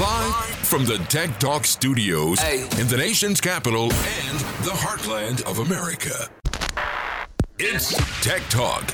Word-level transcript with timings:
Live 0.00 0.44
from 0.66 0.84
the 0.84 0.98
Tech 1.08 1.38
Talk 1.38 1.64
studios 1.64 2.40
Hey. 2.40 2.62
in 2.80 2.88
the 2.88 2.96
nation's 2.96 3.40
capital 3.40 3.84
and 3.84 4.38
the 4.64 4.72
heartland 4.72 5.42
of 5.42 5.60
America. 5.60 6.28
It's 7.60 7.94
Tech 8.20 8.42
Talk. 8.48 8.92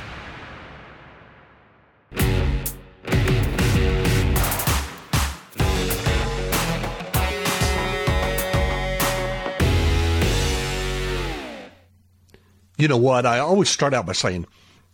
You 12.77 12.89
know 12.89 12.97
what? 12.97 13.27
I 13.27 13.39
always 13.41 13.69
start 13.69 13.93
out 13.93 14.07
by 14.07 14.13
saying 14.13 14.47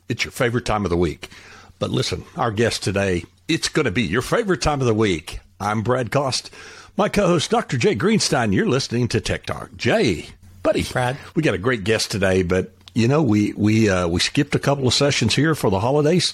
it's 0.08 0.24
your 0.24 0.32
favorite 0.32 0.64
time 0.64 0.84
of 0.84 0.90
the 0.90 0.96
week. 0.96 1.28
But 1.78 1.90
listen, 1.90 2.24
our 2.36 2.50
guest 2.50 2.82
today, 2.82 3.24
it's 3.48 3.68
going 3.68 3.84
to 3.84 3.90
be 3.92 4.02
your 4.02 4.22
favorite 4.22 4.62
time 4.62 4.80
of 4.80 4.86
the 4.86 4.94
week. 4.94 5.38
I'm 5.60 5.82
Brad 5.82 6.10
Cost. 6.10 6.50
My 6.96 7.08
co-host, 7.08 7.50
Dr. 7.50 7.76
Jay 7.78 7.94
Greenstein. 7.94 8.54
You're 8.54 8.66
listening 8.68 9.08
to 9.08 9.20
Tech 9.20 9.46
Talk. 9.46 9.74
Jay, 9.76 10.26
buddy, 10.62 10.82
Brad. 10.82 11.16
we 11.34 11.42
got 11.42 11.54
a 11.54 11.58
great 11.58 11.84
guest 11.84 12.10
today, 12.10 12.42
but 12.42 12.72
you 12.94 13.08
know, 13.08 13.22
we 13.22 13.52
we 13.54 13.88
uh, 13.88 14.08
we 14.08 14.20
skipped 14.20 14.54
a 14.54 14.58
couple 14.58 14.86
of 14.86 14.94
sessions 14.94 15.34
here 15.34 15.54
for 15.54 15.70
the 15.70 15.80
holidays. 15.80 16.32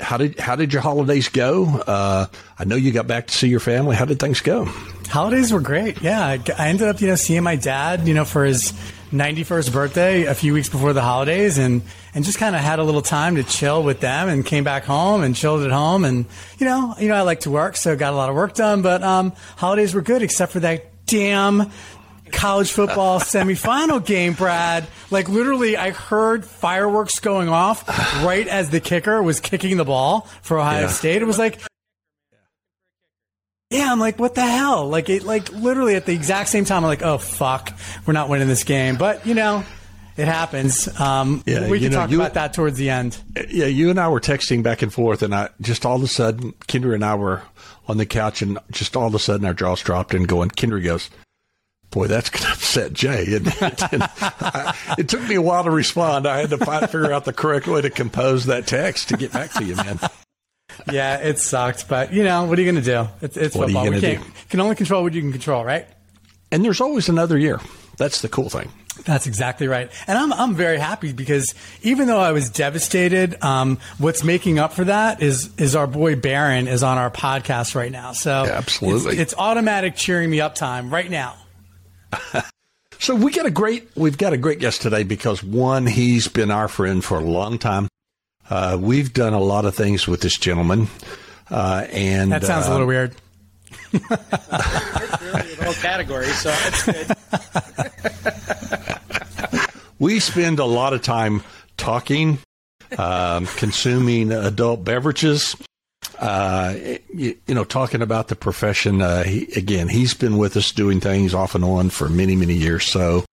How 0.00 0.16
did 0.16 0.38
how 0.38 0.56
did 0.56 0.72
your 0.72 0.82
holidays 0.82 1.28
go? 1.28 1.66
Uh, 1.66 2.26
I 2.58 2.64
know 2.64 2.76
you 2.76 2.92
got 2.92 3.06
back 3.06 3.28
to 3.28 3.34
see 3.34 3.48
your 3.48 3.60
family. 3.60 3.96
How 3.96 4.04
did 4.04 4.18
things 4.18 4.40
go? 4.40 4.66
Holidays 5.08 5.52
were 5.52 5.60
great. 5.60 6.02
Yeah, 6.02 6.24
I, 6.24 6.40
I 6.58 6.68
ended 6.68 6.88
up, 6.88 7.00
you 7.00 7.06
know, 7.06 7.14
seeing 7.14 7.44
my 7.44 7.56
dad, 7.56 8.06
you 8.08 8.14
know, 8.14 8.24
for 8.24 8.44
his 8.44 8.72
91st 9.12 9.72
birthday 9.72 10.24
a 10.24 10.34
few 10.34 10.52
weeks 10.52 10.68
before 10.68 10.92
the 10.92 11.00
holidays, 11.00 11.58
and 11.58 11.82
and 12.16 12.24
just 12.24 12.38
kind 12.38 12.56
of 12.56 12.62
had 12.62 12.80
a 12.80 12.82
little 12.82 13.02
time 13.02 13.36
to 13.36 13.44
chill 13.44 13.82
with 13.84 14.00
them, 14.00 14.28
and 14.28 14.44
came 14.44 14.64
back 14.64 14.84
home 14.84 15.22
and 15.22 15.36
chilled 15.36 15.62
at 15.62 15.70
home, 15.70 16.04
and 16.04 16.24
you 16.58 16.66
know, 16.66 16.94
you 16.98 17.06
know, 17.06 17.14
I 17.14 17.20
like 17.20 17.40
to 17.40 17.50
work, 17.50 17.76
so 17.76 17.94
got 17.94 18.12
a 18.12 18.16
lot 18.16 18.28
of 18.30 18.34
work 18.34 18.54
done. 18.54 18.82
But 18.82 19.04
um, 19.04 19.32
holidays 19.56 19.94
were 19.94 20.00
good, 20.02 20.22
except 20.22 20.50
for 20.52 20.60
that 20.60 20.86
damn 21.06 21.70
college 22.32 22.72
football 22.72 23.20
semifinal 23.20 24.04
game, 24.04 24.32
Brad. 24.32 24.86
Like 25.10 25.28
literally, 25.28 25.76
I 25.76 25.90
heard 25.90 26.44
fireworks 26.44 27.20
going 27.20 27.48
off 27.48 27.86
right 28.24 28.48
as 28.48 28.70
the 28.70 28.80
kicker 28.80 29.22
was 29.22 29.38
kicking 29.38 29.76
the 29.76 29.84
ball 29.84 30.22
for 30.42 30.58
Ohio 30.58 30.80
Yeah. 30.82 30.86
State. 30.88 31.22
It 31.22 31.26
was 31.26 31.38
like. 31.38 31.60
Yeah, 33.70 33.90
I'm 33.90 33.98
like, 33.98 34.18
what 34.20 34.36
the 34.36 34.46
hell? 34.46 34.88
Like, 34.88 35.08
it, 35.08 35.24
like 35.24 35.52
literally 35.52 35.96
at 35.96 36.06
the 36.06 36.12
exact 36.12 36.50
same 36.50 36.64
time, 36.64 36.84
I'm 36.84 36.88
like, 36.88 37.02
oh 37.02 37.18
fuck, 37.18 37.72
we're 38.06 38.12
not 38.12 38.28
winning 38.28 38.46
this 38.46 38.62
game. 38.62 38.94
But 38.96 39.26
you 39.26 39.34
know, 39.34 39.64
it 40.16 40.26
happens. 40.28 40.88
Um, 41.00 41.42
Yeah, 41.46 41.68
we 41.68 41.80
can 41.80 41.90
know, 41.92 41.98
talk 41.98 42.10
you- 42.10 42.20
about 42.20 42.34
that 42.34 42.52
towards 42.54 42.76
the 42.78 42.90
end. 42.90 43.16
Yeah, 43.48 43.66
you 43.66 43.90
and 43.90 43.98
I 44.00 44.08
were 44.08 44.20
texting 44.20 44.62
back 44.62 44.82
and 44.82 44.92
forth, 44.92 45.22
and 45.22 45.34
I 45.34 45.48
just 45.60 45.84
all 45.86 45.96
of 45.96 46.02
a 46.02 46.06
sudden, 46.08 46.52
Kendra 46.68 46.94
and 46.94 47.04
I 47.04 47.14
were 47.14 47.42
on 47.88 47.96
the 47.98 48.06
couch, 48.06 48.42
and 48.42 48.58
just 48.70 48.96
all 48.96 49.06
of 49.06 49.14
a 49.14 49.18
sudden, 49.18 49.46
our 49.46 49.54
jaws 49.54 49.80
dropped, 49.82 50.12
and 50.14 50.26
going, 50.26 50.48
Kendra 50.50 50.82
goes, 50.82 51.08
"Boy, 51.90 52.06
that's 52.08 52.30
going 52.30 52.44
to 52.44 52.52
upset 52.52 52.92
Jay." 52.92 53.26
And, 53.36 53.46
and 53.60 54.02
I, 54.02 54.76
it 54.98 55.08
took 55.08 55.22
me 55.28 55.34
a 55.36 55.42
while 55.42 55.64
to 55.64 55.70
respond. 55.70 56.26
I 56.26 56.38
had 56.40 56.50
to 56.50 56.58
find, 56.58 56.84
figure 56.90 57.12
out 57.12 57.24
the 57.24 57.32
correct 57.32 57.66
way 57.68 57.80
to 57.82 57.90
compose 57.90 58.46
that 58.46 58.66
text 58.66 59.08
to 59.10 59.16
get 59.16 59.32
back 59.32 59.52
to 59.52 59.64
you, 59.64 59.76
man. 59.76 59.98
Yeah, 60.92 61.18
it 61.18 61.38
sucked, 61.38 61.88
but 61.88 62.12
you 62.12 62.22
know, 62.24 62.44
what 62.44 62.58
are 62.58 62.62
you 62.62 62.70
going 62.70 62.84
to 62.84 62.90
do? 62.90 63.08
It's, 63.22 63.36
it's 63.36 63.56
What 63.56 63.68
are 63.68 63.70
you 63.70 63.76
football. 63.92 63.92
We 63.92 64.00
do? 64.00 64.20
can 64.50 64.60
only 64.60 64.76
control 64.76 65.02
what 65.04 65.14
you 65.14 65.22
can 65.22 65.32
control, 65.32 65.64
right? 65.64 65.86
And 66.52 66.64
there's 66.64 66.80
always 66.80 67.08
another 67.08 67.38
year. 67.38 67.60
That's 67.96 68.20
the 68.20 68.28
cool 68.28 68.50
thing. 68.50 68.70
That's 69.04 69.26
exactly 69.26 69.68
right. 69.68 69.90
And 70.06 70.18
I'm, 70.18 70.32
I'm 70.32 70.54
very 70.54 70.78
happy 70.78 71.12
because 71.12 71.54
even 71.82 72.08
though 72.08 72.18
I 72.18 72.32
was 72.32 72.50
devastated, 72.50 73.42
um, 73.44 73.78
what's 73.98 74.24
making 74.24 74.58
up 74.58 74.72
for 74.72 74.84
that 74.84 75.22
is, 75.22 75.50
is 75.58 75.76
our 75.76 75.86
boy 75.86 76.16
Baron 76.16 76.66
is 76.66 76.82
on 76.82 76.98
our 76.98 77.10
podcast 77.10 77.74
right 77.74 77.92
now. 77.92 78.12
So 78.12 78.44
Yeah, 78.44 78.52
absolutely. 78.52 79.12
it's, 79.12 79.32
it's 79.32 79.34
automatic 79.38 79.94
cheering 79.96 80.30
me 80.30 80.40
up 80.40 80.54
time 80.54 80.90
right 80.92 81.10
now. 81.10 81.36
So 82.98 83.14
we 83.14 83.30
got 83.30 83.46
a 83.46 83.50
great, 83.50 83.90
we've 83.94 84.16
got 84.16 84.32
a 84.32 84.36
great 84.38 84.58
guest 84.58 84.82
today 84.82 85.02
because 85.02 85.42
one, 85.42 85.86
he's 85.86 86.28
been 86.28 86.50
our 86.50 86.66
friend 86.66 87.04
for 87.04 87.18
a 87.18 87.22
long 87.22 87.58
time. 87.58 87.88
Uh, 88.48 88.78
we've 88.80 89.12
done 89.12 89.34
a 89.34 89.40
lot 89.40 89.64
of 89.64 89.74
things 89.74 90.08
with 90.08 90.20
this 90.22 90.38
gentleman, 90.38 90.88
uh, 91.50 91.86
and 91.90 92.32
That 92.32 92.44
sounds 92.44 92.66
uh, 92.66 92.70
a 92.70 92.72
little 92.72 92.86
weird. 92.86 93.14
really 93.92 94.02
the 94.10 95.62
whole 95.64 95.74
category, 95.74 96.26
so 96.26 96.50
it's 96.54 96.84
good. 96.84 98.52
we 99.98 100.20
spend 100.20 100.58
a 100.58 100.64
lot 100.64 100.92
of 100.92 101.02
time 101.02 101.42
talking, 101.76 102.38
um, 102.98 103.46
consuming 103.46 104.32
adult 104.32 104.84
beverages, 104.84 105.56
uh, 106.18 106.74
you, 107.12 107.36
you 107.46 107.54
know, 107.54 107.64
talking 107.64 108.02
about 108.02 108.28
the 108.28 108.36
profession. 108.36 109.02
Uh, 109.02 109.24
he, 109.24 109.48
again, 109.56 109.88
he's 109.88 110.14
been 110.14 110.38
with 110.38 110.56
us 110.56 110.72
doing 110.72 111.00
things 111.00 111.34
off 111.34 111.54
and 111.54 111.64
on 111.64 111.90
for 111.90 112.08
many, 112.08 112.36
many 112.36 112.54
years. 112.54 112.84
So 112.86 113.24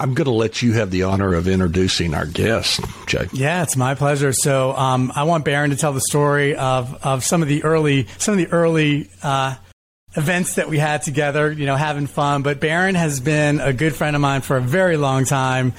I'm 0.00 0.14
going 0.14 0.26
to 0.26 0.32
let 0.32 0.62
you 0.62 0.72
have 0.72 0.90
the 0.90 1.04
honor 1.04 1.34
of 1.34 1.46
introducing 1.46 2.12
our 2.12 2.26
guest, 2.26 2.80
Jay. 3.06 3.28
Yeah, 3.32 3.62
it's 3.62 3.76
my 3.76 3.94
pleasure. 3.94 4.32
So 4.32 4.72
um, 4.72 5.12
I 5.14 5.22
want 5.24 5.44
Baron 5.44 5.70
to 5.70 5.76
tell 5.76 5.92
the 5.92 6.00
story 6.00 6.56
of, 6.56 6.98
of 7.04 7.22
some 7.22 7.40
of 7.42 7.48
the 7.48 7.62
early 7.62 8.08
some 8.18 8.32
of 8.32 8.38
the 8.38 8.48
early 8.48 9.08
uh, 9.22 9.54
events 10.14 10.54
that 10.56 10.68
we 10.68 10.78
had 10.78 11.02
together. 11.02 11.50
You 11.50 11.66
know, 11.66 11.76
having 11.76 12.06
fun. 12.06 12.42
But 12.42 12.60
Baron 12.60 12.94
has 12.94 13.20
been 13.20 13.60
a 13.60 13.72
good 13.72 13.94
friend 13.94 14.16
of 14.16 14.22
mine 14.22 14.42
for 14.42 14.56
a 14.56 14.60
very 14.60 14.96
long 14.96 15.24
time. 15.24 15.72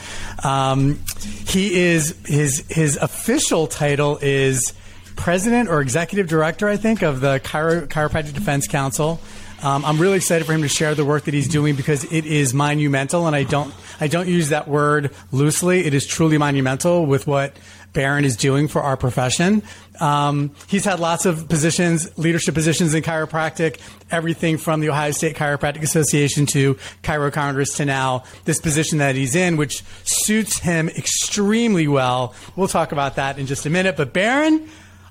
Um, 0.44 1.00
he 1.48 1.82
is 1.82 2.16
his 2.26 2.66
his 2.70 2.98
official 2.98 3.68
title 3.68 4.20
is 4.22 4.74
president 5.16 5.70
or 5.70 5.82
executive 5.82 6.28
director, 6.28 6.68
I 6.68 6.78
think, 6.78 7.02
of 7.02 7.22
the 7.22 7.40
Chiro- 7.40 7.88
Chiropractic 7.88 8.34
Defense 8.34 8.68
Council. 8.68 9.20
Um, 9.62 9.86
I'm 9.86 9.98
really 9.98 10.18
excited 10.18 10.46
for 10.46 10.52
him 10.54 10.62
to 10.64 10.68
share 10.68 10.94
the 10.94 11.06
work 11.06 11.24
that 11.24 11.34
he's 11.34 11.48
doing 11.48 11.76
because 11.76 12.04
it 12.12 12.26
is 12.26 12.54
monumental, 12.54 13.28
and 13.28 13.36
I 13.36 13.44
don't 13.44 13.74
I 14.02 14.08
don't 14.08 14.28
use 14.28 14.50
that 14.50 14.68
word 14.68 15.12
loosely. 15.32 15.86
It 15.86 15.94
is 15.94 16.06
truly 16.06 16.38
monumental 16.38 17.06
with 17.06 17.28
what 17.28 17.56
Barron 17.94 18.26
is 18.26 18.36
doing 18.36 18.68
for 18.68 18.82
our 18.82 18.98
profession. 18.98 19.64
Um, 20.02 20.52
he's 20.68 20.84
had 20.84 21.00
lots 21.00 21.26
of 21.26 21.48
positions, 21.48 22.18
leadership 22.18 22.56
positions 22.56 22.94
in 22.94 23.04
chiropractic, 23.04 23.80
everything 24.12 24.58
from 24.58 24.82
the 24.82 24.90
Ohio 24.90 25.12
State 25.12 25.38
Chiropractic 25.38 25.84
Association 25.84 26.46
to 26.48 26.74
Chiro 27.04 27.32
Congress 27.32 27.78
to 27.78 27.86
now 27.86 28.24
this 28.44 28.60
position 28.60 28.98
that 28.98 29.16
he's 29.16 29.36
in, 29.36 29.56
which 29.56 29.84
suits 30.04 30.60
him 30.60 30.90
extremely 30.90 31.88
well. 31.88 32.34
We'll 32.56 32.68
talk 32.68 32.92
about 32.92 33.16
that 33.16 33.38
in 33.40 33.46
just 33.46 33.66
a 33.66 33.70
minute. 33.70 33.96
But 33.96 34.12
Barron, 34.12 34.68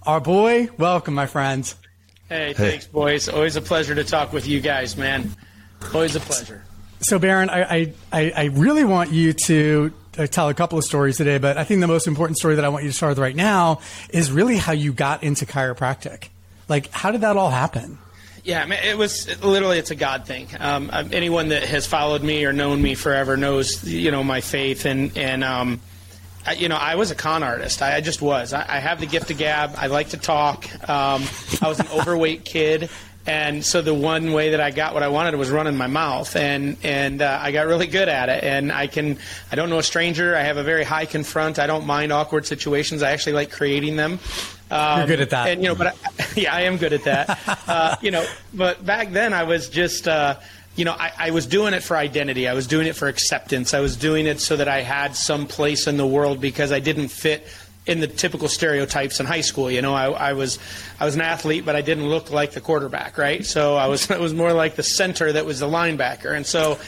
our 0.07 0.21
boy, 0.21 0.69
welcome, 0.79 1.15
my 1.15 1.27
friends. 1.27 1.77
Hey, 2.29 2.55
thanks, 2.55 2.87
boys. 2.87 3.29
Always 3.29 3.57
a 3.57 3.61
pleasure 3.61 3.95
to 3.95 4.05
talk 4.05 4.33
with 4.33 4.47
you 4.47 4.61
guys, 4.61 4.97
man. 4.97 5.31
Always 5.93 6.17
a 6.17 6.21
pleasure. 6.21 6.65
So, 7.01 7.19
Baron, 7.19 7.51
I, 7.51 7.63
I, 7.63 7.93
I 8.13 8.33
I 8.37 8.45
really 8.45 8.85
want 8.85 9.11
you 9.11 9.33
to 9.47 9.93
uh, 10.17 10.27
tell 10.27 10.49
a 10.49 10.55
couple 10.55 10.79
of 10.79 10.85
stories 10.85 11.17
today, 11.17 11.39
but 11.39 11.59
I 11.59 11.65
think 11.65 11.81
the 11.81 11.89
most 11.89 12.07
important 12.07 12.39
story 12.39 12.55
that 12.57 12.65
I 12.65 12.69
want 12.69 12.85
you 12.85 12.91
to 12.91 12.97
start 12.97 13.11
with 13.11 13.19
right 13.19 13.37
now 13.37 13.81
is 14.11 14.31
really 14.31 14.57
how 14.57 14.73
you 14.73 14.93
got 14.93 15.23
into 15.23 15.47
chiropractic. 15.47 16.29
Like, 16.69 16.91
how 16.91 17.11
did 17.11 17.23
that 17.23 17.37
all 17.37 17.51
happen? 17.51 17.99
Yeah, 18.45 18.63
I 18.63 18.67
mean, 18.67 18.79
it 18.83 18.99
was 18.99 19.41
literally 19.43 19.79
it's 19.79 19.91
a 19.91 19.95
God 19.95 20.27
thing. 20.27 20.49
Um, 20.59 20.91
um, 20.93 21.11
anyone 21.13 21.49
that 21.49 21.63
has 21.65 21.87
followed 21.87 22.23
me 22.23 22.45
or 22.45 22.53
known 22.53 22.83
me 22.83 22.95
forever 22.95 23.37
knows, 23.37 23.85
you 23.85 24.11
know, 24.11 24.25
my 24.25 24.41
faith 24.41 24.85
and 24.85 25.17
and 25.17 25.45
um, 25.45 25.81
I, 25.81 25.92
you 26.57 26.69
know, 26.69 26.77
I 26.77 26.97
was 26.97 27.11
a 27.11 27.15
con 27.15 27.43
artist. 27.43 27.83
I, 27.83 27.97
I 27.97 28.01
just 28.01 28.21
was. 28.21 28.53
I, 28.53 28.65
I 28.69 28.79
have 28.79 29.01
the 29.01 29.07
gift 29.07 29.31
of 29.31 29.39
gab. 29.39 29.75
I 29.77 29.87
like 29.87 30.11
to 30.11 30.17
talk. 30.17 30.65
Um, 30.89 31.23
I 31.61 31.69
was 31.69 31.81
an 31.81 31.87
overweight 31.95 32.45
kid. 32.45 32.91
And 33.25 33.65
so 33.65 33.83
the 33.83 33.95
one 33.95 34.33
way 34.33 34.51
that 34.51 34.61
I 34.61 34.73
got 34.73 34.95
what 34.95 35.05
I 35.05 35.09
wanted 35.09 35.37
was 35.37 35.49
running 35.49 35.77
my 35.77 35.87
mouth, 35.87 36.35
and 36.35 36.77
and 36.83 37.23
uh, 37.23 37.39
I 37.41 37.53
got 37.53 37.69
really 37.69 37.87
good 37.87 38.09
at 38.09 38.29
it. 38.29 38.43
And 38.43 38.73
I 38.73 38.89
can, 38.89 39.17
I 39.53 39.55
don't 39.55 39.71
know 39.71 39.79
a 39.79 39.83
stranger. 39.85 40.35
I 40.35 40.43
have 40.43 40.57
a 40.57 40.65
very 40.65 40.83
high 40.83 41.07
confront. 41.07 41.61
I 41.61 41.69
don't 41.69 41.87
mind 41.87 42.13
awkward 42.13 42.47
situations. 42.47 43.01
I 43.01 43.13
actually 43.13 43.35
like 43.35 43.53
creating 43.53 43.95
them. 43.95 44.19
Um, 44.73 44.99
You're 44.99 45.07
good 45.07 45.21
at 45.21 45.31
that. 45.31 45.49
And 45.49 45.63
you 45.63 45.69
know, 45.69 45.77
but 45.77 45.87
I, 45.87 46.27
yeah, 46.37 46.53
I 46.53 46.63
am 46.63 46.79
good 46.79 46.93
at 46.93 47.05
that. 47.05 47.39
uh, 47.69 47.95
you 48.03 48.11
know, 48.11 48.27
but 48.53 48.85
back 48.85 49.13
then 49.13 49.33
I 49.33 49.45
was 49.45 49.69
just. 49.69 50.09
Uh, 50.09 50.41
you 50.75 50.85
know, 50.85 50.93
I, 50.93 51.13
I 51.19 51.31
was 51.31 51.47
doing 51.47 51.75
it 51.75 51.83
for 51.83 51.97
identity. 51.97 52.49
I 52.49 52.55
was 52.55 52.67
doing 52.67 52.87
it 52.87 52.97
for 52.97 53.09
acceptance. 53.09 53.75
I 53.75 53.81
was 53.81 53.97
doing 53.97 54.27
it 54.27 54.41
so 54.41 54.57
that 54.57 54.69
I 54.69 54.81
had 54.81 55.15
some 55.15 55.47
place 55.47 55.87
in 55.87 55.97
the 55.97 56.07
world 56.07 56.41
because 56.41 56.73
I 56.73 56.81
didn't 56.81 57.09
fit 57.09 57.47
in 57.85 58.01
the 58.01 58.07
typical 58.07 58.49
stereotypes 58.49 59.21
in 59.21 59.27
high 59.27 59.41
school. 59.41 59.71
You 59.71 59.83
know, 59.83 59.93
I, 59.93 60.11
I 60.11 60.33
was 60.33 60.59
I 60.99 61.05
was 61.05 61.15
an 61.15 61.21
athlete, 61.21 61.65
but 61.67 61.77
I 61.77 61.83
didn't 61.83 62.09
look 62.09 62.31
like 62.31 62.53
the 62.53 62.61
quarterback, 62.61 63.19
right? 63.19 63.45
So 63.45 63.77
I 63.77 63.87
was 63.87 64.11
I 64.11 64.19
was 64.19 64.33
more 64.33 64.53
like 64.53 64.77
the 64.77 64.83
center 64.83 65.33
that 65.33 65.45
was 65.45 65.61
the 65.61 65.69
linebacker, 65.69 66.35
and 66.35 66.47
so. 66.47 66.79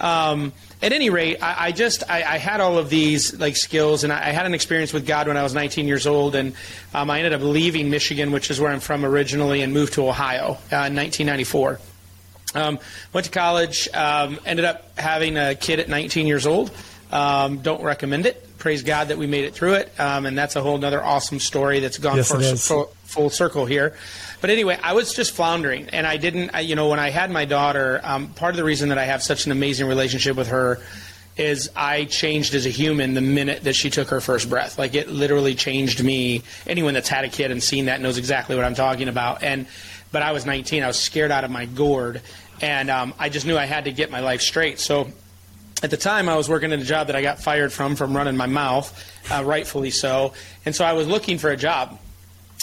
Um, 0.00 0.52
at 0.82 0.92
any 0.92 1.08
rate, 1.08 1.38
I, 1.40 1.66
I 1.66 1.72
just 1.72 2.02
I, 2.10 2.24
I 2.24 2.38
had 2.38 2.60
all 2.60 2.78
of 2.78 2.90
these 2.90 3.38
like 3.38 3.56
skills, 3.56 4.02
and 4.02 4.12
I, 4.12 4.16
I 4.18 4.32
had 4.32 4.44
an 4.44 4.52
experience 4.52 4.92
with 4.92 5.06
God 5.06 5.28
when 5.28 5.36
I 5.36 5.44
was 5.44 5.54
19 5.54 5.86
years 5.86 6.04
old, 6.04 6.34
and 6.34 6.52
um, 6.92 7.10
I 7.10 7.18
ended 7.18 7.32
up 7.32 7.42
leaving 7.42 7.90
Michigan, 7.90 8.32
which 8.32 8.50
is 8.50 8.60
where 8.60 8.72
I'm 8.72 8.80
from 8.80 9.04
originally, 9.04 9.62
and 9.62 9.72
moved 9.72 9.94
to 9.94 10.08
Ohio 10.08 10.58
uh, 10.72 10.90
in 10.90 10.96
1994. 10.96 11.78
Um, 12.54 12.78
went 13.12 13.24
to 13.26 13.30
college, 13.32 13.88
um, 13.94 14.38
ended 14.46 14.64
up 14.64 14.98
having 14.98 15.36
a 15.36 15.54
kid 15.54 15.80
at 15.80 15.88
19 15.88 16.26
years 16.26 16.46
old. 16.46 16.70
Um, 17.12 17.58
don't 17.58 17.82
recommend 17.82 18.26
it. 18.26 18.40
praise 18.58 18.82
God 18.82 19.08
that 19.08 19.18
we 19.18 19.26
made 19.26 19.44
it 19.44 19.54
through 19.54 19.74
it. 19.74 19.92
Um, 20.00 20.24
and 20.26 20.38
that's 20.38 20.56
a 20.56 20.62
whole 20.62 20.82
other 20.84 21.02
awesome 21.02 21.38
story 21.38 21.80
that's 21.80 21.98
gone 21.98 22.16
Yes, 22.16 22.28
full, 22.30 22.40
it 22.40 22.44
is. 22.44 22.66
full, 22.66 22.84
full 23.04 23.30
circle 23.30 23.66
here. 23.66 23.94
But 24.40 24.50
anyway, 24.50 24.78
I 24.82 24.94
was 24.94 25.12
just 25.14 25.32
floundering, 25.34 25.88
and 25.90 26.06
I 26.06 26.16
didn't. 26.16 26.50
I, 26.54 26.60
you 26.60 26.74
know, 26.74 26.88
when 26.88 26.98
I 26.98 27.10
had 27.10 27.30
my 27.30 27.44
daughter, 27.44 28.00
um, 28.02 28.28
part 28.28 28.50
of 28.54 28.56
the 28.56 28.64
reason 28.64 28.88
that 28.90 28.98
I 28.98 29.04
have 29.04 29.22
such 29.22 29.46
an 29.46 29.52
amazing 29.52 29.86
relationship 29.86 30.36
with 30.36 30.48
her 30.48 30.80
is 31.36 31.70
I 31.74 32.04
changed 32.04 32.54
as 32.54 32.64
a 32.64 32.70
human 32.70 33.14
the 33.14 33.20
minute 33.20 33.64
that 33.64 33.74
she 33.74 33.90
took 33.90 34.08
her 34.08 34.20
first 34.20 34.48
breath. 34.48 34.78
Like 34.78 34.94
it 34.94 35.08
literally 35.08 35.54
changed 35.54 36.02
me. 36.02 36.42
Anyone 36.66 36.94
that's 36.94 37.08
had 37.08 37.24
a 37.24 37.28
kid 37.28 37.50
and 37.50 37.62
seen 37.62 37.86
that 37.86 38.00
knows 38.00 38.18
exactly 38.18 38.54
what 38.54 38.64
I'm 38.64 38.74
talking 38.74 39.08
about. 39.08 39.42
And 39.42 39.66
but 40.12 40.22
I 40.22 40.30
was 40.32 40.46
19. 40.46 40.82
I 40.84 40.86
was 40.86 40.98
scared 40.98 41.32
out 41.32 41.42
of 41.42 41.50
my 41.50 41.66
gourd, 41.66 42.22
and 42.64 42.88
um, 42.88 43.12
I 43.18 43.28
just 43.28 43.44
knew 43.44 43.58
I 43.58 43.66
had 43.66 43.84
to 43.84 43.92
get 43.92 44.10
my 44.10 44.20
life 44.20 44.40
straight. 44.40 44.80
So 44.80 45.08
at 45.82 45.90
the 45.90 45.98
time 45.98 46.30
I 46.30 46.36
was 46.36 46.48
working 46.48 46.72
in 46.72 46.80
a 46.80 46.84
job 46.84 47.08
that 47.08 47.16
I 47.16 47.20
got 47.20 47.38
fired 47.38 47.74
from 47.74 47.94
from 47.94 48.16
running 48.16 48.38
my 48.38 48.46
mouth, 48.46 48.88
uh, 49.30 49.44
rightfully 49.44 49.90
so. 49.90 50.32
And 50.64 50.74
so 50.74 50.82
I 50.82 50.94
was 50.94 51.06
looking 51.06 51.36
for 51.36 51.50
a 51.50 51.58
job. 51.58 52.00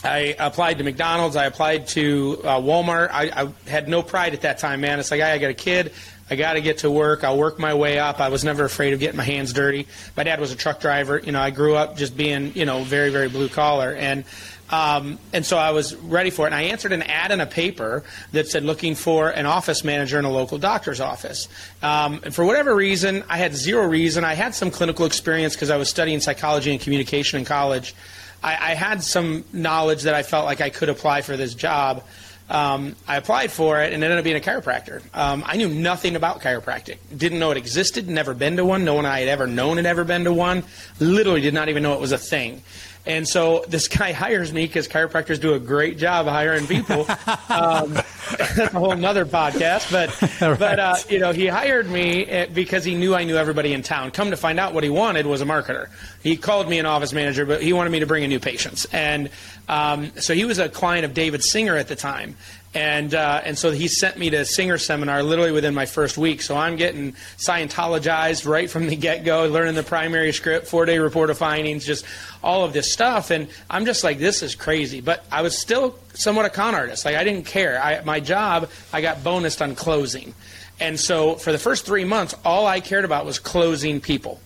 I 0.03 0.36
applied 0.39 0.80
to 0.80 0.83
McDonald's. 0.83 1.36
I 1.36 1.45
applied 1.45 1.86
to 1.89 2.42
uh, 2.44 2.59
Walmart. 2.59 3.09
I, 3.12 3.44
I 3.44 3.69
had 3.69 3.88
no 3.88 4.01
pride 4.01 4.33
at 4.33 4.42
that 4.42 4.57
time, 4.57 4.81
man. 4.81 5.00
It's 5.00 5.12
like 5.12 5.21
I 5.21 5.38
got 5.38 5.51
a 5.51 5.53
kid. 5.53 5.94
I 6.31 6.36
got 6.36 6.53
to 6.53 6.62
get 6.62 6.80
to 6.80 6.89
work. 6.89 7.24
I'll 7.24 7.38
work 7.38 7.59
my 7.59 7.75
way 7.75 8.00
up. 8.00 8.19
I 8.19 8.30
was 8.30 8.44
never 8.44 8.65
afraid 8.65 8.94
of 8.94 9.00
getting 9.00 9.18
my 9.18 9.24
hands 9.24 9.53
dirty. 9.53 9.86
My 10.18 10.24
dad 10.24 10.39
was 10.39 10.51
a 10.51 10.56
truck 10.56 10.80
driver. 10.80 11.19
You 11.19 11.31
know, 11.31 11.42
I 11.42 11.51
grew 11.51 11.75
up 11.75 11.95
just 11.95 12.18
being, 12.18 12.53
you 12.56 12.65
know, 12.65 12.83
very, 12.83 13.12
very 13.12 13.30
blue 13.30 13.50
collar. 13.50 13.94
And 13.94 14.24
um, 14.72 15.20
and 15.34 15.46
so 15.46 15.58
I 15.58 15.72
was 15.72 15.96
ready 15.96 16.30
for 16.30 16.46
it. 16.46 16.48
And 16.48 16.56
I 16.56 16.64
answered 16.64 16.94
an 16.94 17.04
ad 17.04 17.32
in 17.32 17.42
a 17.42 17.46
paper 17.46 18.04
that 18.32 18.48
said 18.48 18.64
looking 18.64 18.96
for 18.96 19.30
an 19.30 19.46
office 19.46 19.84
manager 19.84 20.18
in 20.18 20.26
a 20.26 20.32
local 20.32 20.58
doctor's 20.58 21.02
office. 21.02 21.50
Um, 21.84 22.22
and 22.24 22.34
for 22.34 22.46
whatever 22.46 22.74
reason, 22.74 23.24
I 23.30 23.38
had 23.38 23.54
zero 23.54 23.86
reason. 23.86 24.24
I 24.24 24.34
had 24.34 24.56
some 24.56 24.72
clinical 24.72 25.06
experience 25.06 25.56
because 25.56 25.70
I 25.70 25.78
was 25.78 25.90
studying 25.90 26.22
psychology 26.22 26.72
and 26.72 26.80
communication 26.80 27.40
in 27.40 27.46
college. 27.46 27.94
I, 28.42 28.54
I 28.54 28.76
had 28.76 29.04
some 29.04 29.44
knowledge 29.52 30.04
that 30.04 30.16
I 30.16 30.24
felt 30.24 30.46
like 30.46 30.62
I 30.62 30.70
could 30.70 30.90
apply 30.90 31.22
for 31.22 31.36
this 31.36 31.54
job. 31.54 32.04
Um, 32.50 32.98
I 33.08 33.16
applied 33.16 33.50
for 33.50 33.82
it 33.82 33.94
and 33.94 34.04
ended 34.04 34.18
up 34.18 34.26
being 34.26 34.36
a 34.36 34.42
chiropractor. 34.42 35.02
Um, 35.16 35.42
I 35.46 35.56
knew 35.56 35.70
nothing 35.70 36.18
about 36.18 36.42
chiropractic. 36.42 36.98
Didn't 37.16 37.40
know 37.40 37.52
it 37.52 37.58
existed. 37.58 38.10
Never 38.10 38.34
been 38.34 38.58
to 38.58 38.66
one. 38.66 38.84
No 38.84 38.94
one 38.94 39.06
I 39.06 39.20
had 39.20 39.30
ever 39.30 39.48
known 39.48 39.78
had 39.78 39.86
ever 39.86 40.04
been 40.04 40.26
to 40.26 40.34
one. 40.34 40.64
Literally 41.00 41.40
did 41.40 41.54
not 41.54 41.70
even 41.70 41.82
know 41.82 41.94
it 41.94 42.02
was 42.02 42.12
a 42.12 42.18
thing. 42.18 42.62
And 43.06 43.27
so 43.27 43.65
this 43.68 43.88
guy 43.88 44.12
hires 44.12 44.53
me 44.53 44.68
because 44.68 44.88
chiropractors 44.88 45.42
do 45.42 45.53
a 45.53 45.59
great 45.59 45.98
job 45.98 46.27
hiring 46.27 46.68
people. 46.68 47.01
um, 47.50 47.94
that's 48.38 48.57
a 48.57 48.80
whole 48.80 48.95
nother 48.95 49.25
podcast, 49.25 49.92
but 49.92 50.59
but 50.59 50.80
uh, 50.80 50.95
you 51.09 51.19
know 51.19 51.31
he 51.31 51.48
hired 51.48 51.89
me 51.89 52.25
eh, 52.25 52.45
because 52.53 52.83
he 52.83 52.94
knew 52.94 53.15
I 53.15 53.24
knew 53.24 53.38
everybody 53.38 53.74
in 53.74 53.81
town. 53.81 54.12
Come 54.12 54.31
to 54.31 54.38
find 54.38 54.59
out, 54.59 54.74
what 54.74 54.83
he 54.83 54.89
wanted 54.89 55.25
was 55.25 55.42
a 55.42 55.45
marketer. 55.45 55.89
He 56.21 56.38
called 56.38 56.69
me 56.69 56.77
an 56.77 56.86
office 56.86 57.12
manager, 57.12 57.45
but 57.45 57.63
he 57.63 57.74
wanted 57.74 57.89
me 57.89 58.00
to 58.01 58.06
bring 58.06 58.24
in 58.24 58.30
new 58.30 58.39
patients, 58.39 58.86
and 58.92 59.30
um, 59.68 60.12
so 60.18 60.33
he 60.33 60.45
was 60.45 60.59
a 60.59 60.69
client 60.69 61.06
of 61.06 61.13
David 61.13 61.44
Singer 61.44 61.75
at 61.75 61.88
the 61.88 61.95
time. 61.95 62.36
And 62.74 63.14
uh, 63.14 63.42
and 63.44 63.58
so 63.58 63.72
he 63.72 63.90
sent 63.90 64.18
me 64.18 64.30
to 64.30 64.46
Singer 64.46 64.78
seminar 64.78 65.24
literally 65.24 65.52
within 65.52 65.74
my 65.74 65.86
first 65.86 66.18
week. 66.18 66.42
So 66.42 66.56
I'm 66.56 66.78
getting 66.78 67.14
Scientologized 67.38 68.48
right 68.48 68.70
from 68.70 68.88
the 68.88 68.96
get 68.96 69.26
go, 69.26 69.46
learning 69.46 69.76
the 69.76 69.84
primary 69.84 70.32
script, 70.32 70.68
four 70.68 70.86
day 70.86 70.98
report 70.98 71.30
of 71.30 71.38
findings, 71.38 71.86
just 71.86 72.06
all 72.42 72.64
of 72.64 72.72
this 72.72 72.92
stuff. 72.92 73.30
And 73.30 73.50
I'm 73.70 73.86
just 73.86 74.06
like, 74.06 74.20
this 74.20 74.42
is 74.42 74.56
crazy. 74.56 75.02
But 75.02 75.26
I 75.30 75.42
was 75.42 75.58
still 75.58 76.00
somewhat 76.14 76.46
a 76.46 76.50
con 76.50 76.74
artist. 76.74 77.04
Like 77.04 77.16
I 77.16 77.26
didn't 77.26 77.46
care. 77.46 77.82
I, 77.82 78.02
my 78.06 78.22
job, 78.22 78.70
I 78.94 79.02
got 79.02 79.18
bonused 79.18 79.62
on 79.62 79.76
closing. 79.76 80.34
And 80.80 80.98
so 80.98 81.36
for 81.36 81.52
the 81.52 81.60
first 81.60 81.86
three 81.86 82.06
months, 82.06 82.36
all 82.46 82.68
I 82.68 82.80
cared 82.80 83.04
about 83.04 83.26
was 83.26 83.38
closing 83.38 84.00
people. 84.00 84.40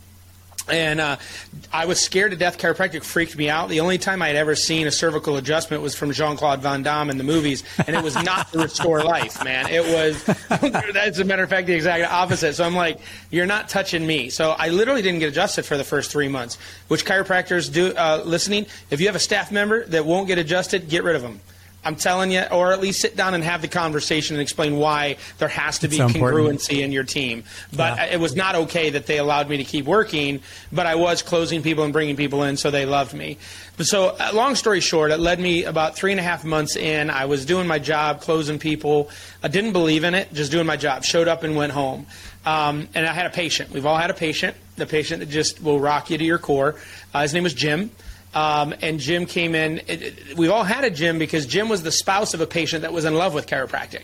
And 0.68 1.00
uh, 1.00 1.18
I 1.72 1.86
was 1.86 2.00
scared 2.00 2.32
to 2.32 2.38
death. 2.38 2.58
Chiropractic 2.58 3.04
freaked 3.04 3.38
me 3.38 3.50
out. 3.50 3.70
The 3.70 3.82
only 3.82 3.98
time 3.98 4.22
I 4.22 4.28
had 4.28 4.36
ever 4.36 4.56
seen 4.56 4.88
a 4.88 4.92
cervical 4.92 5.38
adjustment 5.38 5.84
was 5.84 5.94
from 5.94 6.12
Jean 6.12 6.38
Claude 6.38 6.62
Van 6.62 6.82
Damme 6.82 7.12
in 7.12 7.18
the 7.18 7.24
movies, 7.24 7.64
and 7.86 7.96
it 7.96 8.04
was 8.04 8.16
not 8.24 8.52
to 8.52 8.60
restore 8.60 9.04
life, 9.04 9.44
man. 9.44 9.68
It 9.70 9.84
was, 9.84 10.28
as 10.96 11.20
a 11.20 11.24
matter 11.26 11.44
of 11.44 11.50
fact, 11.50 11.68
the 11.68 11.74
exact 11.74 12.12
opposite. 12.12 12.56
So 12.56 12.64
I'm 12.64 12.76
like, 12.76 13.00
you're 13.30 13.46
not 13.46 13.70
touching 13.70 14.06
me. 14.08 14.30
So 14.30 14.52
I 14.52 14.70
literally 14.70 15.02
didn't 15.04 15.20
get 15.20 15.30
adjusted 15.30 15.66
for 15.66 15.78
the 15.78 15.84
first 15.84 16.12
three 16.12 16.28
months. 16.28 16.58
Which 16.88 17.06
chiropractors 17.06 17.72
do 17.72 17.94
uh, 17.96 18.24
listening? 18.26 18.66
If 18.90 19.00
you 19.00 19.08
have 19.08 19.16
a 19.16 19.20
staff 19.20 19.52
member 19.52 19.86
that 19.86 20.06
won't 20.06 20.28
get 20.28 20.40
adjusted, 20.40 20.90
get 20.90 21.04
rid 21.04 21.16
of 21.16 21.22
them. 21.22 21.42
I'm 21.86 21.96
telling 21.96 22.32
you, 22.32 22.42
or 22.52 22.74
at 22.74 22.82
least 22.82 23.00
sit 23.00 23.16
down 23.16 23.36
and 23.36 23.44
have 23.44 23.62
the 23.62 23.68
conversation 23.68 24.36
and 24.36 24.42
explain 24.42 24.78
why 24.78 25.18
there 25.38 25.48
has 25.48 25.80
to 25.80 25.88
be 25.88 25.98
so 25.98 26.08
important. 26.08 26.60
congruency 26.60 26.82
in 26.84 26.92
your 26.92 27.04
team. 27.04 27.44
But 27.72 27.98
Yeah. 27.98 28.06
it 28.06 28.20
was 28.20 28.36
not 28.36 28.56
okay 28.56 28.90
that 28.90 29.06
they 29.06 29.20
allowed 29.20 29.48
me 29.50 29.58
to 29.58 29.64
keep 29.64 29.86
working, 29.86 30.42
but 30.72 30.88
I 30.88 30.96
was 30.96 31.22
closing 31.22 31.62
people 31.62 31.84
and 31.84 31.94
bringing 31.94 32.16
people 32.16 32.44
in, 32.44 32.58
so 32.58 32.72
they 32.72 32.86
loved 32.86 33.14
me. 33.14 33.38
So, 33.80 34.16
uh, 34.20 34.32
long 34.34 34.56
story 34.56 34.80
short, 34.82 35.12
it 35.12 35.20
led 35.20 35.40
me 35.40 35.66
about 35.66 35.96
three 35.96 36.12
and 36.12 36.20
a 36.20 36.24
half 36.24 36.44
months 36.44 36.76
in. 36.76 37.10
I 37.10 37.26
was 37.26 37.46
doing 37.46 37.68
my 37.68 37.78
job, 37.78 38.22
closing 38.22 38.58
people. 38.58 39.10
I 39.44 39.48
didn't 39.48 39.74
believe 39.74 40.04
in 40.04 40.16
it, 40.16 40.34
just 40.34 40.52
doing 40.52 40.66
my 40.66 40.78
job. 40.78 41.04
Showed 41.04 41.28
up 41.28 41.44
and 41.44 41.56
went 41.56 41.74
home. 41.74 42.08
Um, 42.46 42.88
and 42.96 43.06
I 43.06 43.12
had 43.14 43.26
a 43.26 43.30
patient. 43.32 43.72
We've 43.72 43.86
all 43.86 43.98
had 43.98 44.10
a 44.10 44.14
patient. 44.14 44.56
The 44.78 44.86
patient 44.86 45.20
that 45.20 45.30
just 45.30 45.62
will 45.62 45.80
rock 45.80 46.10
you 46.10 46.18
to 46.18 46.24
your 46.24 46.38
core. 46.38 46.76
Uh, 47.14 47.22
his 47.22 47.34
name 47.34 47.44
was 47.44 47.54
Jim. 47.54 47.92
Um, 48.36 48.76
and 48.82 49.00
Jim 49.00 49.26
came 49.26 49.56
in. 49.56 49.80
It, 49.88 50.02
it, 50.04 50.38
we 50.38 50.50
all 50.50 50.64
had 50.66 50.84
a 50.84 50.90
Jim 50.90 51.18
because 51.18 51.46
Jim 51.46 51.70
was 51.70 51.82
the 51.84 51.92
spouse 51.92 52.34
of 52.34 52.42
a 52.42 52.46
patient 52.48 52.82
that 52.82 52.92
was 52.94 53.06
in 53.06 53.16
love 53.16 53.34
with 53.34 53.48
chiropractic. 53.48 54.04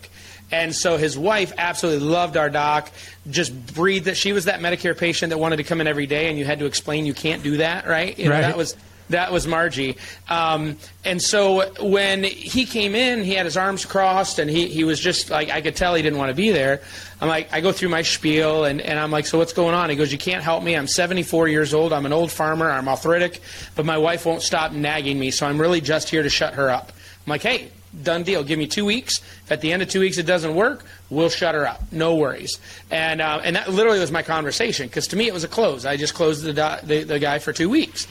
And 0.54 0.74
so 0.76 0.96
his 0.98 1.18
wife 1.18 1.54
absolutely 1.58 2.06
loved 2.08 2.38
our 2.38 2.50
doc, 2.50 2.92
just 3.30 3.54
breathed 3.74 4.06
that 4.06 4.16
she 4.18 4.32
was 4.34 4.46
that 4.46 4.60
Medicare 4.62 4.98
patient 4.98 5.30
that 5.32 5.38
wanted 5.38 5.58
to 5.58 5.64
come 5.64 5.80
in 5.82 5.88
every 5.88 6.08
day, 6.08 6.30
and 6.30 6.38
you 6.40 6.46
had 6.46 6.60
to 6.60 6.66
explain 6.66 7.06
you 7.06 7.14
can't 7.14 7.44
do 7.44 7.58
that, 7.58 7.88
right? 7.88 8.18
You 8.18 8.26
know, 8.26 8.32
Right. 8.32 8.42
that 8.42 8.58
was 8.58 8.76
that 9.12 9.32
was 9.32 9.48
Margie. 9.48 9.98
Um, 10.30 10.78
and 11.06 11.22
so 11.22 11.72
when 11.82 12.24
he 12.24 12.66
came 12.66 12.96
in, 12.96 13.24
he 13.24 13.34
had 13.34 13.46
his 13.46 13.58
arms 13.58 13.86
crossed 13.86 14.40
and 14.40 14.50
he, 14.50 14.68
he 14.68 14.84
was 14.84 15.00
just 15.00 15.30
like, 15.30 15.50
I 15.50 15.62
could 15.62 15.76
tell 15.76 15.96
he 15.96 16.02
didn't 16.02 16.20
want 16.20 16.30
to 16.30 16.36
be 16.36 16.52
there. 16.52 16.82
I'm 17.20 17.28
like, 17.28 17.54
I 17.54 17.62
go 17.62 17.72
through 17.72 17.90
my 17.90 18.02
spiel 18.02 18.66
and, 18.66 18.82
and 18.82 19.00
I'm 19.00 19.12
like, 19.12 19.26
so 19.26 19.38
what's 19.38 19.54
going 19.54 19.76
on? 19.76 19.90
He 19.90 19.96
goes, 19.96 20.12
you 20.12 20.18
can't 20.18 20.44
help 20.44 20.64
me. 20.64 20.76
I'm 20.76 20.88
74 20.88 21.48
years 21.48 21.74
old. 21.74 21.94
I'm 21.94 22.06
an 22.06 22.14
old 22.14 22.32
farmer. 22.32 22.70
I'm 22.70 22.88
arthritic, 22.88 23.42
but 23.76 23.86
my 23.86 23.98
wife 23.98 24.26
won't 24.26 24.42
stop 24.42 24.72
nagging 24.72 25.20
me. 25.20 25.32
So 25.32 25.46
I'm 25.46 25.62
really 25.62 25.82
just 25.82 26.10
here 26.10 26.24
to 26.24 26.30
shut 26.30 26.56
her 26.56 26.70
up. 26.70 26.92
I'm 27.26 27.30
like, 27.30 27.44
hey, 27.44 27.70
done 28.04 28.24
deal. 28.24 28.44
Give 28.44 28.58
me 28.58 28.68
two 28.68 28.86
weeks. 28.86 29.20
If 29.44 29.52
at 29.52 29.62
the 29.62 29.72
end 29.72 29.82
of 29.82 29.90
two 29.90 30.00
weeks 30.00 30.18
it 30.18 30.26
doesn't 30.26 30.56
work, 30.56 30.86
we'll 31.10 31.30
shut 31.30 31.56
her 31.56 31.68
up. 31.68 31.92
No 31.92 32.16
worries. 32.16 32.60
And 32.90 33.22
uh, 33.22 33.42
and 33.44 33.56
that 33.56 33.70
literally 33.70 34.00
was 34.00 34.12
my 34.12 34.24
conversation 34.24 34.88
because 34.88 35.08
to 35.08 35.16
me 35.16 35.28
it 35.28 35.34
was 35.34 35.44
a 35.44 35.48
close. 35.48 35.86
I 35.86 35.98
just 35.98 36.14
closed 36.14 36.44
the, 36.44 36.54
the, 36.84 37.04
the 37.04 37.20
guy 37.20 37.40
for 37.40 37.54
two 37.54 37.70
weeks. 37.70 38.08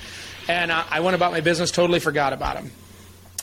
And 0.50 0.72
uh, 0.72 0.82
I 0.90 0.98
went 0.98 1.14
about 1.14 1.30
my 1.30 1.42
business, 1.42 1.70
totally 1.70 2.00
forgot 2.00 2.32
about 2.32 2.56
him. 2.56 2.72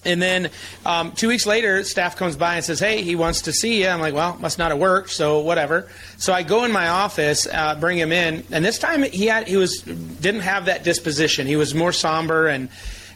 And 0.03 0.21
then 0.21 0.49
um, 0.85 1.13
two 1.13 1.29
weeks 1.29 1.45
later, 1.45 1.85
staff 1.85 2.17
comes 2.17 2.35
by 2.35 2.55
and 2.55 2.65
says, 2.65 2.81
"Hey, 2.81 3.01
he 3.01 3.15
wants 3.15 3.43
to 3.43 3.53
see 3.53 3.81
you." 3.81 3.87
I'm 3.87 4.01
like, 4.01 4.13
"Well, 4.13 4.37
must 4.41 4.57
not 4.57 4.71
have 4.71 4.79
worked, 4.79 5.11
so 5.11 5.39
whatever." 5.39 5.89
So 6.17 6.33
I 6.33 6.43
go 6.43 6.65
in 6.65 6.71
my 6.73 6.89
office, 6.89 7.47
uh, 7.47 7.75
bring 7.75 7.97
him 7.97 8.11
in, 8.11 8.43
and 8.51 8.63
this 8.63 8.77
time 8.77 9.03
he 9.03 9.25
had 9.25 9.47
he 9.47 9.55
was 9.55 9.81
didn't 9.81 10.41
have 10.41 10.65
that 10.65 10.83
disposition. 10.83 11.47
He 11.47 11.55
was 11.55 11.73
more 11.73 11.93
somber, 11.93 12.47
and 12.47 12.67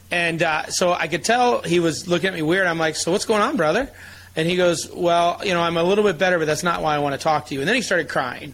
and 0.09 0.41
uh, 0.41 0.67
so 0.67 0.93
I 0.93 1.07
could 1.07 1.25
tell 1.25 1.61
he 1.61 1.81
was 1.81 2.07
looking 2.07 2.29
at 2.29 2.33
me 2.33 2.41
weird. 2.41 2.65
I'm 2.65 2.79
like, 2.79 2.95
"So 2.95 3.11
what's 3.11 3.25
going 3.25 3.41
on, 3.41 3.57
brother?" 3.57 3.89
And 4.37 4.47
he 4.47 4.55
goes, 4.55 4.89
"Well, 4.89 5.41
you 5.43 5.53
know, 5.53 5.61
I'm 5.61 5.75
a 5.75 5.83
little 5.83 6.05
bit 6.05 6.17
better, 6.17 6.39
but 6.39 6.45
that's 6.45 6.63
not 6.63 6.81
why 6.81 6.95
I 6.95 6.99
want 6.99 7.13
to 7.13 7.21
talk 7.21 7.47
to 7.47 7.53
you." 7.53 7.59
And 7.59 7.67
then 7.67 7.75
he 7.75 7.81
started 7.81 8.07
crying. 8.07 8.53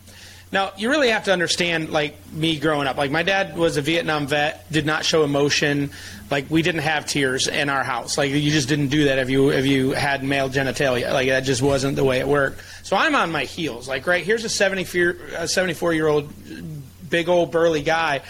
Now, 0.51 0.71
you 0.77 0.89
really 0.89 1.09
have 1.09 1.25
to 1.25 1.33
understand, 1.33 1.89
like, 1.89 2.15
me 2.31 2.57
growing 2.57 2.87
up. 2.87 2.95
Like, 2.95 3.11
my 3.11 3.23
dad 3.23 3.57
was 3.57 3.75
a 3.75 3.81
Vietnam 3.81 4.27
vet, 4.27 4.71
did 4.71 4.85
not 4.85 5.03
show 5.03 5.23
emotion. 5.25 5.91
Like, 6.31 6.49
we 6.49 6.61
didn't 6.61 6.81
have 6.81 7.05
tears 7.05 7.47
in 7.47 7.69
our 7.69 7.83
house. 7.83 8.17
Like, 8.17 8.31
you 8.31 8.49
just 8.51 8.69
didn't 8.69 8.87
do 8.87 9.05
that 9.05 9.19
if 9.19 9.29
you 9.29 9.49
if 9.49 9.65
you 9.65 9.91
had 9.91 10.23
male 10.23 10.49
genitalia. 10.49 11.11
Like, 11.11 11.27
that 11.27 11.41
just 11.41 11.61
wasn't 11.61 11.97
the 11.97 12.03
way 12.05 12.19
it 12.19 12.27
worked. 12.27 12.61
So 12.83 12.95
I'm 12.95 13.13
on 13.13 13.29
my 13.31 13.43
heels. 13.43 13.89
Like, 13.89 14.07
right, 14.07 14.23
here's 14.23 14.45
a 14.45 14.49
74 14.49 15.93
year 15.93 16.07
old 16.07 16.31
big 17.09 17.27
old 17.27 17.51
burly 17.51 17.81
guy. 17.81 18.21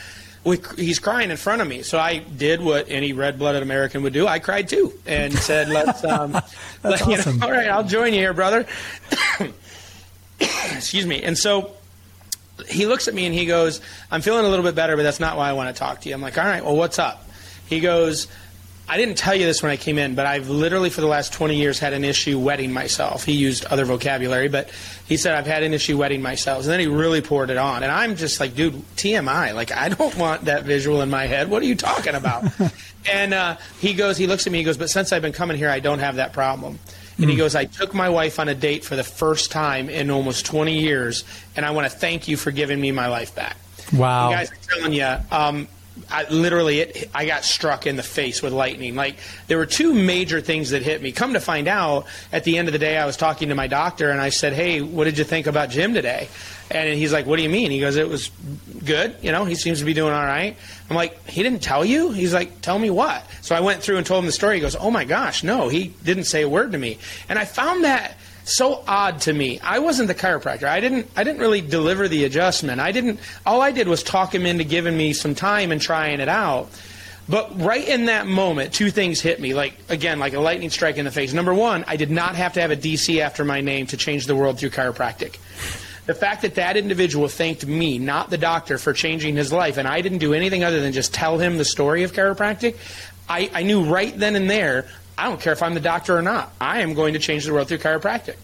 We, 0.44 0.60
he's 0.76 0.98
crying 1.00 1.30
in 1.30 1.38
front 1.38 1.62
of 1.62 1.68
me. 1.68 1.82
So 1.84 2.00
I 2.00 2.18
did 2.20 2.62
what 2.62 2.90
any 2.90 3.14
red 3.14 3.38
blooded 3.38 3.62
American 3.62 4.02
would 4.04 4.14
do. 4.14 4.26
I 4.28 4.40
cried 4.40 4.70
too 4.70 4.94
and 5.06 5.34
said, 5.38 5.70
let's, 5.70 6.04
um, 6.04 6.32
let- 6.84 7.06
you 7.06 7.18
know, 7.18 7.40
all 7.46 7.52
right, 7.52 7.68
I'll 7.70 7.84
join 7.84 8.14
you 8.14 8.20
here, 8.20 8.34
brother. 8.34 8.66
Excuse 10.40 11.06
me. 11.06 11.22
And 11.24 11.38
so 11.38 11.72
he 12.68 12.86
looks 12.86 13.08
at 13.08 13.14
me 13.14 13.26
and 13.26 13.36
he 13.36 13.46
goes, 13.46 13.82
I'm 14.10 14.22
feeling 14.22 14.46
a 14.46 14.50
little 14.50 14.66
bit 14.66 14.76
better, 14.76 14.96
but 14.96 15.04
that's 15.04 15.20
not 15.20 15.38
why 15.38 15.50
I 15.50 15.54
want 15.54 15.76
to 15.76 15.80
talk 15.80 16.02
to 16.02 16.10
you. 16.10 16.16
I'm 16.16 16.22
like, 16.22 16.38
all 16.38 16.46
right, 16.46 16.64
well, 16.64 16.76
what's 16.76 17.00
up? 17.00 17.30
He 17.68 17.80
goes, 17.80 18.28
I 18.90 18.96
didn't 18.96 19.16
tell 19.18 19.36
you 19.36 19.46
this 19.46 19.62
when 19.62 19.72
I 19.72 19.76
came 19.76 19.98
in, 19.98 20.16
but 20.16 20.26
I've 20.26 20.50
literally 20.50 20.90
for 20.90 21.02
the 21.02 21.08
last 21.08 21.34
20 21.34 21.56
years 21.58 21.78
had 21.78 21.92
an 21.92 22.06
issue 22.06 22.40
wetting 22.40 22.72
myself. 22.72 23.26
He 23.26 23.34
used 23.34 23.66
other 23.66 23.84
vocabulary, 23.84 24.48
but 24.48 24.70
he 25.06 25.18
said, 25.18 25.36
I've 25.36 25.46
had 25.46 25.64
an 25.64 25.74
issue 25.74 25.98
wetting 25.98 26.22
myself. 26.22 26.62
And 26.62 26.72
then 26.72 26.80
he 26.80 26.88
really 26.88 27.20
poured 27.20 27.50
it 27.50 27.58
on. 27.58 27.84
And 27.84 27.92
I'm 27.92 28.16
just 28.16 28.40
like, 28.40 28.56
dude, 28.56 28.76
TMI. 28.96 29.54
Like, 29.54 29.74
I 29.74 29.90
don't 29.90 30.16
want 30.16 30.46
that 30.46 30.64
visual 30.64 31.02
in 31.02 31.10
my 31.10 31.28
head. 31.28 31.50
What 31.50 31.62
are 31.64 31.66
you 31.66 31.76
talking 31.76 32.16
about? 32.16 32.46
and 33.12 33.34
uh, 33.34 33.58
he 33.80 33.94
goes, 33.94 34.16
he 34.16 34.26
looks 34.26 34.48
at 34.48 34.54
me, 34.54 34.60
he 34.60 34.64
goes, 34.64 34.78
but 34.78 34.90
since 34.90 35.12
I've 35.12 35.22
been 35.22 35.34
coming 35.34 35.58
here, 35.58 35.70
I 35.70 35.82
don't 35.82 36.00
have 36.00 36.16
that 36.16 36.32
problem. 36.32 36.80
And 37.20 37.30
he 37.30 37.36
goes, 37.36 37.56
I 37.56 37.66
took 37.66 37.94
my 37.94 38.10
wife 38.10 38.40
on 38.40 38.48
a 38.48 38.54
date 38.54 38.86
for 38.86 38.96
the 38.96 39.04
first 39.04 39.52
time 39.52 39.90
in 39.90 40.12
almost 40.12 40.46
20 40.46 40.80
years, 40.80 41.24
and 41.56 41.66
I 41.66 41.72
want 41.72 41.92
to 41.92 41.98
thank 41.98 42.28
you 42.28 42.38
for 42.38 42.52
giving 42.52 42.80
me 42.80 42.92
my 42.92 43.08
life 43.08 43.34
back. 43.34 43.58
Wow. 43.92 44.30
You 44.30 44.36
guys 44.36 44.52
are 44.52 44.56
telling 44.56 44.94
you, 44.94 45.16
um, 45.32 45.68
I, 46.10 46.30
literally, 46.30 46.80
it, 46.80 47.10
I 47.13 47.25
got 47.25 47.44
struck 47.44 47.88
in 47.88 47.96
the 47.96 48.04
face 48.04 48.42
with 48.42 48.54
lightning. 48.54 48.96
Like 48.96 49.18
there 49.48 49.58
were 49.58 49.66
two 49.66 49.94
major 49.94 50.42
things 50.42 50.72
that 50.72 50.82
hit 50.82 51.01
me. 51.01 51.12
Come 51.12 51.34
to 51.34 51.39
find 51.39 51.68
out, 51.68 52.06
at 52.32 52.44
the 52.44 52.58
end 52.58 52.68
of 52.68 52.72
the 52.72 52.80
day, 52.80 52.98
I 52.98 53.06
was 53.06 53.18
talking 53.18 53.50
to 53.50 53.56
my 53.56 53.68
doctor 53.68 54.10
and 54.10 54.22
I 54.22 54.30
said, 54.30 54.54
"Hey, 54.54 54.82
what 54.82 55.06
did 55.06 55.18
you 55.18 55.24
think 55.24 55.48
about 55.48 55.70
Jim 55.70 55.94
today?" 55.94 56.30
And 56.70 56.98
he's 56.98 57.13
like, 57.13 57.25
"What 57.25 57.38
do 57.38 57.44
you 57.44 57.50
mean?" 57.50 57.72
He 57.72 57.80
goes, 57.80 57.96
"It 57.96 58.10
was 58.10 58.30
good. 58.86 59.16
You 59.22 59.32
know, 59.32 59.46
he 59.46 59.56
seems 59.56 59.80
to 59.80 59.86
be 59.86 59.94
doing 59.94 60.13
all 60.13 60.25
right." 60.25 60.56
I'm 60.89 60.96
like, 60.96 61.27
"He 61.27 61.44
didn't 61.44 61.62
tell 61.62 61.84
you?" 61.84 62.12
He's 62.12 62.34
like, 62.34 62.62
"Tell 62.62 62.80
me 62.80 62.89
what?" 62.89 63.25
So 63.42 63.56
I 63.56 63.60
went 63.60 63.82
through 63.84 63.98
and 63.98 64.06
told 64.06 64.24
him 64.24 64.25
the 64.25 64.32
story. 64.32 64.56
He 64.56 64.62
goes, 64.62 64.75
"Oh 64.75 64.92
my 64.92 65.06
gosh, 65.06 65.44
no, 65.44 65.70
he 65.70 65.94
didn't 66.04 66.25
say 66.25 66.42
a 66.42 66.50
word 66.50 66.72
to 66.74 66.77
me." 66.77 67.00
And 67.30 67.38
I 67.38 67.46
found 67.46 67.84
that 67.84 68.18
so 68.48 68.84
odd 68.88 69.22
to 69.22 69.34
me. 69.34 69.60
I 69.60 69.80
wasn't 69.80 70.08
the 70.08 70.16
chiropractor. 70.16 70.68
I 70.68 70.80
didn't 70.80 71.10
I 71.16 71.24
didn't 71.24 71.42
really 71.42 71.62
deliver 71.62 72.08
the 72.08 72.25
adjustment. 72.25 72.80
I 72.80 72.92
didn't 72.92 73.20
all 73.46 73.62
I 73.62 73.72
did 73.72 73.88
was 73.88 74.04
talk 74.04 74.34
him 74.34 74.46
into 74.46 74.63
giving 74.63 74.96
me 74.96 75.13
some 75.13 75.36
time 75.36 75.72
and 75.72 75.82
trying 75.82 76.20
it 76.20 76.30
out. 76.30 76.70
But 77.30 77.60
right 77.62 77.86
in 77.86 78.06
that 78.06 78.25
moment, 78.25 78.74
two 78.74 78.89
things 78.89 79.20
hit 79.20 79.42
me. 79.42 79.54
Like 79.54 79.75
again, 79.89 80.20
like 80.20 80.34
a 80.34 80.39
lightning 80.39 80.70
strike 80.70 80.98
in 80.98 81.06
the 81.06 81.12
face. 81.12 81.34
Number 81.34 81.54
one, 81.54 81.84
I 81.88 81.98
did 81.98 82.10
not 82.10 82.36
have 82.36 82.54
to 82.54 82.62
have 82.62 82.72
a 82.72 82.77
DC 82.77 83.20
after 83.20 83.44
my 83.44 83.62
name 83.62 83.88
to 83.88 83.98
change 83.98 84.27
the 84.27 84.36
world 84.36 84.60
through 84.60 84.70
chiropractic. 84.70 85.38
The 86.06 86.13
fact 86.13 86.44
that 86.44 86.56
that 86.56 86.77
individual 86.77 87.27
thanked 87.27 87.68
me, 87.68 88.00
not 88.00 88.30
the 88.30 88.38
doctor, 88.38 88.77
for 88.77 88.94
changing 88.94 89.36
his 89.36 89.51
life, 89.51 89.75
and 89.75 89.86
I 89.86 90.00
didn't 90.00 90.20
do 90.20 90.34
anything 90.34 90.63
other 90.63 90.80
than 90.80 90.94
just 90.94 91.13
tell 91.13 91.38
him 91.38 91.58
the 91.58 91.66
story 91.66 92.04
of 92.04 92.13
chiropractic, 92.13 92.77
I, 93.27 93.51
I 93.54 93.63
knew 93.63 93.84
right 93.84 94.18
then 94.18 94.38
and 94.38 94.50
there 94.50 94.86
I 95.18 95.26
don't 95.26 95.42
care 95.42 95.54
if 95.54 95.64
I'm 95.64 95.74
the 95.74 95.80
doctor 95.80 96.16
or 96.16 96.22
not. 96.22 96.52
I 96.62 96.82
am 96.82 96.94
going 96.94 97.14
to 97.14 97.20
change 97.20 97.46
the 97.46 97.54
world 97.54 97.68
through 97.68 97.80
chiropractic. 97.80 98.36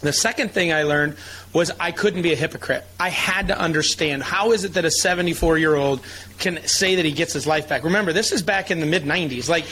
The 0.00 0.12
second 0.12 0.52
thing 0.52 0.72
I 0.72 0.82
learned 0.82 1.16
was 1.52 1.70
I 1.80 1.90
couldn't 1.90 2.22
be 2.22 2.32
a 2.32 2.36
hypocrite. 2.36 2.84
I 3.00 3.08
had 3.08 3.48
to 3.48 3.58
understand 3.58 4.22
how 4.22 4.52
is 4.52 4.64
it 4.64 4.74
that 4.74 4.84
a 4.84 4.90
74 4.90 5.56
year 5.58 5.74
old 5.74 6.00
can 6.38 6.64
say 6.66 6.96
that 6.96 7.04
he 7.04 7.12
gets 7.12 7.32
his 7.32 7.46
life 7.46 7.68
back. 7.68 7.82
Remember, 7.82 8.12
this 8.12 8.30
is 8.30 8.42
back 8.42 8.70
in 8.70 8.80
the 8.80 8.86
mid 8.86 9.04
90s. 9.04 9.48
Like 9.48 9.64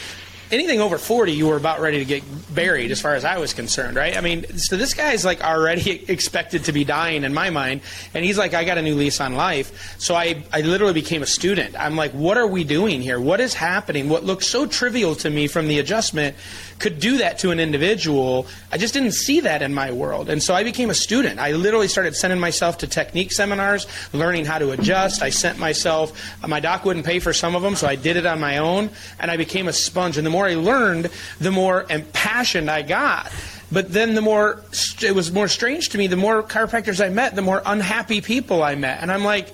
anything 0.51 0.81
over 0.81 0.99
40, 0.99 1.33
you 1.33 1.47
were 1.47 1.57
about 1.57 1.81
ready 1.81 1.99
to 1.99 2.05
get 2.05 2.23
buried, 2.55 2.91
as 2.91 3.01
far 3.01 3.15
as 3.15 3.25
I 3.25 3.39
was 3.39 3.55
concerned, 3.55 3.97
right? 3.97 4.17
I 4.17 4.21
mean, 4.21 4.59
so 4.59 4.77
this 4.77 4.95
guy's 4.95 5.25
like 5.25 5.43
already 5.43 6.05
expected 6.09 6.65
to 6.65 6.73
be 6.73 6.85
dying 6.85 7.25
in 7.25 7.35
my 7.35 7.51
mind, 7.51 7.81
and 8.15 8.25
he's 8.25 8.39
like, 8.39 8.55
I 8.55 8.65
got 8.65 8.79
a 8.79 8.83
new 8.83 8.95
lease 8.95 9.21
on 9.21 9.35
life. 9.35 9.97
So 9.99 10.15
I, 10.15 10.45
I 10.53 10.61
literally 10.61 10.95
became 10.95 11.23
a 11.23 11.27
student. 11.27 11.75
I'm 11.79 11.97
like, 11.97 12.13
what 12.13 12.37
are 12.37 12.47
we 12.47 12.65
doing 12.65 13.03
here? 13.03 13.21
What 13.21 13.41
is 13.41 13.55
happening? 13.55 14.09
What 14.09 14.25
looks 14.25 14.47
so 14.47 14.67
trivial 14.67 15.15
to 15.17 15.31
me 15.31 15.49
from 15.49 15.69
the 15.69 15.79
adjustment 15.79 16.37
could 16.78 17.00
do 17.00 17.19
that 17.19 17.38
to 17.40 17.50
an 17.50 17.61
individual. 17.61 18.47
I 18.73 18.78
just 18.78 18.95
didn't 18.95 19.12
see 19.12 19.40
that 19.40 19.62
in 19.62 19.73
my 19.75 19.93
world. 19.93 20.28
And 20.28 20.43
so 20.43 20.54
I 20.54 20.64
became 20.64 20.90
a 20.90 20.95
student. 20.95 21.38
I 21.38 21.52
literally 21.52 21.88
started 21.88 22.16
sending 22.16 22.40
myself 22.40 22.78
to 22.78 22.87
technique 22.87 23.33
seminars, 23.33 23.87
learning 24.12 24.45
how 24.45 24.59
to 24.59 24.71
adjust. 24.73 25.23
I 25.23 25.31
sent 25.31 25.59
myself, 25.59 26.12
my 26.47 26.61
doc 26.61 26.85
wouldn't 26.85 27.07
pay 27.07 27.21
for 27.21 27.33
some 27.33 27.54
of 27.54 27.62
them, 27.62 27.76
so 27.76 27.87
I 27.87 27.97
did 27.97 28.16
it 28.16 28.26
on 28.26 28.40
my 28.40 28.59
own, 28.59 28.90
and 29.19 29.31
I 29.31 29.37
became 29.37 29.69
a 29.69 29.73
sponge. 29.73 30.16
And 30.16 30.26
the 30.26 30.31
more 30.31 30.47
I 30.47 30.54
learned, 30.54 31.11
the 31.38 31.50
more 31.50 31.87
impassioned 31.88 32.71
I 32.71 32.83
got. 32.83 33.33
But 33.73 33.93
then 33.93 34.14
the 34.14 34.23
more 34.23 34.62
it 35.02 35.14
was 35.14 35.33
more 35.33 35.49
strange 35.49 35.88
to 35.90 35.99
me, 35.99 36.07
the 36.07 36.16
more 36.16 36.43
chiropractors 36.43 37.04
I 37.04 37.09
met, 37.09 37.35
the 37.35 37.43
more 37.43 37.62
unhappy 37.64 38.21
people 38.21 38.62
I 38.62 38.75
met. 38.75 39.00
And 39.00 39.11
I'm 39.11 39.25
like, 39.25 39.52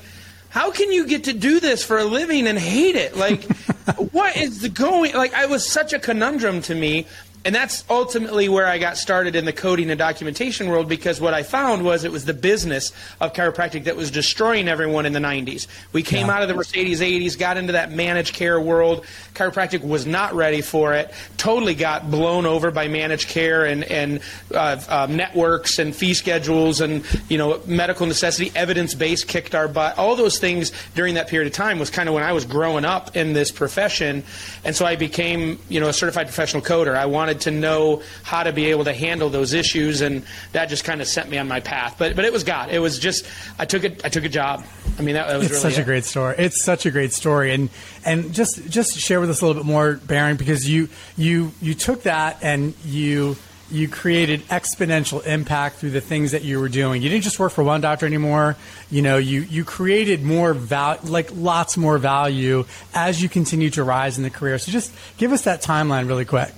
how 0.51 0.71
can 0.73 0.93
you 0.93 1.07
get 1.07 1.25
to 1.25 1.33
do 1.33 1.61
this 1.61 1.85
for 1.85 1.99
a 1.99 2.05
living 2.05 2.47
and 2.47 2.59
hate 2.59 2.97
it? 2.97 3.17
Like, 3.17 3.45
what 4.13 4.37
is 4.37 4.61
the 4.61 4.69
going? 4.69 5.15
Like, 5.15 5.33
I 5.33 5.47
was 5.47 5.67
such 5.67 5.93
a 5.93 5.99
conundrum 5.99 6.61
to 6.63 6.75
me 6.75 7.07
and 7.43 7.55
that's 7.55 7.85
ultimately 7.89 8.51
where 8.51 8.67
I 8.67 8.77
got 8.77 8.99
started 8.99 9.35
in 9.35 9.47
the 9.47 9.53
coding 9.53 9.89
and 9.89 9.99
documentation 9.99 10.69
world 10.69 10.89
because 10.89 11.23
what 11.23 11.33
I 11.33 11.43
found 11.43 11.85
was 11.85 12.05
it 12.05 12.13
was 12.13 12.27
the 12.27 12.35
business 12.35 12.93
of 13.19 13.33
chiropractic 13.33 13.85
that 13.85 13.97
was 13.97 14.11
destroying 14.11 14.69
everyone 14.69 15.07
in 15.07 15.15
the 15.15 15.21
90s. 15.21 15.67
We 15.95 16.03
came 16.03 16.27
yeah. 16.27 16.35
out 16.35 16.43
of 16.43 16.49
the 16.49 16.55
Mercedes 16.55 17.01
80s, 17.01 17.39
got 17.39 17.57
into 17.57 17.73
that 17.73 17.93
managed 17.93 18.35
care 18.35 18.61
world. 18.61 19.07
Chiropractic 19.35 19.83
was 19.83 20.05
not 20.05 20.35
ready 20.35 20.61
for 20.61 20.93
it, 20.93 21.15
totally 21.39 21.75
got 21.75 22.11
blown 22.11 22.45
over 22.45 22.71
by 22.71 22.89
managed 22.89 23.29
care 23.29 23.65
and, 23.65 23.85
and 23.85 24.21
uh, 24.53 24.79
uh, 24.89 25.07
networks 25.09 25.79
and 25.79 25.97
fee 25.97 26.13
schedules 26.13 26.83
and 26.83 27.07
you 27.31 27.39
know 27.39 27.63
medical 27.65 28.07
necessity, 28.07 28.53
evidence 28.55 28.93
based 28.95 29.29
kicked 29.29 29.55
our 29.55 29.67
butt. 29.67 29.97
All 29.97 30.15
those 30.15 30.39
things 30.39 30.73
during 30.95 31.15
that 31.15 31.29
period 31.29 31.47
of 31.47 31.55
time 31.55 31.79
was 31.79 31.89
kind 31.89 32.07
of 32.07 32.15
when 32.15 32.25
I 32.25 32.35
was 32.35 32.45
growing 32.45 32.85
up 32.85 33.17
in 33.17 33.33
this 33.33 33.51
profession. 33.51 34.25
And 34.63 34.77
so 34.77 34.85
I 34.85 34.97
became 34.97 35.59
you 35.71 35.81
know 35.81 35.89
a 35.89 35.93
certified 35.95 36.27
professional 36.27 36.63
coder. 36.63 36.95
I 36.95 37.07
wanted 37.07 37.30
wanted 37.31 37.43
to 37.43 37.51
know 37.53 38.03
how 38.23 38.43
to 38.43 38.53
be 38.53 38.67
able 38.67 38.85
to 38.85 38.93
handle 38.93 39.31
those 39.31 39.53
issues, 39.53 40.01
and 40.01 40.25
that 40.53 40.69
just 40.69 40.85
kind 40.85 41.01
of 41.01 41.07
sent 41.07 41.31
me 41.31 41.39
on 41.39 41.47
my 41.47 41.61
path. 41.61 41.97
But 41.99 42.17
but 42.17 42.25
it 42.25 42.33
was 42.33 42.45
God. 42.45 42.71
It 42.71 42.81
was 42.81 42.99
just 42.99 43.27
I 43.59 43.65
took 43.65 43.85
it. 43.85 44.05
I 44.05 44.09
took 44.09 44.25
a 44.25 44.29
job. 44.29 44.65
I 44.99 45.03
mean 45.03 45.15
that, 45.15 45.29
that 45.29 45.37
was 45.37 45.47
it's 45.47 45.53
really 45.53 45.71
such 45.71 45.79
it. 45.79 45.83
a 45.83 45.85
great 45.85 46.05
story. 46.05 46.35
It's 46.39 46.65
such 46.65 46.87
a 46.87 46.91
great 46.91 47.13
story, 47.13 47.53
and 47.55 47.71
and 48.05 48.35
just 48.35 48.69
just 48.69 48.99
share 48.99 49.21
with 49.21 49.31
us 49.31 49.41
a 49.41 49.47
little 49.47 49.63
bit 49.63 49.69
more, 49.69 49.95
Baron, 49.95 50.37
because 50.37 50.69
you 50.69 50.89
you 51.17 51.53
you 51.63 51.75
took 51.75 52.03
that 52.03 52.39
and 52.43 52.75
you 52.85 53.37
you 53.71 53.87
created 53.87 54.41
exponential 54.49 55.25
impact 55.25 55.77
through 55.77 55.91
the 55.91 56.01
things 56.01 56.33
that 56.33 56.43
you 56.43 56.59
were 56.59 56.69
doing. 56.69 57.03
You 57.03 57.09
didn't 57.09 57.23
just 57.23 57.39
work 57.39 57.53
for 57.53 57.63
one 57.63 57.81
doctor 57.81 58.05
anymore. 58.05 58.57
You 58.91 59.03
know, 59.03 59.17
you 59.17 59.43
you 59.43 59.65
created 59.65 60.25
more 60.25 60.53
value, 60.55 61.01
like 61.05 61.31
lots 61.33 61.77
more 61.77 61.99
value 61.99 62.65
as 62.93 63.23
you 63.23 63.29
continue 63.29 63.71
to 63.71 63.85
rise 63.85 64.19
in 64.19 64.25
the 64.25 64.31
career. 64.31 64.59
So 64.59 64.73
just 64.73 64.93
give 65.19 65.31
us 65.31 65.43
that 65.43 65.63
timeline 65.63 66.09
really 66.09 66.25
quick. 66.25 66.51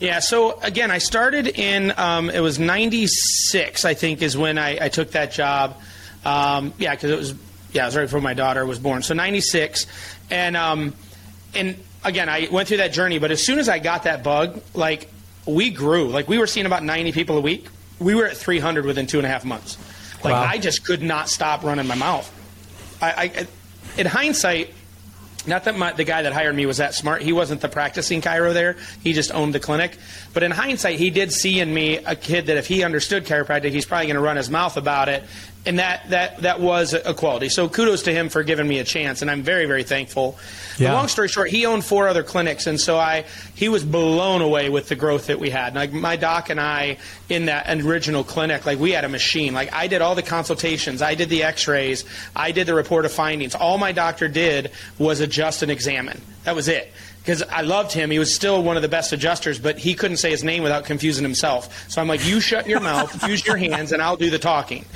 Yeah, 0.00 0.20
so 0.20 0.58
again, 0.60 0.90
I 0.90 0.96
started 0.96 1.46
in, 1.46 1.92
um, 1.98 2.30
it 2.30 2.40
was 2.40 2.58
96, 2.58 3.84
I 3.84 3.92
think, 3.92 4.22
is 4.22 4.34
when 4.36 4.56
I, 4.56 4.86
I 4.86 4.88
took 4.88 5.10
that 5.10 5.30
job. 5.30 5.76
Um, 6.24 6.72
yeah, 6.78 6.94
because 6.94 7.10
it 7.10 7.18
was, 7.18 7.34
yeah, 7.72 7.82
it 7.82 7.86
was 7.86 7.96
right 7.96 8.02
before 8.04 8.22
my 8.22 8.32
daughter 8.32 8.64
was 8.64 8.78
born. 8.78 9.02
So 9.02 9.12
96. 9.12 9.86
And, 10.30 10.56
um, 10.56 10.94
and 11.54 11.76
again, 12.02 12.30
I 12.30 12.48
went 12.50 12.68
through 12.68 12.78
that 12.78 12.94
journey, 12.94 13.18
but 13.18 13.30
as 13.30 13.44
soon 13.44 13.58
as 13.58 13.68
I 13.68 13.78
got 13.78 14.04
that 14.04 14.24
bug, 14.24 14.62
like, 14.72 15.10
we 15.44 15.70
grew. 15.70 16.08
Like, 16.08 16.28
we 16.28 16.38
were 16.38 16.46
seeing 16.46 16.64
about 16.64 16.82
90 16.82 17.12
people 17.12 17.36
a 17.36 17.42
week. 17.42 17.68
We 17.98 18.14
were 18.14 18.26
at 18.26 18.38
300 18.38 18.86
within 18.86 19.06
two 19.06 19.18
and 19.18 19.26
a 19.26 19.28
half 19.28 19.44
months. 19.44 19.76
Like, 20.24 20.32
wow. 20.32 20.42
I 20.44 20.56
just 20.56 20.86
could 20.86 21.02
not 21.02 21.28
stop 21.28 21.62
running 21.62 21.86
my 21.86 21.94
mouth. 21.94 22.26
I, 23.02 23.32
I 23.36 23.46
in 24.00 24.06
hindsight, 24.06 24.72
not 25.46 25.64
that 25.64 25.76
my, 25.76 25.92
the 25.92 26.04
guy 26.04 26.22
that 26.22 26.32
hired 26.32 26.54
me 26.54 26.66
was 26.66 26.78
that 26.78 26.94
smart. 26.94 27.22
He 27.22 27.32
wasn't 27.32 27.60
the 27.60 27.68
practicing 27.68 28.20
chiro 28.20 28.52
there. 28.52 28.76
He 29.02 29.12
just 29.12 29.32
owned 29.32 29.54
the 29.54 29.60
clinic. 29.60 29.96
But 30.32 30.42
in 30.42 30.50
hindsight, 30.50 30.98
he 30.98 31.10
did 31.10 31.32
see 31.32 31.60
in 31.60 31.72
me 31.72 31.96
a 31.98 32.14
kid 32.14 32.46
that 32.46 32.56
if 32.56 32.66
he 32.66 32.84
understood 32.84 33.24
chiropractic, 33.24 33.70
he's 33.70 33.86
probably 33.86 34.06
going 34.06 34.16
to 34.16 34.22
run 34.22 34.36
his 34.36 34.50
mouth 34.50 34.76
about 34.76 35.08
it 35.08 35.24
and 35.66 35.78
that 35.78 36.08
that 36.08 36.38
that 36.38 36.60
was 36.60 36.94
a 36.94 37.12
quality. 37.12 37.48
So 37.48 37.68
kudos 37.68 38.02
to 38.04 38.12
him 38.12 38.28
for 38.28 38.42
giving 38.42 38.66
me 38.66 38.78
a 38.78 38.84
chance, 38.84 39.20
and 39.20 39.30
I'm 39.30 39.42
very 39.42 39.66
very 39.66 39.82
thankful. 39.82 40.38
Yeah. 40.78 40.94
long 40.94 41.08
story 41.08 41.28
short, 41.28 41.50
he 41.50 41.66
owned 41.66 41.84
four 41.84 42.08
other 42.08 42.22
clinics, 42.22 42.66
and 42.66 42.80
so 42.80 42.98
I 42.98 43.26
he 43.54 43.68
was 43.68 43.84
blown 43.84 44.40
away 44.40 44.70
with 44.70 44.88
the 44.88 44.96
growth 44.96 45.26
that 45.26 45.38
we 45.38 45.50
had. 45.50 45.74
Like 45.74 45.92
my 45.92 46.16
doc 46.16 46.48
and 46.48 46.60
I 46.60 46.96
in 47.28 47.46
that 47.46 47.68
original 47.84 48.24
clinic, 48.24 48.64
like 48.64 48.78
we 48.78 48.92
had 48.92 49.04
a 49.04 49.08
machine. 49.08 49.52
Like 49.52 49.72
I 49.72 49.86
did 49.86 50.00
all 50.00 50.14
the 50.14 50.22
consultations, 50.22 51.02
I 51.02 51.14
did 51.14 51.28
the 51.28 51.42
X-rays, 51.42 52.04
I 52.34 52.52
did 52.52 52.66
the 52.66 52.74
report 52.74 53.04
of 53.04 53.12
findings. 53.12 53.54
All 53.54 53.76
my 53.76 53.92
doctor 53.92 54.28
did 54.28 54.70
was 54.98 55.20
adjust 55.20 55.62
and 55.62 55.70
examine. 55.70 56.20
That 56.44 56.56
was 56.56 56.68
it 56.68 56.90
because 57.20 57.42
I 57.42 57.60
loved 57.60 57.92
him. 57.92 58.10
He 58.10 58.18
was 58.18 58.34
still 58.34 58.62
one 58.62 58.76
of 58.76 58.82
the 58.82 58.88
best 58.88 59.12
adjusters, 59.12 59.58
but 59.58 59.78
he 59.78 59.94
couldn't 59.94 60.16
say 60.16 60.30
his 60.30 60.42
name 60.42 60.62
without 60.62 60.84
confusing 60.84 61.22
himself. 61.22 61.90
So 61.90 62.00
I'm 62.00 62.08
like, 62.08 62.26
you 62.26 62.40
shut 62.40 62.66
your 62.66 62.80
mouth, 62.80 63.22
use 63.28 63.46
your 63.46 63.56
hands, 63.56 63.92
and 63.92 64.00
I'll 64.00 64.16
do 64.16 64.30
the 64.30 64.38
talking. 64.38 64.86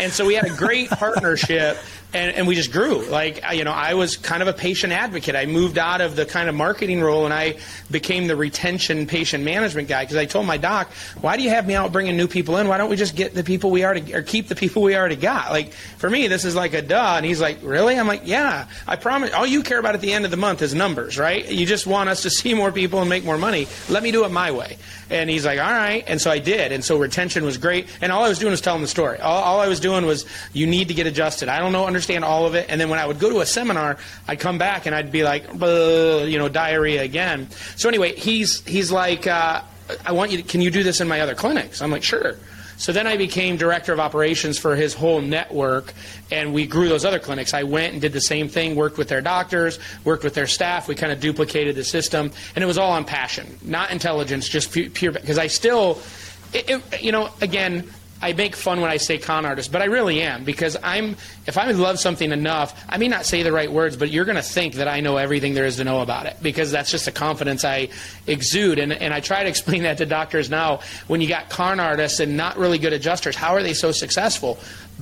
And 0.00 0.12
so 0.12 0.24
we 0.24 0.34
had 0.34 0.44
a 0.44 0.54
great 0.54 0.90
partnership 0.90 1.76
and, 2.14 2.34
and 2.34 2.46
we 2.46 2.54
just 2.54 2.72
grew. 2.72 3.04
Like, 3.04 3.42
you 3.52 3.64
know, 3.64 3.72
I 3.72 3.94
was 3.94 4.16
kind 4.16 4.40
of 4.40 4.48
a 4.48 4.52
patient 4.54 4.92
advocate. 4.92 5.36
I 5.36 5.44
moved 5.44 5.76
out 5.76 6.00
of 6.00 6.16
the 6.16 6.24
kind 6.24 6.48
of 6.48 6.54
marketing 6.54 7.02
role 7.02 7.26
and 7.26 7.34
I 7.34 7.58
became 7.90 8.26
the 8.26 8.36
retention 8.36 9.06
patient 9.06 9.44
management 9.44 9.88
guy 9.88 10.04
because 10.04 10.16
I 10.16 10.24
told 10.24 10.46
my 10.46 10.56
doc, 10.56 10.90
why 11.20 11.36
do 11.36 11.42
you 11.42 11.50
have 11.50 11.66
me 11.66 11.74
out 11.74 11.92
bringing 11.92 12.16
new 12.16 12.26
people 12.26 12.56
in? 12.56 12.66
Why 12.66 12.78
don't 12.78 12.88
we 12.88 12.96
just 12.96 13.14
get 13.14 13.34
the 13.34 13.44
people 13.44 13.70
we 13.70 13.84
already, 13.84 14.14
or 14.14 14.22
keep 14.22 14.48
the 14.48 14.54
people 14.54 14.82
we 14.82 14.96
already 14.96 15.16
got? 15.16 15.50
Like, 15.50 15.72
for 15.72 16.08
me, 16.08 16.28
this 16.28 16.46
is 16.46 16.54
like 16.54 16.72
a 16.72 16.80
duh. 16.80 17.14
And 17.16 17.26
he's 17.26 17.40
like, 17.40 17.58
really? 17.62 17.98
I'm 17.98 18.06
like, 18.06 18.22
yeah, 18.24 18.66
I 18.86 18.96
promise. 18.96 19.32
All 19.32 19.46
you 19.46 19.62
care 19.62 19.78
about 19.78 19.94
at 19.94 20.00
the 20.00 20.12
end 20.12 20.24
of 20.24 20.30
the 20.30 20.36
month 20.38 20.62
is 20.62 20.74
numbers, 20.74 21.18
right? 21.18 21.46
You 21.50 21.66
just 21.66 21.86
want 21.86 22.08
us 22.08 22.22
to 22.22 22.30
see 22.30 22.54
more 22.54 22.72
people 22.72 23.00
and 23.00 23.08
make 23.10 23.24
more 23.24 23.38
money. 23.38 23.66
Let 23.90 24.02
me 24.02 24.12
do 24.12 24.24
it 24.24 24.30
my 24.30 24.50
way. 24.50 24.78
And 25.10 25.28
he's 25.28 25.44
like, 25.44 25.58
all 25.58 25.72
right. 25.72 26.04
And 26.06 26.20
so 26.20 26.30
I 26.30 26.38
did. 26.38 26.72
And 26.72 26.84
so 26.84 26.98
retention 26.98 27.44
was 27.44 27.58
great. 27.58 27.86
And 28.00 28.12
all 28.12 28.24
I 28.24 28.28
was 28.28 28.38
doing 28.38 28.50
was 28.50 28.60
telling 28.60 28.82
the 28.82 28.88
story. 28.88 29.18
All, 29.18 29.42
all 29.42 29.60
I 29.60 29.68
was 29.68 29.80
doing 29.80 30.06
was, 30.06 30.24
you 30.52 30.66
need 30.66 30.88
to 30.88 30.94
get 30.94 31.06
adjusted. 31.06 31.48
I 31.48 31.58
don't 31.58 31.72
know, 31.72 31.86
understand 31.98 32.24
all 32.24 32.46
of 32.46 32.54
it. 32.54 32.66
And 32.68 32.80
then 32.80 32.88
when 32.88 33.00
I 33.00 33.06
would 33.06 33.18
go 33.18 33.28
to 33.30 33.40
a 33.40 33.46
seminar, 33.46 33.98
I'd 34.28 34.38
come 34.38 34.56
back 34.56 34.86
and 34.86 34.94
I'd 34.94 35.10
be 35.10 35.24
like, 35.24 35.44
you 35.52 36.38
know, 36.38 36.48
diarrhea 36.48 37.02
again. 37.02 37.48
So 37.76 37.88
anyway, 37.88 38.14
he's 38.14 38.64
he's 38.64 38.92
like, 38.92 39.26
uh, 39.26 39.62
I 40.06 40.12
want 40.12 40.30
you. 40.30 40.38
To, 40.38 40.44
can 40.44 40.60
you 40.60 40.70
do 40.70 40.82
this 40.82 41.00
in 41.00 41.08
my 41.08 41.20
other 41.20 41.34
clinics? 41.34 41.82
I'm 41.82 41.90
like, 41.90 42.04
sure. 42.04 42.36
So 42.76 42.92
then 42.92 43.08
I 43.08 43.16
became 43.16 43.56
director 43.56 43.92
of 43.92 43.98
operations 43.98 44.56
for 44.56 44.76
his 44.76 44.94
whole 44.94 45.20
network, 45.20 45.92
and 46.30 46.54
we 46.54 46.64
grew 46.64 46.88
those 46.88 47.04
other 47.04 47.18
clinics. 47.18 47.52
I 47.52 47.64
went 47.64 47.92
and 47.92 48.00
did 48.00 48.12
the 48.12 48.20
same 48.20 48.48
thing, 48.48 48.76
worked 48.76 48.98
with 48.98 49.08
their 49.08 49.20
doctors, 49.20 49.80
worked 50.04 50.22
with 50.22 50.34
their 50.34 50.46
staff. 50.46 50.86
We 50.86 50.94
kind 50.94 51.10
of 51.10 51.18
duplicated 51.18 51.74
the 51.74 51.82
system, 51.82 52.30
and 52.54 52.62
it 52.62 52.68
was 52.68 52.78
all 52.78 52.92
on 52.92 53.04
passion, 53.04 53.58
not 53.62 53.90
intelligence, 53.90 54.48
just 54.48 54.70
pure. 54.72 55.10
Because 55.10 55.38
I 55.38 55.48
still, 55.48 55.98
it, 56.52 56.70
it, 56.70 57.02
you 57.02 57.10
know, 57.10 57.30
again, 57.40 57.90
I 58.20 58.32
make 58.32 58.56
fun 58.56 58.80
when 58.80 58.90
I 58.90 58.96
say 58.96 59.18
con 59.18 59.46
artist, 59.46 59.70
but 59.70 59.80
I 59.80 59.84
really 59.84 60.20
am 60.22 60.44
because 60.44 60.76
I'm. 60.82 61.16
If 61.46 61.56
I 61.56 61.70
love 61.70 62.00
something 62.00 62.32
enough, 62.32 62.84
I 62.88 62.98
may 62.98 63.08
not 63.08 63.24
say 63.24 63.42
the 63.42 63.52
right 63.52 63.70
words, 63.70 63.96
but 63.96 64.10
you're 64.10 64.24
going 64.24 64.36
to 64.36 64.42
think 64.42 64.74
that 64.74 64.88
I 64.88 65.00
know 65.00 65.16
everything 65.16 65.54
there 65.54 65.64
is 65.66 65.76
to 65.76 65.84
know 65.84 66.00
about 66.00 66.26
it 66.26 66.36
because 66.42 66.70
that's 66.70 66.90
just 66.90 67.06
a 67.06 67.12
confidence 67.12 67.64
I 67.64 67.88
exude. 68.26 68.78
And, 68.78 68.92
and 68.92 69.14
I 69.14 69.20
try 69.20 69.44
to 69.44 69.48
explain 69.54 69.84
that 69.84 69.98
to 69.98 70.06
doctors 70.06 70.50
now. 70.50 70.80
When 71.06 71.20
you 71.20 71.28
got 71.28 71.48
con 71.48 71.78
artists 71.80 72.20
and 72.20 72.36
not 72.36 72.58
really 72.58 72.78
good 72.78 72.92
adjusters, 72.92 73.36
how 73.36 73.54
are 73.54 73.62
they 73.62 73.74
so 73.74 73.92
successful? 73.92 74.58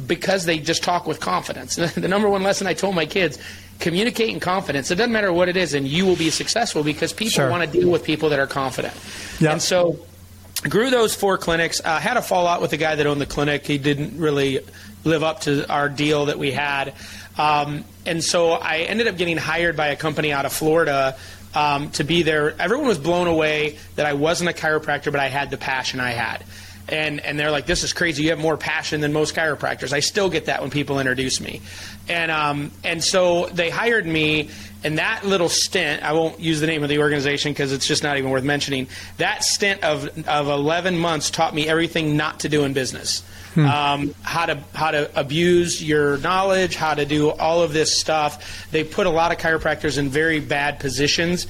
Because 0.07 0.45
they 0.45 0.59
just 0.59 0.83
talk 0.83 1.07
with 1.07 1.21
confidence. 1.21 1.77
the 1.95 2.09
number 2.09 2.29
one 2.29 2.43
lesson 2.43 2.67
I 2.67 2.75
told 2.75 2.95
my 2.95 3.07
kids 3.07 3.39
communicate 3.79 4.31
in 4.31 4.41
confidence. 4.41 4.91
It 4.91 4.97
doesn't 4.97 5.13
matter 5.13 5.33
what 5.33 5.49
it 5.49 5.57
is, 5.57 5.75
and 5.75 5.87
you 5.87 6.07
will 6.07 6.17
be 6.17 6.31
successful 6.31 6.83
because 6.83 7.13
people 7.13 7.33
Sure. 7.33 7.51
want 7.51 7.71
to 7.71 7.79
deal 7.81 7.91
with 7.91 8.05
people 8.05 8.29
that 8.31 8.39
are 8.39 8.47
confident. 8.47 8.95
Yep. 9.41 9.53
And 9.53 9.63
so 9.63 9.99
grew 10.63 10.91
those 10.91 11.15
four 11.15 11.39
clinics. 11.39 11.81
Uh, 11.85 11.99
had 11.99 12.17
a 12.17 12.23
fallout 12.23 12.61
with 12.61 12.71
the 12.71 12.77
guy 12.77 12.95
that 12.95 13.07
owned 13.07 13.21
the 13.21 13.27
clinic. 13.27 13.67
He 13.67 13.79
didn't 13.79 14.19
really 14.19 14.61
live 15.05 15.23
up 15.23 15.41
to 15.43 15.69
our 15.71 15.89
deal 15.89 16.27
that 16.27 16.39
we 16.39 16.51
had. 16.51 16.95
Um, 17.39 17.85
and 18.05 18.23
so 18.23 18.53
I 18.53 18.79
ended 18.79 19.07
up 19.07 19.17
getting 19.17 19.37
hired 19.37 19.77
by 19.77 19.89
a 19.89 19.97
company 19.97 20.33
out 20.33 20.47
of 20.47 20.53
Florida 20.53 21.17
um, 21.55 21.91
to 21.93 22.05
be 22.05 22.23
there. 22.23 22.61
Everyone 22.61 22.87
was 22.87 22.99
blown 22.99 23.27
away 23.27 23.79
that 23.95 24.07
I 24.07 24.15
wasn't 24.15 24.51
a 24.51 24.53
chiropractor, 24.53 25.13
but 25.13 25.21
I 25.21 25.29
had 25.29 25.51
the 25.51 25.57
passion 25.57 26.01
I 26.01 26.11
had. 26.11 26.45
And, 26.89 27.21
and 27.21 27.39
they're 27.39 27.51
like, 27.51 27.67
this 27.67 27.83
is 27.83 27.93
crazy. 27.93 28.23
You 28.23 28.31
have 28.31 28.39
more 28.39 28.57
passion 28.57 29.01
than 29.01 29.13
most 29.13 29.35
chiropractors. 29.35 29.93
I 29.93 30.01
still 30.01 30.31
get 30.31 30.47
that 30.47 30.61
when 30.61 30.71
people 30.71 31.01
introduce 31.01 31.41
me. 31.41 31.61
And, 32.09 32.31
um, 32.31 32.71
and 32.85 33.03
so 33.03 33.47
they 33.47 33.71
hired 33.71 34.07
me, 34.07 34.51
and 34.85 34.99
that 34.99 35.27
little 35.27 35.49
stint, 35.49 36.05
I 36.05 36.13
won't 36.13 36.39
use 36.39 36.61
the 36.61 36.69
name 36.69 36.85
of 36.85 36.89
the 36.89 37.01
organization 37.01 37.53
because 37.53 37.73
it's 37.73 37.89
just 37.89 38.05
not 38.05 38.19
even 38.19 38.31
worth 38.31 38.45
mentioning. 38.45 38.87
That 39.17 39.43
stint 39.43 39.83
of, 39.83 40.29
of 40.29 40.47
11 40.47 40.97
months 40.97 41.31
taught 41.31 41.55
me 41.55 41.67
everything 41.67 42.17
not 42.17 42.41
to 42.41 42.49
do 42.49 42.65
in 42.65 42.73
business. 42.73 43.25
Um, 43.57 44.15
how 44.21 44.45
to 44.45 44.63
how 44.75 44.91
to 44.91 45.19
abuse 45.19 45.83
your 45.83 46.19
knowledge, 46.19 46.77
how 46.77 46.93
to 46.93 47.07
do 47.07 47.31
all 47.31 47.63
of 47.63 47.73
this 47.73 47.99
stuff. 47.99 48.71
They 48.71 48.85
put 48.85 49.07
a 49.07 49.11
lot 49.11 49.33
of 49.33 49.39
chiropractors 49.39 49.97
in 49.97 50.11
very 50.11 50.41
bad 50.41 50.79
positions. 50.79 51.47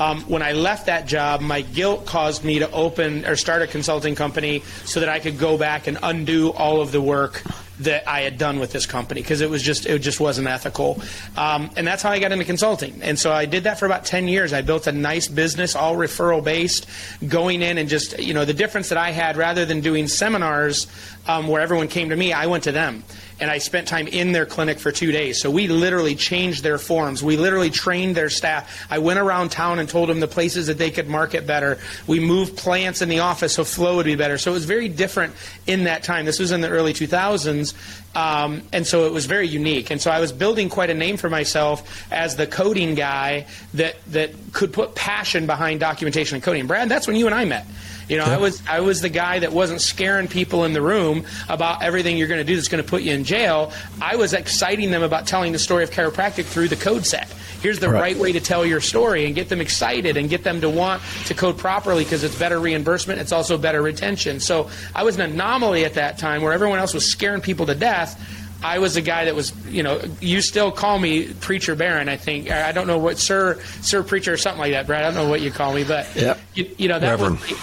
Um, 0.00 0.22
when 0.22 0.42
I 0.42 0.52
left 0.52 0.86
that 0.86 1.06
job, 1.06 1.42
my 1.42 1.60
guilt 1.60 2.06
caused 2.06 2.42
me 2.42 2.58
to 2.60 2.70
open 2.72 3.26
or 3.26 3.36
start 3.36 3.60
a 3.60 3.66
consulting 3.66 4.14
company 4.14 4.62
so 4.86 5.00
that 5.00 5.10
I 5.10 5.20
could 5.20 5.38
go 5.38 5.58
back 5.58 5.86
and 5.86 5.98
undo 6.02 6.50
all 6.52 6.80
of 6.80 6.90
the 6.90 7.02
work 7.02 7.42
that 7.80 8.08
I 8.08 8.20
had 8.20 8.36
done 8.38 8.58
with 8.60 8.72
this 8.72 8.86
company 8.86 9.22
because 9.22 9.40
it 9.40 9.48
was 9.48 9.62
just 9.62 9.86
it 9.86 9.98
just 10.00 10.20
wasn't 10.20 10.48
ethical, 10.48 11.00
um, 11.36 11.70
and 11.76 11.86
that's 11.86 12.02
how 12.02 12.10
I 12.10 12.18
got 12.18 12.32
into 12.32 12.44
consulting. 12.44 13.00
And 13.02 13.18
so 13.18 13.32
I 13.32 13.46
did 13.46 13.64
that 13.64 13.78
for 13.78 13.86
about 13.86 14.04
ten 14.04 14.28
years. 14.28 14.52
I 14.52 14.62
built 14.62 14.86
a 14.86 14.92
nice 14.92 15.28
business, 15.28 15.74
all 15.74 15.96
referral 15.96 16.42
based, 16.42 16.86
going 17.26 17.62
in 17.62 17.78
and 17.78 17.88
just 17.88 18.18
you 18.18 18.34
know 18.34 18.44
the 18.44 18.54
difference 18.54 18.90
that 18.90 18.98
I 18.98 19.10
had 19.10 19.36
rather 19.36 19.64
than 19.64 19.80
doing 19.80 20.08
seminars 20.08 20.86
um, 21.26 21.48
where 21.48 21.60
everyone 21.60 21.88
came 21.88 22.10
to 22.10 22.16
me, 22.16 22.32
I 22.32 22.46
went 22.46 22.64
to 22.64 22.72
them 22.72 23.04
and 23.40 23.50
I 23.50 23.58
spent 23.58 23.88
time 23.88 24.06
in 24.06 24.32
their 24.32 24.46
clinic 24.46 24.78
for 24.78 24.92
two 24.92 25.12
days. 25.12 25.40
So 25.40 25.50
we 25.50 25.66
literally 25.66 26.14
changed 26.14 26.62
their 26.62 26.78
forms. 26.78 27.22
We 27.22 27.36
literally 27.36 27.70
trained 27.70 28.16
their 28.16 28.30
staff. 28.30 28.86
I 28.90 28.98
went 28.98 29.18
around 29.18 29.50
town 29.50 29.78
and 29.78 29.88
told 29.88 30.08
them 30.08 30.20
the 30.20 30.28
places 30.28 30.66
that 30.66 30.78
they 30.78 30.90
could 30.90 31.08
market 31.08 31.46
better. 31.46 31.78
We 32.06 32.20
moved 32.20 32.56
plants 32.56 33.02
in 33.02 33.08
the 33.08 33.20
office 33.20 33.54
so 33.54 33.64
flow 33.64 33.96
would 33.96 34.06
be 34.06 34.16
better. 34.16 34.38
So 34.38 34.50
it 34.50 34.54
was 34.54 34.64
very 34.64 34.88
different 34.88 35.34
in 35.66 35.84
that 35.84 36.02
time. 36.02 36.26
This 36.26 36.38
was 36.38 36.52
in 36.52 36.60
the 36.60 36.68
early 36.68 36.92
2000s. 36.92 37.74
Um, 38.14 38.62
and 38.72 38.86
so 38.86 39.06
it 39.06 39.12
was 39.12 39.26
very 39.26 39.46
unique. 39.46 39.90
And 39.90 40.00
so 40.00 40.10
I 40.10 40.20
was 40.20 40.32
building 40.32 40.68
quite 40.68 40.90
a 40.90 40.94
name 40.94 41.16
for 41.16 41.30
myself 41.30 41.88
as 42.10 42.36
the 42.36 42.46
coding 42.46 42.94
guy 42.94 43.46
that, 43.74 43.96
that 44.08 44.32
could 44.52 44.72
put 44.72 44.94
passion 44.94 45.46
behind 45.46 45.80
documentation 45.80 46.34
and 46.34 46.42
coding. 46.42 46.66
Brad, 46.66 46.88
that's 46.88 47.06
when 47.06 47.16
you 47.16 47.26
and 47.26 47.34
I 47.34 47.44
met. 47.44 47.66
You 48.10 48.16
know, 48.16 48.24
I 48.24 48.38
was 48.38 48.60
I 48.68 48.80
was 48.80 49.02
the 49.02 49.08
guy 49.08 49.38
that 49.38 49.52
wasn't 49.52 49.80
scaring 49.80 50.26
people 50.26 50.64
in 50.64 50.72
the 50.72 50.82
room 50.82 51.26
about 51.48 51.84
everything 51.84 52.18
you're 52.18 52.26
going 52.26 52.40
to 52.40 52.44
do 52.44 52.56
that's 52.56 52.66
going 52.66 52.82
to 52.82 52.88
put 52.88 53.02
you 53.02 53.12
in 53.12 53.22
jail. 53.22 53.72
I 54.02 54.16
was 54.16 54.32
exciting 54.32 54.90
them 54.90 55.04
about 55.04 55.28
telling 55.28 55.52
the 55.52 55.60
story 55.60 55.84
of 55.84 55.92
chiropractic 55.92 56.44
through 56.46 56.66
the 56.66 56.76
code 56.76 57.06
set. 57.06 57.32
Here's 57.62 57.78
the 57.78 57.88
Right. 57.90 58.00
right 58.00 58.16
way 58.18 58.32
to 58.32 58.40
tell 58.40 58.64
your 58.64 58.80
story 58.80 59.26
and 59.26 59.34
get 59.34 59.48
them 59.48 59.60
excited 59.60 60.16
and 60.16 60.28
get 60.28 60.44
them 60.44 60.60
to 60.62 60.70
want 60.70 61.02
to 61.26 61.34
code 61.34 61.58
properly 61.58 62.04
because 62.04 62.24
it's 62.24 62.34
better 62.34 62.58
reimbursement. 62.58 63.20
It's 63.20 63.32
also 63.32 63.58
better 63.58 63.82
retention. 63.82 64.40
So 64.40 64.70
I 64.94 65.02
was 65.02 65.16
an 65.16 65.22
anomaly 65.22 65.84
at 65.84 65.94
that 65.94 66.18
time 66.18 66.42
where 66.42 66.52
everyone 66.52 66.78
else 66.78 66.94
was 66.94 67.04
scaring 67.06 67.40
people 67.40 67.66
to 67.66 67.74
death. 67.74 68.18
I 68.62 68.78
was 68.78 68.92
the 68.94 69.00
guy 69.00 69.24
that 69.24 69.34
was, 69.34 69.52
you 69.68 69.82
know, 69.82 70.00
you 70.20 70.42
still 70.42 70.70
call 70.70 70.98
me 70.98 71.32
Preacher 71.32 71.74
Baron, 71.74 72.08
I 72.10 72.16
think. 72.18 72.50
I 72.50 72.72
don't 72.72 72.86
know 72.86 72.98
what, 72.98 73.18
Sir, 73.18 73.58
Sir 73.80 74.02
Preacher 74.02 74.34
or 74.34 74.36
something 74.36 74.60
like 74.60 74.72
that, 74.72 74.86
Brad. 74.86 75.02
I 75.02 75.06
don't 75.06 75.14
know 75.24 75.30
what 75.30 75.40
you 75.40 75.50
call 75.50 75.72
me, 75.72 75.82
but, 75.84 76.06
Yep. 76.14 76.38
you, 76.54 76.70
you 76.76 76.88
know, 76.88 76.98
that 76.98 77.08
Reverend. 77.10 77.40
was. 77.40 77.58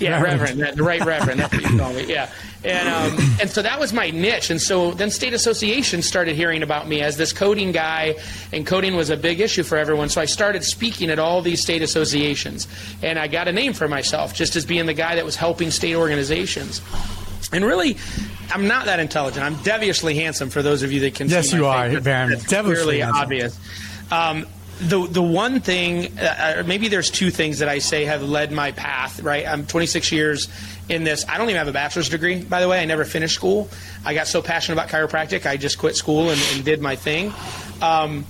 Yeah, 0.00 0.20
Reverend, 0.22 0.60
that- 0.60 0.76
the 0.76 0.82
right 0.82 1.04
Reverend. 1.04 1.40
That's 1.40 1.52
what 1.54 1.70
you 1.70 1.78
call 1.78 1.92
me. 1.92 2.04
Yeah, 2.06 2.30
and 2.64 2.88
um, 2.88 3.18
and 3.40 3.50
so 3.50 3.62
that 3.62 3.78
was 3.78 3.92
my 3.92 4.10
niche. 4.10 4.50
And 4.50 4.60
so 4.60 4.90
then 4.92 5.10
state 5.10 5.32
associations 5.34 6.06
started 6.06 6.34
hearing 6.36 6.62
about 6.62 6.88
me 6.88 7.02
as 7.02 7.16
this 7.16 7.32
coding 7.32 7.72
guy, 7.72 8.16
and 8.52 8.66
coding 8.66 8.96
was 8.96 9.10
a 9.10 9.16
big 9.16 9.40
issue 9.40 9.62
for 9.62 9.76
everyone. 9.76 10.08
So 10.08 10.20
I 10.20 10.24
started 10.24 10.64
speaking 10.64 11.10
at 11.10 11.18
all 11.18 11.42
these 11.42 11.60
state 11.60 11.82
associations, 11.82 12.66
and 13.02 13.18
I 13.18 13.28
got 13.28 13.46
a 13.48 13.52
name 13.52 13.72
for 13.74 13.88
myself 13.88 14.34
just 14.34 14.56
as 14.56 14.64
being 14.64 14.86
the 14.86 14.94
guy 14.94 15.14
that 15.16 15.24
was 15.24 15.36
helping 15.36 15.70
state 15.70 15.94
organizations. 15.96 16.80
And 17.52 17.64
really, 17.64 17.96
I'm 18.52 18.68
not 18.68 18.86
that 18.86 19.00
intelligent. 19.00 19.44
I'm 19.44 19.56
deviously 19.64 20.14
handsome. 20.14 20.50
For 20.50 20.62
those 20.62 20.82
of 20.82 20.92
you 20.92 21.00
that 21.00 21.14
can 21.14 21.28
Yes, 21.28 21.52
you 21.52 21.66
are, 21.66 21.90
face. 21.90 22.00
Baron. 22.04 22.30
That's 22.30 22.44
Devilishly 22.44 23.00
handsome. 23.00 23.22
obvious. 23.22 23.58
Um, 24.12 24.46
the 24.80 25.06
the 25.06 25.22
one 25.22 25.60
thing, 25.60 26.18
uh, 26.18 26.56
uh, 26.60 26.62
maybe 26.66 26.88
there's 26.88 27.10
two 27.10 27.30
things 27.30 27.58
that 27.58 27.68
I 27.68 27.78
say 27.78 28.06
have 28.06 28.22
led 28.22 28.50
my 28.50 28.72
path. 28.72 29.20
Right, 29.22 29.46
I'm 29.46 29.66
26 29.66 30.10
years 30.12 30.48
in 30.88 31.04
this. 31.04 31.24
I 31.28 31.38
don't 31.38 31.48
even 31.48 31.58
have 31.58 31.68
a 31.68 31.72
bachelor's 31.72 32.08
degree, 32.08 32.42
by 32.42 32.60
the 32.60 32.68
way. 32.68 32.80
I 32.80 32.84
never 32.86 33.04
finished 33.04 33.34
school. 33.34 33.68
I 34.04 34.14
got 34.14 34.26
so 34.26 34.42
passionate 34.42 34.78
about 34.82 34.88
chiropractic, 34.88 35.46
I 35.46 35.56
just 35.56 35.78
quit 35.78 35.96
school 35.96 36.30
and, 36.30 36.40
and 36.52 36.64
did 36.64 36.80
my 36.80 36.96
thing. 36.96 37.32
Um, 37.82 38.24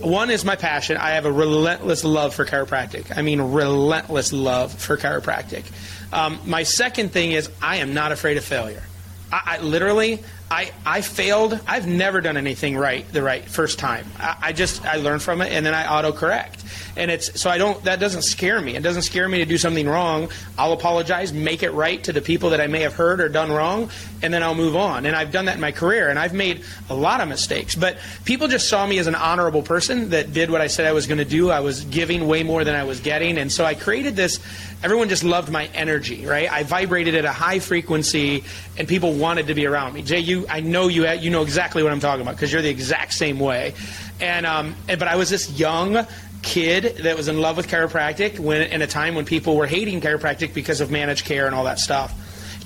one 0.00 0.30
is 0.30 0.44
my 0.44 0.56
passion. 0.56 0.96
I 0.96 1.10
have 1.10 1.26
a 1.26 1.32
relentless 1.32 2.02
love 2.04 2.34
for 2.34 2.44
chiropractic. 2.44 3.16
I 3.16 3.22
mean, 3.22 3.40
relentless 3.40 4.32
love 4.32 4.72
for 4.72 4.96
chiropractic. 4.96 5.64
Um, 6.12 6.40
my 6.44 6.64
second 6.64 7.12
thing 7.12 7.32
is 7.32 7.48
I 7.60 7.76
am 7.76 7.94
not 7.94 8.10
afraid 8.10 8.36
of 8.36 8.44
failure. 8.44 8.82
I, 9.30 9.40
I 9.44 9.58
literally, 9.58 10.22
I, 10.52 10.70
I 10.84 11.00
failed. 11.00 11.58
I've 11.66 11.86
never 11.86 12.20
done 12.20 12.36
anything 12.36 12.76
right 12.76 13.10
the 13.10 13.22
right 13.22 13.42
first 13.42 13.78
time. 13.78 14.04
I, 14.18 14.36
I 14.42 14.52
just 14.52 14.84
I 14.84 14.96
learn 14.96 15.18
from 15.18 15.40
it 15.40 15.50
and 15.50 15.64
then 15.64 15.72
I 15.72 15.84
autocorrect. 15.84 16.58
And 16.94 17.10
it's 17.10 17.40
so 17.40 17.48
I 17.48 17.56
don't 17.56 17.82
that 17.84 18.00
doesn't 18.00 18.20
scare 18.20 18.60
me. 18.60 18.76
It 18.76 18.82
doesn't 18.82 19.02
scare 19.02 19.26
me 19.30 19.38
to 19.38 19.46
do 19.46 19.56
something 19.56 19.88
wrong. 19.88 20.28
I'll 20.58 20.74
apologize, 20.74 21.32
make 21.32 21.62
it 21.62 21.70
right 21.70 22.04
to 22.04 22.12
the 22.12 22.20
people 22.20 22.50
that 22.50 22.60
I 22.60 22.66
may 22.66 22.80
have 22.80 22.92
heard 22.92 23.22
or 23.22 23.30
done 23.30 23.50
wrong, 23.50 23.88
and 24.20 24.32
then 24.32 24.42
I'll 24.42 24.54
move 24.54 24.76
on. 24.76 25.06
And 25.06 25.16
I've 25.16 25.32
done 25.32 25.46
that 25.46 25.54
in 25.54 25.60
my 25.62 25.72
career 25.72 26.10
and 26.10 26.18
I've 26.18 26.34
made 26.34 26.64
a 26.90 26.94
lot 26.94 27.22
of 27.22 27.28
mistakes. 27.28 27.74
But 27.74 27.96
people 28.26 28.46
just 28.46 28.68
saw 28.68 28.86
me 28.86 28.98
as 28.98 29.06
an 29.06 29.14
honorable 29.14 29.62
person 29.62 30.10
that 30.10 30.34
did 30.34 30.50
what 30.50 30.60
I 30.60 30.66
said 30.66 30.84
I 30.84 30.92
was 30.92 31.06
going 31.06 31.16
to 31.16 31.24
do. 31.24 31.50
I 31.50 31.60
was 31.60 31.82
giving 31.86 32.28
way 32.28 32.42
more 32.42 32.62
than 32.62 32.74
I 32.74 32.84
was 32.84 33.00
getting. 33.00 33.38
And 33.38 33.50
so 33.50 33.64
I 33.64 33.74
created 33.74 34.16
this 34.16 34.38
everyone 34.82 35.08
just 35.08 35.24
loved 35.24 35.50
my 35.50 35.66
energy, 35.74 36.26
right? 36.26 36.50
I 36.50 36.64
vibrated 36.64 37.14
at 37.14 37.24
a 37.24 37.32
high 37.32 37.58
frequency, 37.58 38.44
and 38.76 38.88
people 38.88 39.14
wanted 39.14 39.46
to 39.46 39.54
be 39.54 39.66
around 39.66 39.94
me. 39.94 40.02
Jay, 40.02 40.18
you, 40.18 40.46
I 40.48 40.60
know 40.60 40.88
you, 40.88 41.08
you 41.08 41.30
know 41.30 41.42
exactly 41.42 41.82
what 41.82 41.92
I'm 41.92 42.00
talking 42.00 42.22
about 42.22 42.34
because 42.34 42.52
you're 42.52 42.62
the 42.62 42.70
exact 42.70 43.14
same 43.14 43.38
way. 43.38 43.74
And, 44.20 44.46
um, 44.46 44.74
and 44.88 44.98
but 44.98 45.08
I 45.08 45.16
was 45.16 45.30
this 45.30 45.58
young 45.58 46.06
kid 46.42 46.96
that 46.98 47.16
was 47.16 47.28
in 47.28 47.40
love 47.40 47.56
with 47.56 47.68
chiropractic 47.68 48.38
when 48.38 48.62
in 48.62 48.82
a 48.82 48.86
time 48.86 49.14
when 49.14 49.24
people 49.24 49.56
were 49.56 49.66
hating 49.66 50.00
chiropractic 50.00 50.52
because 50.52 50.80
of 50.80 50.90
managed 50.90 51.24
care 51.24 51.46
and 51.46 51.54
all 51.54 51.64
that 51.64 51.78
stuff. 51.78 52.12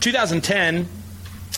2010. 0.00 0.88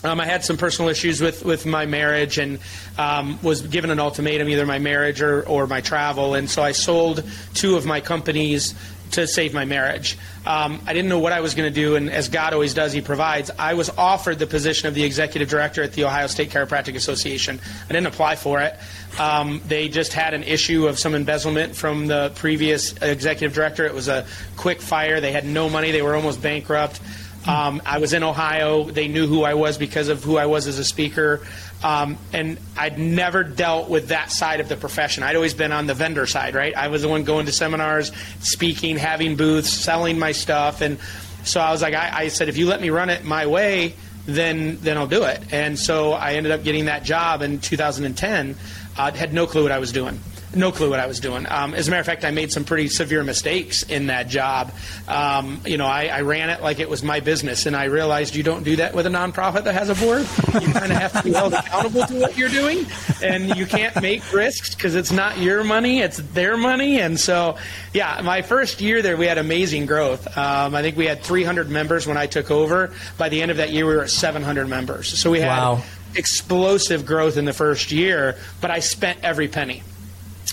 Um, 0.01 0.21
I 0.21 0.25
had 0.25 0.45
some 0.45 0.55
personal 0.55 0.89
issues 0.89 1.19
with, 1.19 1.43
with 1.43 1.65
my 1.65 1.85
marriage 1.85 2.37
and 2.37 2.59
um, 2.97 3.37
was 3.41 3.61
given 3.63 3.89
an 3.89 3.99
ultimatum 3.99 4.47
either 4.47 4.65
my 4.65 4.79
marriage 4.79 5.21
or, 5.21 5.45
or 5.45 5.67
my 5.67 5.81
travel. 5.81 6.35
And 6.35 6.49
so 6.49 6.63
I 6.63 6.71
sold 6.71 7.23
two 7.53 7.75
of 7.75 7.85
my 7.85 7.99
companies 7.99 8.75
to 9.11 9.27
save 9.27 9.53
my 9.53 9.65
marriage. 9.65 10.17
Um, 10.45 10.79
I 10.85 10.93
didn't 10.93 11.09
know 11.09 11.19
what 11.19 11.33
I 11.33 11.41
was 11.41 11.55
going 11.55 11.71
to 11.71 11.73
do, 11.73 11.95
and 11.95 12.09
as 12.09 12.29
God 12.29 12.53
always 12.53 12.73
does, 12.73 12.93
He 12.93 13.01
provides. 13.01 13.51
I 13.57 13.73
was 13.73 13.89
offered 13.89 14.39
the 14.39 14.47
position 14.47 14.87
of 14.87 14.93
the 14.93 15.03
executive 15.03 15.49
director 15.49 15.83
at 15.83 15.93
the 15.93 16.05
Ohio 16.05 16.27
State 16.27 16.51
Chiropractic 16.51 16.95
Association. 16.95 17.59
I 17.85 17.93
didn't 17.93 18.07
apply 18.07 18.35
for 18.35 18.61
it. 18.61 18.77
Um, 19.19 19.61
they 19.67 19.89
just 19.89 20.13
had 20.13 20.33
an 20.33 20.43
issue 20.43 20.87
of 20.87 20.99
some 20.99 21.15
embezzlement 21.15 21.75
from 21.75 22.07
the 22.07 22.31
previous 22.35 22.93
executive 23.01 23.53
director. 23.53 23.85
It 23.85 23.93
was 23.93 24.07
a 24.07 24.25
quick 24.57 24.81
fire. 24.81 25.19
They 25.21 25.31
had 25.31 25.45
no 25.45 25.69
money. 25.69 25.91
They 25.91 26.01
were 26.01 26.15
almost 26.15 26.41
bankrupt. 26.41 26.99
Um, 27.47 27.81
I 27.85 27.99
was 27.99 28.13
in 28.13 28.23
Ohio. 28.23 28.83
They 28.83 29.07
knew 29.07 29.25
who 29.25 29.43
I 29.43 29.53
was 29.53 29.77
because 29.77 30.09
of 30.09 30.23
who 30.23 30.37
I 30.37 30.45
was 30.45 30.67
as 30.67 30.77
a 30.77 30.83
speaker. 30.83 31.41
Um, 31.81 32.17
and 32.33 32.59
I'd 32.77 32.99
never 32.99 33.43
dealt 33.43 33.89
with 33.89 34.09
that 34.09 34.31
side 34.31 34.59
of 34.59 34.67
the 34.67 34.75
profession. 34.75 35.23
I'd 35.23 35.35
always 35.35 35.53
been 35.53 35.71
on 35.71 35.87
the 35.87 35.93
vendor 35.93 36.25
side, 36.25 36.53
right? 36.53 36.75
I 36.75 36.89
was 36.89 37.03
the 37.03 37.07
one 37.07 37.23
going 37.23 37.45
to 37.45 37.53
seminars, 37.53 38.11
speaking, 38.41 38.97
having 38.97 39.37
booths, 39.37 39.69
selling 39.69 40.19
my 40.19 40.33
stuff. 40.33 40.81
And 40.81 40.99
so 41.43 41.61
I 41.61 41.71
was 41.71 41.81
like, 41.81 41.93
I, 41.93 42.23
I 42.23 42.27
said, 42.27 42.49
if 42.49 42.57
you 42.57 42.67
let 42.67 42.81
me 42.81 42.89
run 42.89 43.09
it 43.09 43.23
my 43.23 43.45
way, 43.45 43.93
then 44.25 44.77
then 44.81 44.97
I'll 44.97 45.07
do 45.07 45.23
it. 45.23 45.41
And 45.51 45.79
so 45.79 46.11
I 46.11 46.33
ended 46.33 46.51
up 46.51 46.63
getting 46.63 46.85
that 46.85 47.03
job 47.03 47.41
in 47.41 47.59
2010. 47.59 48.55
I 48.97 49.11
had 49.11 49.33
no 49.33 49.47
clue 49.47 49.63
what 49.63 49.71
I 49.71 49.79
was 49.79 49.91
doing. 49.91 50.19
No 50.55 50.71
clue 50.71 50.89
what 50.89 50.99
I 50.99 51.05
was 51.05 51.19
doing. 51.19 51.45
Um, 51.49 51.73
as 51.73 51.87
a 51.87 51.91
matter 51.91 51.99
of 51.99 52.05
fact, 52.05 52.25
I 52.25 52.31
made 52.31 52.51
some 52.51 52.63
pretty 52.63 52.87
severe 52.87 53.23
mistakes 53.23 53.83
in 53.83 54.07
that 54.07 54.27
job. 54.27 54.71
Um, 55.07 55.61
you 55.65 55.77
know, 55.77 55.85
I, 55.85 56.07
I, 56.07 56.21
ran 56.21 56.49
it 56.49 56.61
like 56.61 56.79
it 56.79 56.89
was 56.89 57.03
my 57.03 57.19
business, 57.19 57.65
and 57.65 57.75
I 57.75 57.85
realized 57.85 58.35
you 58.35 58.43
don't 58.43 58.63
do 58.63 58.75
that 58.77 58.93
with 58.93 59.05
a 59.05 59.09
nonprofit 59.09 59.63
that 59.65 59.73
has 59.73 59.89
a 59.89 59.95
board. 59.95 60.21
You 60.61 60.73
kind 60.73 60.91
of 60.91 60.97
have 60.97 61.13
to 61.13 61.23
be 61.23 61.33
held 61.33 61.53
accountable 61.53 62.05
to 62.05 62.19
what 62.19 62.37
you're 62.37 62.49
doing, 62.49 62.85
and 63.21 63.55
you 63.55 63.65
can't 63.65 64.01
make 64.01 64.33
risks 64.33 64.73
because 64.73 64.95
it's 64.95 65.11
not 65.11 65.37
your 65.37 65.63
money; 65.63 65.99
it's 65.99 66.17
their 66.17 66.57
money. 66.57 66.99
And 66.99 67.19
so, 67.19 67.57
yeah, 67.93 68.21
my 68.23 68.41
first 68.41 68.81
year 68.81 69.01
there, 69.01 69.17
we 69.17 69.27
had 69.27 69.37
amazing 69.37 69.85
growth. 69.85 70.25
Um, 70.37 70.75
I 70.75 70.81
think 70.81 70.97
we 70.97 71.05
had 71.05 71.23
300 71.23 71.69
members 71.69 72.07
when 72.07 72.17
I 72.17 72.25
took 72.25 72.49
over. 72.49 72.91
By 73.17 73.29
the 73.29 73.41
end 73.41 73.51
of 73.51 73.57
that 73.57 73.71
year, 73.71 73.85
we 73.85 73.95
were 73.95 74.03
at 74.03 74.09
700 74.09 74.67
members. 74.67 75.07
So 75.07 75.31
we 75.31 75.39
had. 75.39 75.49
Wow 75.49 75.83
explosive 76.15 77.05
growth 77.05 77.37
in 77.37 77.45
the 77.45 77.53
first 77.53 77.91
year, 77.91 78.35
but 78.61 78.71
I 78.71 78.79
spent 78.79 79.19
every 79.23 79.47
penny 79.47 79.83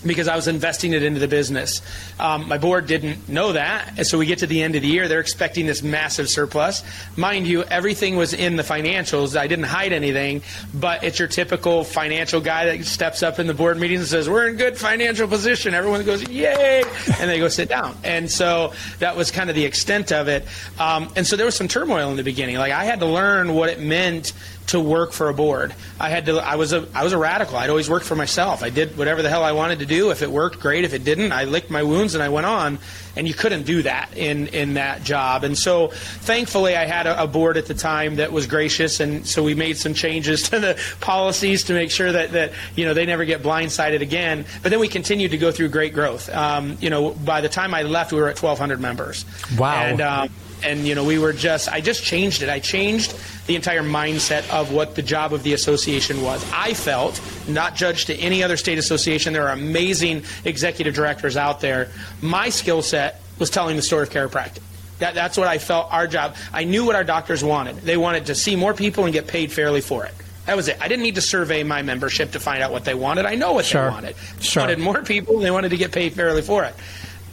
because 0.01 0.29
I 0.29 0.37
was 0.37 0.49
investing 0.49 0.93
it 0.93 1.03
into 1.03 1.21
the 1.21 1.29
business. 1.29 1.83
Um, 2.19 2.49
my 2.49 2.59
board 2.59 2.87
didn't 2.87 3.29
know 3.29 3.53
that, 3.53 3.95
and 3.97 4.07
so 4.07 4.19
we 4.19 4.27
get 4.27 4.41
to 4.41 4.47
the 4.47 4.63
end 4.63 4.75
of 4.77 4.83
the 4.83 4.89
year, 4.89 5.09
they're 5.09 5.21
expecting 5.21 5.67
this 5.67 5.83
massive 5.83 6.29
surplus. 6.29 6.83
Mind 7.17 7.47
you, 7.47 7.63
everything 7.65 8.17
was 8.17 8.33
in 8.33 8.57
the 8.57 8.63
financials. 8.63 9.37
I 9.37 9.47
didn't 9.47 9.67
hide 9.67 9.93
anything, 9.93 10.43
but 10.75 11.05
it's 11.05 11.19
your 11.19 11.29
typical 11.29 11.85
financial 11.85 12.41
guy 12.41 12.67
that 12.67 12.85
steps 12.85 13.23
up 13.23 13.39
in 13.39 13.47
the 13.47 13.55
board 13.55 13.79
meetings 13.79 14.01
and 14.01 14.09
says, 14.09 14.29
"We're 14.29 14.49
in 14.49 14.57
good 14.57 14.77
financial 14.77 15.29
position." 15.29 15.75
Everyone 15.75 16.05
goes, 16.05 16.29
"Yay!" 16.29 16.83
and 17.21 17.31
they 17.31 17.39
go 17.39 17.49
sit 17.49 17.69
down. 17.69 17.97
And 18.05 18.31
so 18.31 18.73
that 18.99 19.17
was 19.17 19.31
kind 19.31 19.51
of 19.51 19.57
the 19.57 19.65
extent 19.65 20.13
of 20.13 20.29
it. 20.29 20.45
Um, 20.79 21.09
and 21.17 21.27
so 21.27 21.37
there 21.37 21.47
was 21.47 21.55
some 21.55 21.69
turmoil 21.69 22.11
in 22.11 22.17
the 22.17 22.23
beginning. 22.23 22.57
Like 22.57 22.73
I 22.73 22.85
had 22.85 23.01
to 23.01 23.07
learn 23.07 23.55
what 23.55 23.71
it 23.71 23.81
meant 23.81 24.33
to 24.67 24.81
work 24.81 25.13
for 25.13 25.29
a 25.29 25.35
board. 25.35 25.75
I 26.01 26.11
had 26.11 26.27
to. 26.27 26.39
I 26.39 26.57
was 26.57 26.73
a. 26.73 26.87
I 26.95 27.05
was 27.05 27.13
a 27.13 27.19
radical. 27.19 27.57
I'd 27.57 27.71
always 27.71 27.89
worked 27.89 28.07
for 28.07 28.17
myself. 28.17 28.63
I 28.63 28.71
did 28.71 28.99
whatever 28.99 29.23
the 29.23 29.29
hell 29.29 29.45
I 29.45 29.53
wanted 29.53 29.79
to 29.79 29.87
do. 29.87 30.11
If 30.11 30.23
it 30.23 30.31
worked, 30.31 30.59
great. 30.61 30.85
If 30.85 30.93
it 30.93 31.05
didn't, 31.05 31.33
I 31.33 31.45
licked 31.45 31.71
my 31.71 31.83
wounds 31.83 32.15
and 32.15 32.23
I 32.23 32.29
went 32.29 32.47
on. 32.47 32.79
And 33.15 33.27
you 33.27 33.33
couldn't 33.33 33.63
do 33.63 33.83
that 33.83 34.17
in 34.17 34.49
in 34.49 34.75
that 34.75 35.03
job. 35.05 35.45
And 35.45 35.57
so, 35.57 35.89
thankfully, 35.89 36.77
I 36.77 36.85
had 36.85 37.07
a, 37.07 37.23
a 37.23 37.27
board 37.27 37.57
at 37.57 37.67
the 37.67 37.75
time 37.75 38.17
that 38.17 38.33
was 38.33 38.47
gracious, 38.47 39.01
and 39.01 39.27
so 39.27 39.43
we 39.43 39.55
made 39.55 39.79
some 39.79 39.95
changes 39.95 40.43
to 40.51 40.61
the 40.61 40.79
policies 41.01 41.65
to 41.65 41.73
make 41.73 41.91
sure 41.91 42.11
that 42.13 42.33
that 42.33 42.53
you 42.75 42.85
know 42.85 42.93
they 42.93 43.07
never 43.07 43.25
get 43.25 43.43
blindsided 43.43 44.01
again. 44.01 44.45
But 44.63 44.71
then 44.71 44.81
we 44.81 44.89
continued 44.89 45.31
to 45.31 45.39
go 45.39 45.51
through 45.53 45.69
great 45.69 45.95
growth. 45.95 46.29
Um, 46.29 46.77
you 46.81 46.91
know, 46.91 47.13
by 47.13 47.41
the 47.41 47.49
time 47.49 47.73
I 47.73 47.83
left, 47.83 48.13
we 48.13 48.21
were 48.21 48.29
at 48.29 48.43
1,200 48.43 48.81
members. 48.81 49.25
Wow. 49.57 49.73
And 49.75 50.01
um, 50.01 50.29
and 50.63 50.87
you 50.87 50.95
know 50.95 51.05
we 51.05 51.19
were 51.19 51.33
just 51.33 51.69
I 51.71 51.81
just 51.81 52.03
changed 52.03 52.43
it. 52.43 52.49
I 52.49 52.61
changed 52.61 53.15
the 53.47 53.57
entire 53.57 53.83
mindset 53.83 54.49
of 54.51 54.73
what 54.73 54.95
the 54.95 55.03
job 55.03 55.33
of 55.33 55.43
the 55.43 55.53
association 55.53 56.23
was. 56.23 56.45
I 56.53 56.75
felt, 56.75 57.21
not 57.49 57.75
judged 57.75 58.09
to 58.09 58.15
any 58.17 58.43
other 58.43 58.57
state 58.57 58.79
association, 58.79 59.33
there 59.33 59.47
are 59.47 59.53
amazing 59.53 60.25
executive 60.45 60.95
directors 60.95 61.37
out 61.37 61.61
there. 61.61 61.89
My 62.21 62.49
skill 62.49 62.83
set 62.83 63.21
was 63.39 63.51
telling 63.51 63.77
the 63.77 63.83
story 63.83 64.05
of 64.05 64.11
chiropractic. 64.11 64.63
That, 64.99 65.15
that's 65.15 65.37
what 65.37 65.47
I 65.47 65.59
felt 65.59 65.93
our 65.93 66.07
job. 66.07 66.37
I 66.53 66.65
knew 66.65 66.85
what 66.85 66.97
our 66.97 67.05
doctors 67.05 67.45
wanted. 67.45 67.77
They 67.77 67.97
wanted 67.97 68.27
to 68.27 68.35
see 68.35 68.57
more 68.57 68.73
people 68.73 69.05
and 69.05 69.13
get 69.13 69.27
paid 69.27 69.53
fairly 69.53 69.83
for 69.83 70.07
it. 70.07 70.15
That 70.47 70.57
was 70.57 70.69
it. 70.69 70.81
I 70.81 70.89
didn't 70.89 71.03
need 71.03 71.17
to 71.17 71.21
survey 71.21 71.65
my 71.65 71.83
membership 71.83 72.33
to 72.33 72.41
find 72.41 72.63
out 72.63 72.71
what 72.73 72.85
they 72.85 72.95
wanted. 72.95 73.27
I 73.27 73.35
know 73.35 73.53
what 73.53 73.65
sure. 73.65 73.85
they 73.85 73.91
wanted. 73.91 74.17
Sure. 74.41 74.63
They 74.63 74.75
wanted 74.75 74.85
more 74.85 75.03
people. 75.03 75.37
And 75.37 75.45
they 75.45 75.51
wanted 75.51 75.71
to 75.71 75.77
get 75.77 75.93
paid 75.93 76.15
fairly 76.15 76.41
for 76.41 76.65
it. 76.65 76.75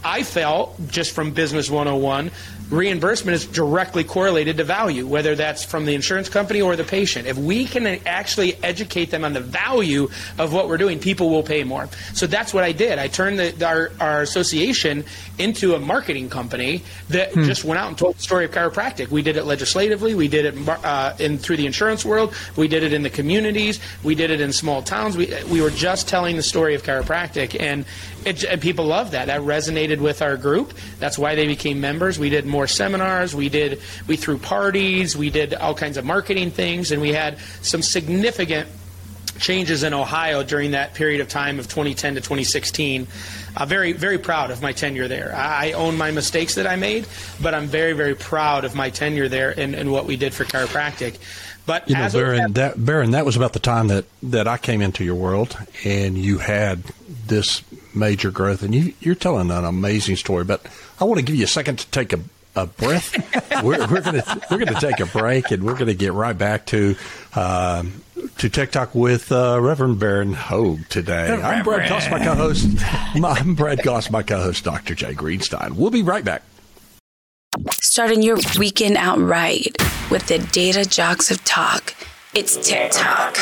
I 0.04 0.22
felt, 0.22 0.88
just 0.88 1.12
from 1.12 1.30
Business 1.30 1.70
101, 1.70 2.30
reimbursement 2.70 3.34
is 3.34 3.46
directly 3.46 4.04
correlated 4.04 4.56
to 4.56 4.64
value, 4.64 5.06
whether 5.06 5.34
that's 5.34 5.64
from 5.64 5.84
the 5.84 5.94
insurance 5.94 6.28
company 6.28 6.60
or 6.60 6.76
the 6.76 6.84
patient. 6.84 7.26
If 7.26 7.36
we 7.36 7.66
can 7.66 7.86
actually 8.06 8.56
educate 8.62 9.10
them 9.10 9.24
on 9.24 9.32
the 9.32 9.40
value 9.40 10.08
of 10.38 10.52
what 10.52 10.68
we're 10.68 10.78
doing, 10.78 10.98
people 10.98 11.30
will 11.30 11.42
pay 11.42 11.64
more. 11.64 11.88
So 12.14 12.26
that's 12.26 12.54
what 12.54 12.64
I 12.64 12.72
did. 12.72 12.98
I 12.98 13.08
turned 13.08 13.38
the, 13.38 13.66
our, 13.66 13.90
our 14.00 14.22
association 14.22 15.04
into 15.38 15.74
a 15.74 15.78
marketing 15.78 16.30
company 16.30 16.82
that 17.10 17.32
hmm. 17.32 17.44
just 17.44 17.64
went 17.64 17.78
out 17.78 17.88
and 17.88 17.98
told 17.98 18.16
the 18.16 18.22
story 18.22 18.44
of 18.44 18.50
chiropractic. 18.50 19.08
We 19.08 19.22
did 19.22 19.36
it 19.36 19.44
legislatively. 19.44 20.14
We 20.14 20.28
did 20.28 20.46
it 20.46 20.68
uh, 20.68 21.14
in 21.18 21.38
through 21.38 21.56
the 21.56 21.66
insurance 21.66 22.04
world. 22.04 22.34
We 22.56 22.68
did 22.68 22.82
it 22.82 22.92
in 22.92 23.02
the 23.02 23.10
communities. 23.10 23.80
We 24.02 24.14
did 24.14 24.30
it 24.30 24.40
in 24.40 24.52
small 24.52 24.82
towns. 24.82 25.16
We, 25.16 25.32
we 25.50 25.60
were 25.60 25.70
just 25.70 26.08
telling 26.08 26.36
the 26.36 26.42
story 26.42 26.74
of 26.74 26.82
chiropractic, 26.82 27.60
and, 27.60 27.84
it, 28.26 28.44
and 28.44 28.60
people 28.60 28.86
loved 28.86 29.12
that. 29.12 29.26
That 29.26 29.40
resonated 29.42 29.98
with 29.98 30.22
our 30.22 30.36
group. 30.36 30.74
That's 30.98 31.18
why 31.18 31.34
they 31.34 31.46
became 31.46 31.80
members. 31.80 32.18
We 32.18 32.30
did 32.30 32.46
more 32.46 32.66
seminars. 32.66 33.34
We 33.34 33.48
did 33.48 33.80
we 34.06 34.16
threw 34.16 34.38
parties. 34.38 35.16
We 35.16 35.30
did 35.30 35.54
all 35.54 35.74
kinds 35.74 35.96
of 35.96 36.04
marketing 36.04 36.50
things, 36.50 36.90
and 36.90 37.00
we 37.00 37.12
had 37.12 37.38
some 37.62 37.82
significant 37.82 38.68
changes 39.38 39.82
in 39.82 39.92
Ohio 39.94 40.42
during 40.42 40.72
that 40.72 40.94
period 40.94 41.20
of 41.20 41.28
time 41.28 41.58
of 41.58 41.68
2010 41.68 42.14
to 42.14 42.20
2016. 42.20 43.06
I'm 43.56 43.68
very, 43.68 43.92
very 43.92 44.18
proud 44.18 44.50
of 44.50 44.62
my 44.62 44.72
tenure 44.72 45.08
there. 45.08 45.34
I 45.34 45.72
own 45.72 45.96
my 45.96 46.10
mistakes 46.10 46.54
that 46.56 46.66
I 46.66 46.76
made, 46.76 47.06
but 47.40 47.54
I'm 47.54 47.66
very, 47.66 47.92
very 47.92 48.14
proud 48.14 48.64
of 48.64 48.74
my 48.74 48.90
tenure 48.90 49.28
there 49.28 49.58
and, 49.58 49.74
and 49.74 49.90
what 49.92 50.06
we 50.06 50.16
did 50.16 50.34
for 50.34 50.44
chiropractic. 50.44 51.18
But 51.66 51.88
you 51.88 51.96
know, 51.96 52.08
Baron, 52.10 52.52
that, 52.54 52.84
Baron, 52.84 53.12
that 53.12 53.24
was 53.24 53.36
about 53.36 53.54
the 53.54 53.58
time 53.58 53.88
that, 53.88 54.04
that 54.22 54.46
I 54.46 54.58
came 54.58 54.82
into 54.82 55.04
your 55.04 55.14
world, 55.14 55.56
and 55.84 56.18
you 56.18 56.38
had 56.38 56.82
this 57.26 57.62
major 57.94 58.30
growth, 58.30 58.62
and 58.62 58.74
you, 58.74 58.92
you're 59.00 59.14
telling 59.14 59.50
an 59.50 59.64
amazing 59.64 60.16
story. 60.16 60.44
But 60.44 60.66
I 61.00 61.04
want 61.04 61.20
to 61.20 61.24
give 61.24 61.36
you 61.36 61.44
a 61.44 61.48
second 61.48 61.78
to 61.78 61.90
take 61.90 62.12
a 62.12 62.20
a 62.56 62.66
breath. 62.66 63.14
we're, 63.64 63.78
we're 63.88 64.00
going 64.00 64.20
to 64.20 64.40
we're 64.50 64.64
to 64.64 64.74
take 64.74 65.00
a 65.00 65.06
break, 65.06 65.50
and 65.50 65.64
we're 65.64 65.74
going 65.74 65.86
to 65.86 65.94
get 65.94 66.12
right 66.12 66.36
back 66.36 66.66
to 66.66 66.96
uh, 67.34 67.84
to 68.38 68.48
Tech 68.48 68.70
Talk 68.72 68.94
with 68.94 69.32
uh, 69.32 69.58
Reverend 69.60 69.98
Baron 69.98 70.34
Hogue 70.34 70.86
today. 70.88 71.28
I'm 71.28 71.64
Brad 71.64 71.88
Goss, 71.88 72.10
my 72.10 72.22
co-host. 72.22 72.68
I'm 73.14 73.54
Brad 73.54 73.82
Goss, 73.82 74.10
my 74.10 74.22
co-host, 74.22 74.64
Dr. 74.64 74.94
Jay 74.94 75.14
Greenstein. 75.14 75.72
We'll 75.72 75.90
be 75.90 76.02
right 76.02 76.24
back. 76.24 76.42
Starting 77.94 78.22
your 78.22 78.36
weekend 78.58 78.96
out 78.96 79.20
right 79.20 79.72
with 80.10 80.26
the 80.26 80.40
Data 80.50 80.84
Jocks 80.84 81.30
of 81.30 81.44
Talk. 81.44 81.94
It's 82.34 82.58
Talk. 82.90 83.38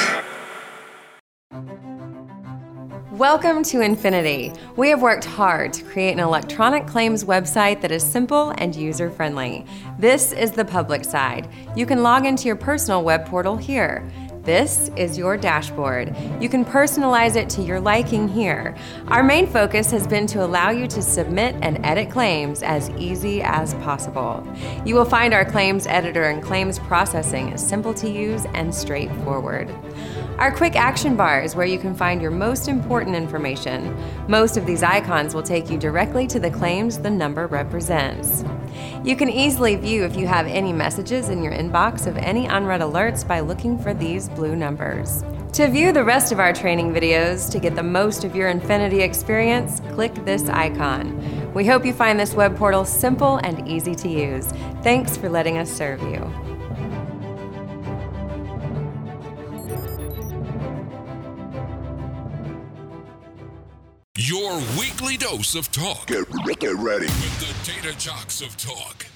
Welcome 3.12 3.62
to 3.62 3.80
Infinity. 3.80 4.52
We 4.76 4.90
have 4.90 5.00
worked 5.00 5.24
hard 5.24 5.72
to 5.72 5.82
create 5.84 6.12
an 6.12 6.20
electronic 6.20 6.86
claims 6.86 7.24
website 7.24 7.80
that 7.80 7.90
is 7.90 8.02
simple 8.02 8.52
and 8.58 8.76
user 8.76 9.10
friendly. 9.10 9.64
This 9.98 10.32
is 10.32 10.50
the 10.50 10.66
public 10.66 11.06
side. 11.06 11.48
You 11.74 11.86
can 11.86 12.02
log 12.02 12.26
into 12.26 12.46
your 12.46 12.56
personal 12.56 13.02
web 13.02 13.24
portal 13.24 13.56
here. 13.56 14.06
This 14.44 14.90
is 14.96 15.16
your 15.16 15.36
dashboard. 15.36 16.16
You 16.40 16.48
can 16.48 16.64
personalize 16.64 17.36
it 17.36 17.48
to 17.50 17.62
your 17.62 17.78
liking 17.78 18.26
here. 18.26 18.76
Our 19.06 19.22
main 19.22 19.46
focus 19.46 19.92
has 19.92 20.04
been 20.04 20.26
to 20.28 20.44
allow 20.44 20.70
you 20.70 20.88
to 20.88 21.00
submit 21.00 21.54
and 21.62 21.78
edit 21.86 22.10
claims 22.10 22.64
as 22.64 22.90
easy 22.90 23.40
as 23.40 23.74
possible. 23.74 24.44
You 24.84 24.96
will 24.96 25.04
find 25.04 25.32
our 25.32 25.44
claims 25.44 25.86
editor 25.86 26.24
and 26.24 26.42
claims 26.42 26.80
processing 26.80 27.50
is 27.50 27.64
simple 27.64 27.94
to 27.94 28.10
use 28.10 28.44
and 28.54 28.74
straightforward. 28.74 29.72
Our 30.38 30.50
quick 30.50 30.74
action 30.74 31.14
bar 31.14 31.40
is 31.40 31.54
where 31.54 31.66
you 31.66 31.78
can 31.78 31.94
find 31.94 32.20
your 32.20 32.32
most 32.32 32.66
important 32.66 33.14
information. 33.14 33.96
Most 34.26 34.56
of 34.56 34.66
these 34.66 34.82
icons 34.82 35.36
will 35.36 35.44
take 35.44 35.70
you 35.70 35.78
directly 35.78 36.26
to 36.26 36.40
the 36.40 36.50
claims 36.50 36.98
the 36.98 37.10
number 37.10 37.46
represents. 37.46 38.42
You 39.04 39.16
can 39.16 39.28
easily 39.28 39.76
view 39.76 40.04
if 40.04 40.16
you 40.16 40.26
have 40.26 40.46
any 40.46 40.72
messages 40.72 41.28
in 41.28 41.42
your 41.42 41.52
inbox 41.52 42.06
of 42.06 42.16
any 42.16 42.46
unread 42.46 42.80
alerts 42.80 43.26
by 43.26 43.40
looking 43.40 43.78
for 43.78 43.94
these 43.94 44.28
blue 44.28 44.56
numbers. 44.56 45.24
To 45.54 45.68
view 45.68 45.92
the 45.92 46.04
rest 46.04 46.32
of 46.32 46.40
our 46.40 46.52
training 46.52 46.94
videos 46.94 47.50
to 47.50 47.58
get 47.58 47.76
the 47.76 47.82
most 47.82 48.24
of 48.24 48.34
your 48.34 48.48
Infinity 48.48 49.02
experience, 49.02 49.80
click 49.92 50.14
this 50.24 50.48
icon. 50.48 51.52
We 51.52 51.66
hope 51.66 51.84
you 51.84 51.92
find 51.92 52.18
this 52.18 52.32
web 52.34 52.56
portal 52.56 52.86
simple 52.86 53.36
and 53.38 53.68
easy 53.68 53.94
to 53.96 54.08
use. 54.08 54.46
Thanks 54.82 55.16
for 55.16 55.28
letting 55.28 55.58
us 55.58 55.70
serve 55.70 56.00
you. 56.02 56.51
Your 64.18 64.58
weekly 64.78 65.16
dose 65.16 65.54
of 65.54 65.72
talk. 65.72 66.08
Get, 66.08 66.30
get 66.60 66.76
ready. 66.76 67.06
With 67.06 67.64
the 67.64 67.72
Data 67.72 67.98
Jocks 67.98 68.42
of 68.42 68.54
Talk. 68.58 69.06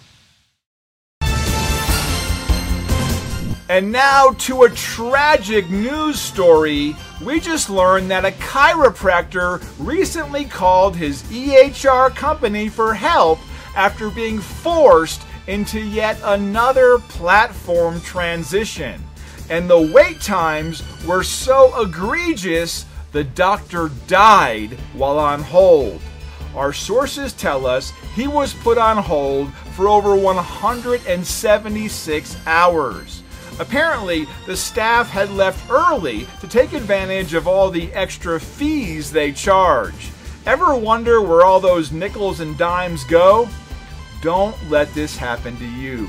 And 3.68 3.92
now 3.92 4.30
to 4.30 4.62
a 4.62 4.70
tragic 4.70 5.68
news 5.68 6.18
story. 6.18 6.96
We 7.22 7.40
just 7.40 7.68
learned 7.68 8.10
that 8.10 8.24
a 8.24 8.30
chiropractor 8.30 9.62
recently 9.78 10.46
called 10.46 10.96
his 10.96 11.22
EHR 11.24 12.16
company 12.16 12.70
for 12.70 12.94
help 12.94 13.38
after 13.76 14.08
being 14.08 14.38
forced 14.38 15.20
into 15.46 15.78
yet 15.78 16.18
another 16.24 17.00
platform 17.00 18.00
transition. 18.00 19.04
And 19.50 19.68
the 19.68 19.92
wait 19.92 20.22
times 20.22 20.82
were 21.04 21.22
so 21.22 21.82
egregious 21.82 22.86
the 23.12 23.24
doctor 23.24 23.90
died 24.06 24.72
while 24.92 25.18
on 25.18 25.42
hold. 25.42 26.00
Our 26.54 26.72
sources 26.72 27.32
tell 27.32 27.66
us 27.66 27.90
he 28.14 28.26
was 28.26 28.54
put 28.54 28.78
on 28.78 28.96
hold 28.96 29.52
for 29.74 29.88
over 29.88 30.16
176 30.16 32.36
hours. 32.46 33.22
Apparently, 33.58 34.26
the 34.46 34.56
staff 34.56 35.08
had 35.08 35.30
left 35.30 35.70
early 35.70 36.26
to 36.40 36.48
take 36.48 36.72
advantage 36.72 37.34
of 37.34 37.48
all 37.48 37.70
the 37.70 37.92
extra 37.92 38.40
fees 38.40 39.10
they 39.10 39.32
charge. 39.32 40.10
Ever 40.46 40.74
wonder 40.74 41.20
where 41.20 41.44
all 41.44 41.60
those 41.60 41.90
nickels 41.90 42.40
and 42.40 42.56
dimes 42.56 43.04
go? 43.04 43.48
Don't 44.22 44.56
let 44.70 44.92
this 44.94 45.16
happen 45.16 45.56
to 45.58 45.66
you. 45.66 46.08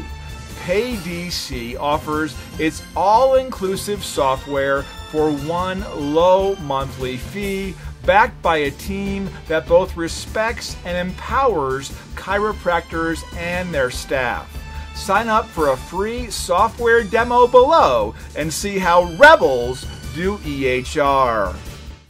PayDC 0.66 1.80
offers 1.80 2.36
its 2.60 2.84
all 2.96 3.36
inclusive 3.36 4.04
software 4.04 4.84
for 5.12 5.32
one 5.32 5.84
low 6.14 6.56
monthly 6.58 7.18
fee, 7.18 7.76
backed 8.06 8.42
by 8.42 8.58
a 8.58 8.72
team 8.72 9.30
that 9.48 9.68
both 9.68 9.98
respects 9.98 10.76
and 10.86 10.98
empowers 10.98 11.90
chiropractors 12.16 13.24
and 13.38 13.74
their 13.74 13.92
staff. 13.92 14.54
Sign 14.96 15.28
up 15.28 15.46
for 15.46 15.70
a 15.70 15.78
free 15.78 16.30
software 16.30 17.04
demo 17.04 17.48
below 17.48 18.16
and 18.36 18.52
see 18.52 18.78
how 18.78 19.04
rebels 19.14 19.86
do 20.16 20.38
EHR. 20.40 21.56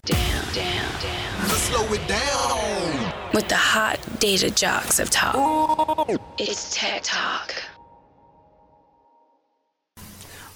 Down, 0.06 0.54
down, 0.54 1.02
down. 1.02 1.42
Let's 1.42 1.58
slow 1.64 1.94
it 1.94 2.08
down. 2.08 3.14
With 3.34 3.50
the 3.50 3.56
hot 3.56 4.00
data 4.20 4.50
jocks 4.50 5.00
of 5.00 5.10
talk. 5.10 6.10
It's 6.38 6.74
Tech 6.74 7.02
Talk. 7.04 7.54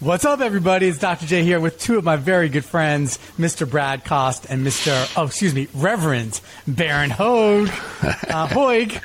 What's 0.01 0.25
up, 0.25 0.41
everybody? 0.41 0.87
It's 0.87 0.97
Dr. 0.97 1.27
J 1.27 1.43
here 1.43 1.59
with 1.59 1.77
two 1.77 1.99
of 1.99 2.03
my 2.03 2.15
very 2.15 2.49
good 2.49 2.65
friends, 2.65 3.19
Mr. 3.37 3.69
Brad 3.69 4.03
Cost 4.03 4.47
and 4.49 4.65
Mr. 4.65 5.13
Oh, 5.15 5.27
excuse 5.27 5.53
me, 5.53 5.67
Reverend 5.75 6.41
Baron 6.67 7.11
Hogue. 7.11 7.69
Uh, 8.01 8.47
Hoig. 8.47 8.99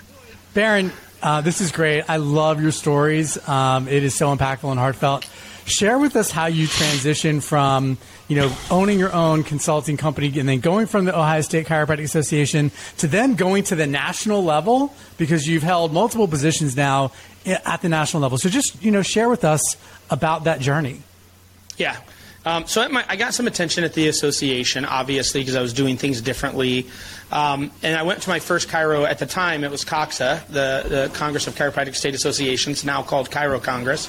Baron, 0.55 0.91
uh, 1.23 1.43
this 1.43 1.61
is 1.61 1.71
great. 1.71 2.09
I 2.09 2.17
love 2.17 2.63
your 2.63 2.71
stories. 2.71 3.37
Um, 3.47 3.89
it 3.89 4.05
is 4.05 4.15
so 4.15 4.35
impactful 4.35 4.71
and 4.71 4.81
heartfelt. 4.81 5.29
Share 5.67 5.99
with 5.99 6.15
us 6.15 6.31
how 6.31 6.47
you 6.47 6.69
transition 6.69 7.41
from, 7.41 7.99
you 8.29 8.37
know, 8.37 8.53
owning 8.71 9.01
your 9.01 9.13
own 9.13 9.43
consulting 9.43 9.97
company 9.97 10.39
and 10.39 10.49
then 10.49 10.61
going 10.61 10.87
from 10.87 11.07
the 11.07 11.19
Ohio 11.19 11.41
State 11.41 11.67
Chiropractic 11.67 12.05
Association 12.05 12.71
to 12.99 13.09
then 13.09 13.35
going 13.35 13.65
to 13.65 13.75
the 13.75 13.87
national 13.87 14.45
level 14.45 14.95
because 15.19 15.49
you've 15.49 15.65
held 15.65 15.93
multiple 15.93 16.29
positions 16.29 16.77
now 16.77 17.11
at 17.45 17.83
the 17.83 17.89
national 17.89 18.23
level. 18.23 18.39
So 18.39 18.49
just, 18.49 18.81
you 18.81 18.93
know, 18.93 19.03
share 19.03 19.29
with 19.29 19.45
us 19.45 19.77
about 20.09 20.45
that 20.45 20.61
journey. 20.61 21.03
Yeah. 21.77 21.97
Um, 22.45 22.65
so 22.69 22.89
my, 22.89 23.05
I 23.09 23.17
got 23.17 23.35
some 23.35 23.49
attention 23.49 23.83
at 23.83 23.93
the 23.93 24.07
association, 24.07 24.85
obviously, 24.85 25.41
because 25.41 25.57
I 25.57 25.63
was 25.63 25.73
doing 25.73 25.97
things 25.97 26.21
differently. 26.21 26.87
Um, 27.33 27.73
and 27.83 27.97
I 27.97 28.05
went 28.05 28.23
to 28.23 28.29
my 28.29 28.39
first 28.39 28.69
Chiro 28.69 29.05
at 29.05 29.19
the 29.19 29.27
time. 29.27 29.65
It 29.65 29.71
was 29.73 29.85
COCSA, 29.85 30.47
the, 30.47 30.85
the 30.89 31.11
Congress 31.13 31.49
of 31.49 31.57
Chiropractic 31.57 31.97
State 31.97 32.15
Associations, 32.15 32.85
now 32.85 33.03
called 33.03 33.31
Chiro 33.31 33.61
Congress. 33.61 34.09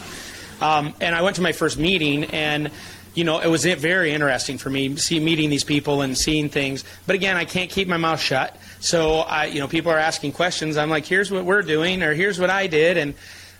Um, 0.61 0.93
and 0.99 1.15
I 1.15 1.21
went 1.21 1.35
to 1.37 1.41
my 1.41 1.51
first 1.51 1.77
meeting, 1.77 2.25
and 2.25 2.71
you 3.13 3.23
know, 3.23 3.39
it 3.39 3.47
was 3.47 3.65
very 3.65 4.11
interesting 4.11 4.57
for 4.59 4.69
me, 4.69 4.95
see 4.95 5.19
meeting 5.19 5.49
these 5.49 5.63
people 5.63 6.01
and 6.01 6.15
seeing 6.15 6.49
things. 6.49 6.83
But 7.07 7.15
again, 7.15 7.35
I 7.35 7.45
can't 7.45 7.69
keep 7.69 7.87
my 7.87 7.97
mouth 7.97 8.19
shut. 8.19 8.55
So 8.79 9.19
I, 9.19 9.45
you 9.45 9.59
know, 9.59 9.67
people 9.67 9.91
are 9.91 9.97
asking 9.97 10.33
questions. 10.33 10.77
I'm 10.77 10.91
like, 10.91 11.05
here's 11.05 11.31
what 11.31 11.43
we're 11.43 11.63
doing, 11.63 12.03
or 12.03 12.13
here's 12.13 12.39
what 12.39 12.51
I 12.51 12.67
did, 12.67 12.97
and 12.97 13.15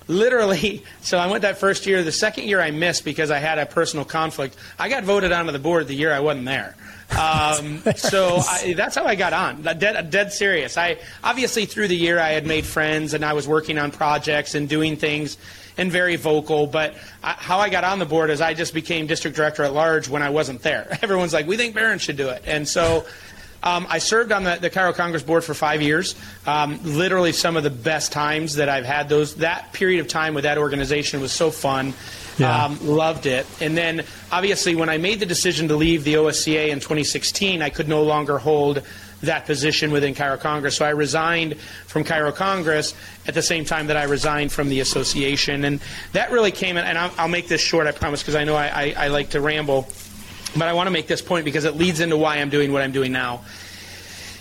literally 0.08 0.84
so 1.02 1.18
i 1.18 1.28
went 1.28 1.42
that 1.42 1.58
first 1.58 1.86
year 1.86 2.04
the 2.04 2.12
second 2.12 2.46
year 2.46 2.62
i 2.62 2.72
missed 2.72 3.04
because 3.04 3.30
i 3.30 3.40
had 3.40 3.60
a 3.60 3.66
personal 3.66 4.06
conflict 4.06 4.56
i 4.80 4.90
got 4.90 5.04
voted 5.04 5.32
onto 5.32 5.52
the 5.52 5.60
board 5.60 5.88
the 5.88 5.94
year 5.94 6.14
i 6.14 6.20
wasn't 6.20 6.46
there 6.46 6.76
um, 7.18 7.82
so 7.96 8.38
I, 8.38 8.74
that's 8.76 8.96
how 8.96 9.06
i 9.06 9.16
got 9.16 9.34
on 9.34 9.62
dead, 9.62 10.10
dead 10.10 10.32
serious 10.32 10.78
i 10.78 10.98
obviously 11.24 11.66
through 11.66 11.90
the 11.90 11.96
year 11.98 12.20
i 12.20 12.30
had 12.30 12.46
made 12.46 12.66
friends 12.66 13.14
and 13.14 13.24
i 13.24 13.34
was 13.34 13.48
working 13.48 13.78
on 13.78 13.92
projects 13.92 14.56
and 14.56 14.70
doing 14.70 14.96
things 14.96 15.38
and 15.78 15.92
very 15.92 16.16
vocal 16.16 16.68
but 16.68 16.96
I, 17.24 17.34
how 17.34 17.60
i 17.60 17.70
got 17.70 17.84
on 17.84 18.00
the 18.00 18.06
board 18.06 18.30
is 18.30 18.42
i 18.42 18.54
just 18.54 18.74
became 18.74 19.08
district 19.08 19.38
director 19.38 19.64
at 19.64 19.74
large 19.74 20.10
when 20.10 20.22
i 20.22 20.30
wasn't 20.30 20.62
there 20.62 20.98
everyone's 21.02 21.34
like 21.34 21.48
we 21.48 21.58
think 21.58 21.76
barron 21.76 22.00
should 22.00 22.18
do 22.18 22.30
it 22.30 22.44
and 22.46 22.68
so 22.68 23.06
um, 23.64 23.88
I 23.90 23.98
served 23.98 24.32
on 24.32 24.44
the, 24.44 24.56
the 24.56 24.70
Chiro 24.70 24.94
Congress 24.94 25.24
board 25.24 25.44
for 25.44 25.54
five 25.54 25.82
years. 25.82 26.16
Um, 26.46 26.80
literally, 26.84 27.32
some 27.32 27.58
of 27.58 27.64
the 27.64 27.70
best 27.70 28.12
times 28.12 28.56
that 28.56 28.70
I've 28.70 28.86
had. 28.86 29.10
Those 29.10 29.36
that 29.38 29.74
period 29.74 30.00
of 30.00 30.08
time 30.08 30.34
with 30.36 30.44
that 30.44 30.58
organization 30.58 31.22
was 31.22 31.32
so 31.32 31.50
fun. 31.50 31.94
Yeah. 32.38 32.66
Um, 32.66 32.88
loved 32.88 33.26
it. 33.26 33.48
And 33.60 33.76
then, 33.76 34.04
obviously, 34.32 34.76
when 34.76 34.90
I 34.90 34.98
made 35.00 35.20
the 35.20 35.26
decision 35.26 35.70
to 35.70 35.76
leave 35.76 36.04
the 36.04 36.14
OSCA 36.14 36.70
in 36.70 36.80
2016, 36.80 37.64
I 37.64 37.70
could 37.70 37.88
no 37.88 38.04
longer 38.04 38.38
hold 38.38 38.84
that 39.22 39.46
position 39.46 39.92
within 39.92 40.14
Chiro 40.14 40.40
Congress. 40.40 40.76
So 40.76 40.86
I 40.86 40.90
resigned 40.90 41.58
from 41.88 42.04
Chiro 42.04 42.34
Congress 42.34 42.94
at 43.26 43.34
the 43.34 43.42
same 43.42 43.66
time 43.66 43.88
that 43.88 43.98
I 43.98 44.04
resigned 44.04 44.52
from 44.52 44.70
the 44.70 44.80
association. 44.80 45.66
And 45.66 45.80
that 46.14 46.32
really 46.32 46.52
came 46.52 46.78
in, 46.78 46.86
and 46.86 46.98
I'll, 46.98 47.12
I'll 47.18 47.28
make 47.28 47.48
this 47.48 47.62
short, 47.62 47.88
I 47.88 47.92
promise, 47.92 48.22
because 48.22 48.36
I 48.36 48.44
know 48.44 48.56
I, 48.56 48.68
I, 48.68 48.96
I 48.98 49.08
like 49.08 49.32
to 49.32 49.42
ramble. 49.42 49.88
But 50.56 50.68
I 50.68 50.74
want 50.74 50.88
to 50.88 50.92
make 50.92 51.08
this 51.08 51.22
point 51.22 51.46
because 51.46 51.66
it 51.66 51.76
leads 51.76 52.00
into 52.00 52.18
why 52.18 52.38
I'm 52.38 52.50
doing 52.50 52.72
what 52.72 52.82
I'm 52.82 52.92
doing 52.92 53.12
now. 53.12 53.44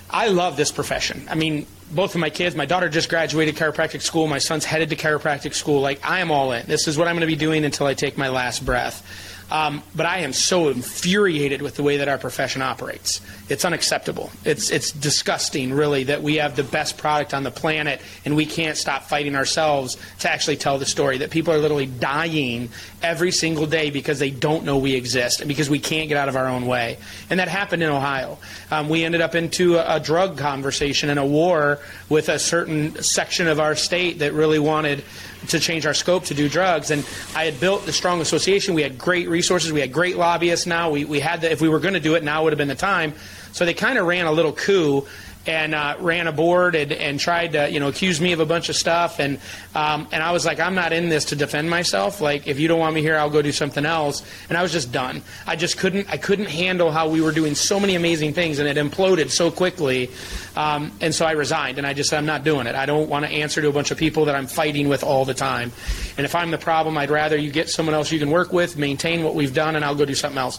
I 0.08 0.28
love 0.28 0.56
this 0.56 0.70
profession. 0.70 1.26
I 1.28 1.34
mean, 1.34 1.66
both 1.90 2.14
of 2.14 2.20
my 2.20 2.30
kids, 2.30 2.54
my 2.54 2.66
daughter 2.66 2.88
just 2.88 3.08
graduated 3.08 3.56
chiropractic 3.56 4.02
school, 4.02 4.26
my 4.26 4.38
son's 4.38 4.64
headed 4.64 4.90
to 4.90 4.96
chiropractic 4.96 5.52
school. 5.54 5.80
Like, 5.80 6.08
I 6.08 6.20
am 6.20 6.30
all 6.30 6.52
in. 6.52 6.66
This 6.66 6.86
is 6.86 6.96
what 6.96 7.08
I'm 7.08 7.16
going 7.16 7.22
to 7.22 7.26
be 7.26 7.36
doing 7.36 7.64
until 7.64 7.86
I 7.86 7.94
take 7.94 8.16
my 8.16 8.28
last 8.28 8.64
breath. 8.64 9.04
Um, 9.50 9.82
but 9.94 10.06
I 10.06 10.18
am 10.18 10.32
so 10.32 10.68
infuriated 10.68 11.62
with 11.62 11.76
the 11.76 11.82
way 11.82 11.98
that 11.98 12.08
our 12.08 12.18
profession 12.18 12.62
operates. 12.62 13.20
It's 13.48 13.64
unacceptable. 13.64 14.30
It's, 14.44 14.70
it's 14.70 14.90
disgusting, 14.90 15.72
really, 15.72 16.04
that 16.04 16.22
we 16.22 16.36
have 16.36 16.56
the 16.56 16.64
best 16.64 16.98
product 16.98 17.32
on 17.32 17.44
the 17.44 17.52
planet 17.52 18.00
and 18.24 18.34
we 18.34 18.44
can't 18.44 18.76
stop 18.76 19.04
fighting 19.04 19.36
ourselves 19.36 19.96
to 20.20 20.30
actually 20.30 20.56
tell 20.56 20.78
the 20.78 20.86
story. 20.86 21.18
That 21.18 21.30
people 21.30 21.54
are 21.54 21.58
literally 21.58 21.86
dying 21.86 22.70
every 23.02 23.30
single 23.30 23.66
day 23.66 23.90
because 23.90 24.18
they 24.18 24.30
don't 24.30 24.64
know 24.64 24.78
we 24.78 24.94
exist 24.94 25.40
and 25.40 25.48
because 25.48 25.70
we 25.70 25.78
can't 25.78 26.08
get 26.08 26.16
out 26.16 26.28
of 26.28 26.34
our 26.34 26.48
own 26.48 26.66
way. 26.66 26.98
And 27.30 27.38
that 27.38 27.48
happened 27.48 27.84
in 27.84 27.88
Ohio. 27.88 28.38
Um, 28.72 28.88
we 28.88 29.04
ended 29.04 29.20
up 29.20 29.36
into 29.36 29.76
a, 29.76 29.96
a 29.96 30.00
drug 30.00 30.38
conversation 30.38 31.08
and 31.08 31.20
a 31.20 31.24
war 31.24 31.78
with 32.08 32.28
a 32.28 32.40
certain 32.40 33.00
section 33.00 33.46
of 33.46 33.60
our 33.60 33.76
state 33.76 34.18
that 34.18 34.32
really 34.32 34.58
wanted 34.58 35.04
to 35.48 35.60
change 35.60 35.86
our 35.86 35.94
scope 35.94 36.24
to 36.26 36.34
do 36.34 36.48
drugs. 36.48 36.90
And 36.90 37.06
I 37.34 37.44
had 37.44 37.60
built 37.60 37.86
the 37.86 37.92
strong 37.92 38.20
association. 38.20 38.74
We 38.74 38.82
had 38.82 38.98
great 38.98 39.28
resources. 39.28 39.72
We 39.72 39.80
had 39.80 39.92
great 39.92 40.16
lobbyists 40.16 40.66
now. 40.66 40.90
We, 40.90 41.04
we 41.04 41.20
had 41.20 41.40
the, 41.40 41.50
if 41.50 41.60
we 41.60 41.68
were 41.68 41.80
going 41.80 41.94
to 41.94 42.00
do 42.00 42.14
it, 42.14 42.24
now 42.24 42.44
would 42.44 42.52
have 42.52 42.58
been 42.58 42.68
the 42.68 42.74
time. 42.74 43.14
So 43.52 43.64
they 43.64 43.74
kind 43.74 43.98
of 43.98 44.06
ran 44.06 44.26
a 44.26 44.32
little 44.32 44.52
coup 44.52 45.06
and 45.46 45.74
uh, 45.74 45.96
ran 46.00 46.26
a 46.26 46.32
board 46.32 46.74
and, 46.74 46.92
and 46.92 47.20
tried 47.20 47.52
to 47.52 47.70
you 47.70 47.80
know 47.80 47.88
accuse 47.88 48.20
me 48.20 48.32
of 48.32 48.40
a 48.40 48.46
bunch 48.46 48.68
of 48.68 48.76
stuff. 48.76 49.18
And 49.18 49.38
um, 49.74 50.08
and 50.12 50.22
I 50.22 50.32
was 50.32 50.44
like 50.44 50.60
I'm 50.60 50.74
not 50.74 50.92
in 50.92 51.08
this 51.08 51.26
to 51.26 51.36
defend 51.36 51.70
myself. 51.70 52.20
Like 52.20 52.46
if 52.46 52.58
you 52.58 52.68
don't 52.68 52.78
want 52.78 52.94
me 52.94 53.02
here 53.02 53.16
I'll 53.16 53.30
go 53.30 53.42
do 53.42 53.52
something 53.52 53.86
else. 53.86 54.22
And 54.48 54.58
I 54.58 54.62
was 54.62 54.72
just 54.72 54.92
done. 54.92 55.22
I 55.46 55.56
just 55.56 55.78
couldn't 55.78 56.10
I 56.10 56.16
couldn't 56.16 56.46
handle 56.46 56.90
how 56.90 57.08
we 57.08 57.20
were 57.20 57.32
doing 57.32 57.54
so 57.54 57.78
many 57.78 57.94
amazing 57.94 58.32
things 58.32 58.58
and 58.58 58.68
it 58.68 58.76
imploded 58.76 59.30
so 59.30 59.50
quickly. 59.50 60.10
Um, 60.56 60.92
and 61.00 61.14
so 61.14 61.26
I 61.26 61.32
resigned 61.32 61.78
and 61.78 61.86
I 61.86 61.92
just 61.92 62.10
said 62.10 62.18
I'm 62.18 62.26
not 62.26 62.44
doing 62.44 62.66
it. 62.66 62.74
I 62.74 62.86
don't 62.86 63.08
want 63.08 63.24
to 63.24 63.30
answer 63.30 63.60
to 63.60 63.68
a 63.68 63.72
bunch 63.72 63.90
of 63.90 63.98
people 63.98 64.24
that 64.26 64.34
I'm 64.34 64.46
fighting 64.46 64.88
with 64.88 65.04
all 65.04 65.24
the 65.24 65.34
time. 65.34 65.72
And 66.16 66.24
if 66.24 66.34
I'm 66.34 66.50
the 66.50 66.58
problem 66.58 66.96
I'd 66.98 67.10
rather 67.10 67.36
you 67.36 67.50
get 67.50 67.68
someone 67.68 67.94
else 67.94 68.10
you 68.10 68.18
can 68.18 68.30
work 68.30 68.52
with 68.52 68.76
maintain 68.76 69.22
what 69.22 69.34
we've 69.34 69.54
done 69.54 69.76
and 69.76 69.84
I'll 69.84 69.94
go 69.94 70.04
do 70.04 70.14
something 70.14 70.38
else. 70.38 70.58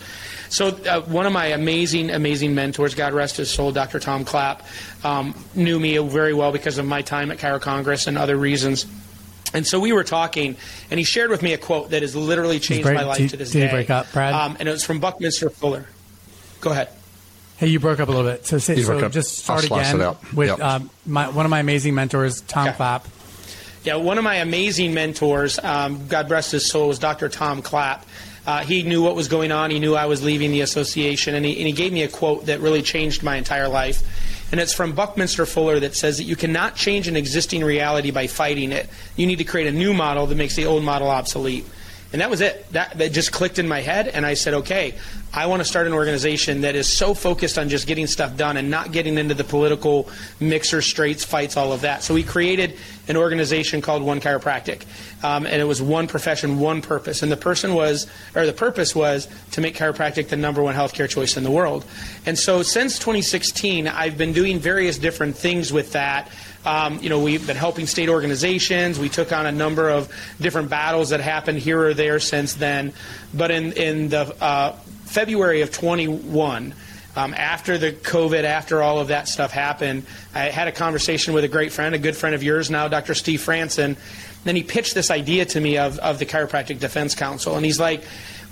So 0.49 0.67
uh, 0.67 1.01
one 1.01 1.25
of 1.25 1.33
my 1.33 1.47
amazing, 1.47 2.09
amazing 2.09 2.55
mentors, 2.55 2.95
God 2.95 3.13
rest 3.13 3.37
his 3.37 3.49
soul, 3.49 3.71
Dr. 3.71 3.99
Tom 3.99 4.23
Clapp, 4.23 4.65
um, 5.03 5.33
knew 5.55 5.79
me 5.79 5.97
very 5.97 6.33
well 6.33 6.51
because 6.51 6.77
of 6.77 6.85
my 6.85 7.01
time 7.01 7.31
at 7.31 7.37
Chiro 7.37 7.59
Congress 7.61 8.07
and 8.07 8.17
other 8.17 8.35
reasons. 8.37 8.85
And 9.53 9.65
so 9.65 9.79
we 9.79 9.93
were 9.93 10.03
talking, 10.03 10.57
and 10.91 10.97
he 10.99 11.03
shared 11.05 11.29
with 11.29 11.41
me 11.41 11.53
a 11.53 11.57
quote 11.57 11.91
that 11.91 12.01
has 12.01 12.15
literally 12.15 12.59
changed 12.59 12.83
break- 12.83 12.97
my 12.97 13.03
life 13.03 13.17
did- 13.17 13.29
to 13.31 13.37
this 13.37 13.51
did 13.51 13.59
he 13.61 13.65
day. 13.67 13.71
break 13.71 13.89
up, 13.89 14.11
Brad? 14.11 14.33
Um, 14.33 14.57
and 14.59 14.67
it 14.67 14.71
was 14.71 14.83
from 14.83 14.99
Buckminster 14.99 15.49
Fuller. 15.49 15.85
Go 16.59 16.71
ahead. 16.71 16.89
Hey, 17.57 17.67
you 17.67 17.79
broke 17.79 17.99
up 17.99 18.07
a 18.07 18.11
little 18.11 18.29
bit. 18.29 18.45
So, 18.45 18.57
say, 18.59 18.81
so 18.83 19.07
just 19.09 19.37
start 19.39 19.63
again 19.63 19.99
it 20.01 20.15
with 20.33 20.49
Yep. 20.49 20.59
um, 20.61 20.89
my, 21.05 21.29
one 21.29 21.45
of 21.45 21.49
my 21.49 21.59
amazing 21.59 21.95
mentors, 21.95 22.41
Tom 22.41 22.67
Okay. 22.67 22.75
Clapp. 22.77 23.07
Yeah, 23.83 23.95
one 23.95 24.17
of 24.17 24.23
my 24.23 24.35
amazing 24.35 24.93
mentors, 24.93 25.57
um, 25.63 26.07
God 26.07 26.29
rest 26.29 26.51
his 26.51 26.69
soul, 26.69 26.89
was 26.89 26.99
Dr. 26.99 27.29
Tom 27.29 27.61
Clapp. 27.61 28.05
Uh, 28.45 28.59
he 28.63 28.83
knew 28.83 29.01
what 29.01 29.15
was 29.15 29.27
going 29.27 29.51
on. 29.51 29.71
He 29.71 29.79
knew 29.79 29.95
I 29.95 30.05
was 30.05 30.21
leaving 30.23 30.51
the 30.51 30.61
association, 30.61 31.35
and 31.35 31.45
he, 31.45 31.57
and 31.57 31.67
he 31.67 31.71
gave 31.73 31.91
me 31.93 32.03
a 32.03 32.07
quote 32.07 32.45
that 32.47 32.59
really 32.59 32.81
changed 32.81 33.23
my 33.23 33.37
entire 33.37 33.67
life. 33.69 34.03
And 34.51 34.61
it's 34.61 34.73
from 34.73 34.93
Buckminster 34.93 35.45
Fuller 35.45 35.79
that 35.81 35.95
says 35.95 36.17
that 36.17 36.23
you 36.23 36.35
cannot 36.35 36.75
change 36.75 37.07
an 37.07 37.17
existing 37.17 37.63
reality 37.63 38.11
by 38.11 38.27
fighting 38.27 38.71
it. 38.71 38.89
You 39.15 39.27
need 39.27 39.37
to 39.37 39.43
create 39.43 39.67
a 39.67 39.71
new 39.71 39.93
model 39.93 40.25
that 40.27 40.35
makes 40.35 40.55
the 40.55 40.65
old 40.65 40.83
model 40.83 41.09
obsolete. 41.09 41.65
And 42.13 42.21
that 42.21 42.29
was 42.29 42.41
it. 42.41 42.71
That, 42.71 42.97
that 42.97 43.11
just 43.11 43.31
clicked 43.31 43.59
in 43.59 43.67
my 43.67 43.81
head, 43.81 44.07
and 44.07 44.25
I 44.25 44.33
said, 44.33 44.53
okay, 44.53 44.95
I 45.33 45.47
want 45.47 45.59
to 45.59 45.65
start 45.65 45.87
an 45.87 45.93
organization 45.93 46.61
that 46.61 46.75
is 46.75 46.91
so 46.91 47.13
focused 47.13 47.57
on 47.57 47.67
just 47.67 47.85
getting 47.85 48.07
stuff 48.07 48.37
done 48.37 48.55
and 48.55 48.71
not 48.71 48.93
getting 48.93 49.17
into 49.17 49.33
the 49.33 49.43
political 49.43 50.09
mixer, 50.39 50.81
straights, 50.81 51.25
fights, 51.25 51.57
all 51.57 51.73
of 51.73 51.81
that. 51.81 52.03
So 52.03 52.13
we 52.13 52.23
created 52.23 52.77
an 53.09 53.17
organization 53.17 53.81
called 53.81 54.03
One 54.03 54.21
Chiropractic, 54.21 54.83
um, 55.23 55.45
and 55.45 55.61
it 55.61 55.65
was 55.65 55.81
one 55.81 56.07
profession, 56.07 56.59
one 56.59 56.81
purpose. 56.81 57.23
And 57.23 57.31
the 57.31 57.37
person 57.37 57.73
was, 57.73 58.07
or 58.35 58.45
the 58.45 58.53
purpose 58.53 58.95
was, 58.95 59.27
to 59.51 59.61
make 59.61 59.75
chiropractic 59.75 60.29
the 60.29 60.37
number 60.37 60.63
one 60.63 60.75
healthcare 60.75 61.09
choice 61.09 61.35
in 61.35 61.43
the 61.43 61.51
world. 61.51 61.85
And 62.25 62.39
so 62.39 62.63
since 62.63 62.97
2016, 62.97 63.87
I've 63.87 64.17
been 64.17 64.31
doing 64.31 64.59
various 64.59 64.97
different 64.97 65.35
things 65.35 65.73
with 65.73 65.91
that. 65.91 66.31
Um, 66.67 66.99
you 67.01 67.09
know, 67.09 67.21
we've 67.21 67.47
been 67.47 67.55
helping 67.55 67.87
state 67.87 68.09
organizations. 68.09 68.99
We 68.99 69.07
took 69.07 69.31
on 69.31 69.45
a 69.45 69.53
number 69.53 69.89
of 69.89 70.11
different 70.41 70.69
battles 70.69 71.11
that 71.11 71.21
happened 71.21 71.59
here 71.59 71.81
or 71.81 71.93
there 71.93 72.19
since 72.19 72.55
then. 72.55 72.91
But 73.33 73.51
in 73.51 73.71
in 73.71 74.09
the 74.09 74.35
uh, 74.43 74.73
February 75.05 75.61
of 75.61 75.71
21. 75.71 76.73
Um, 77.15 77.33
after 77.33 77.79
the 77.79 77.93
COVID, 77.93 78.43
after 78.43 78.83
all 78.83 78.99
of 78.99 79.07
that 79.07 79.27
stuff 79.27 79.51
happened, 79.51 80.05
I 80.35 80.51
had 80.51 80.67
a 80.67 80.71
conversation 80.71 81.33
with 81.33 81.43
a 81.43 81.47
great 81.47 81.71
friend, 81.71 81.95
a 81.95 81.97
good 81.97 82.15
friend 82.15 82.35
of 82.35 82.43
yours 82.43 82.69
now, 82.69 82.87
Dr. 82.89 83.15
Steve 83.15 83.39
Franson. 83.39 83.97
Then 84.43 84.55
he 84.55 84.61
pitched 84.61 84.93
this 84.93 85.09
idea 85.09 85.45
to 85.45 85.59
me 85.59 85.79
of, 85.79 85.97
of 85.97 86.19
the 86.19 86.27
Chiropractic 86.27 86.79
Defense 86.79 87.15
Council. 87.15 87.55
And 87.55 87.65
he's 87.65 87.79
like, 87.79 88.03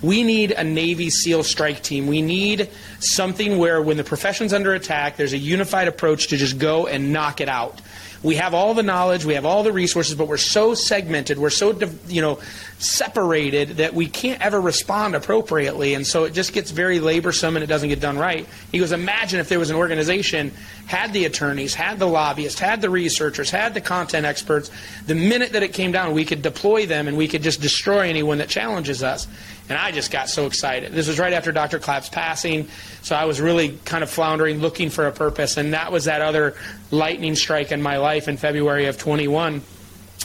we 0.02 0.22
need 0.22 0.52
a 0.52 0.62
Navy 0.62 1.10
SEAL 1.10 1.44
strike 1.44 1.82
team. 1.82 2.06
We 2.06 2.22
need 2.22 2.68
something 3.00 3.58
where 3.58 3.80
when 3.80 3.96
the 3.96 4.04
profession's 4.04 4.52
under 4.52 4.74
attack, 4.74 5.16
there's 5.16 5.32
a 5.32 5.38
unified 5.38 5.88
approach 5.88 6.28
to 6.28 6.36
just 6.36 6.58
go 6.58 6.86
and 6.86 7.12
knock 7.12 7.40
it 7.40 7.48
out 7.48 7.80
we 8.22 8.36
have 8.36 8.54
all 8.54 8.74
the 8.74 8.82
knowledge, 8.82 9.24
we 9.24 9.34
have 9.34 9.44
all 9.44 9.62
the 9.62 9.72
resources, 9.72 10.14
but 10.14 10.26
we're 10.26 10.36
so 10.36 10.74
segmented, 10.74 11.38
we're 11.38 11.50
so 11.50 11.78
you 12.08 12.20
know 12.20 12.40
separated 12.78 13.78
that 13.78 13.94
we 13.94 14.06
can't 14.06 14.40
ever 14.42 14.60
respond 14.60 15.14
appropriately, 15.14 15.94
and 15.94 16.06
so 16.06 16.24
it 16.24 16.34
just 16.34 16.52
gets 16.52 16.70
very 16.70 16.98
laborsome 16.98 17.54
and 17.54 17.58
it 17.58 17.66
doesn't 17.66 17.88
get 17.88 18.00
done 18.00 18.18
right. 18.18 18.46
He 18.70 18.78
goes, 18.78 18.92
imagine 18.92 19.40
if 19.40 19.48
there 19.48 19.58
was 19.58 19.70
an 19.70 19.76
organization 19.76 20.52
had 20.86 21.12
the 21.12 21.24
attorneys, 21.24 21.74
had 21.74 21.98
the 21.98 22.06
lobbyists, 22.06 22.60
had 22.60 22.82
the 22.82 22.90
researchers, 22.90 23.50
had 23.50 23.74
the 23.74 23.80
content 23.80 24.26
experts. 24.26 24.70
The 25.06 25.14
minute 25.14 25.52
that 25.52 25.62
it 25.62 25.72
came 25.72 25.90
down, 25.90 26.12
we 26.12 26.24
could 26.24 26.42
deploy 26.42 26.86
them 26.86 27.08
and 27.08 27.16
we 27.16 27.28
could 27.28 27.42
just 27.42 27.60
destroy 27.60 28.08
anyone 28.08 28.38
that 28.38 28.48
challenges 28.48 29.02
us. 29.02 29.26
And 29.68 29.76
I 29.76 29.90
just 29.90 30.12
got 30.12 30.28
so 30.28 30.46
excited. 30.46 30.92
This 30.92 31.08
was 31.08 31.18
right 31.18 31.32
after 31.32 31.50
Dr. 31.50 31.80
Clapp's 31.80 32.08
passing, 32.08 32.68
so 33.02 33.16
I 33.16 33.24
was 33.24 33.40
really 33.40 33.78
kind 33.84 34.04
of 34.04 34.10
floundering, 34.10 34.58
looking 34.58 34.90
for 34.90 35.06
a 35.06 35.12
purpose. 35.12 35.56
And 35.56 35.72
that 35.72 35.90
was 35.90 36.04
that 36.04 36.20
other 36.20 36.54
lightning 36.90 37.34
strike 37.34 37.72
in 37.72 37.82
my 37.82 37.96
life 37.96 38.28
in 38.28 38.36
February 38.36 38.86
of 38.86 38.96
21. 38.98 39.62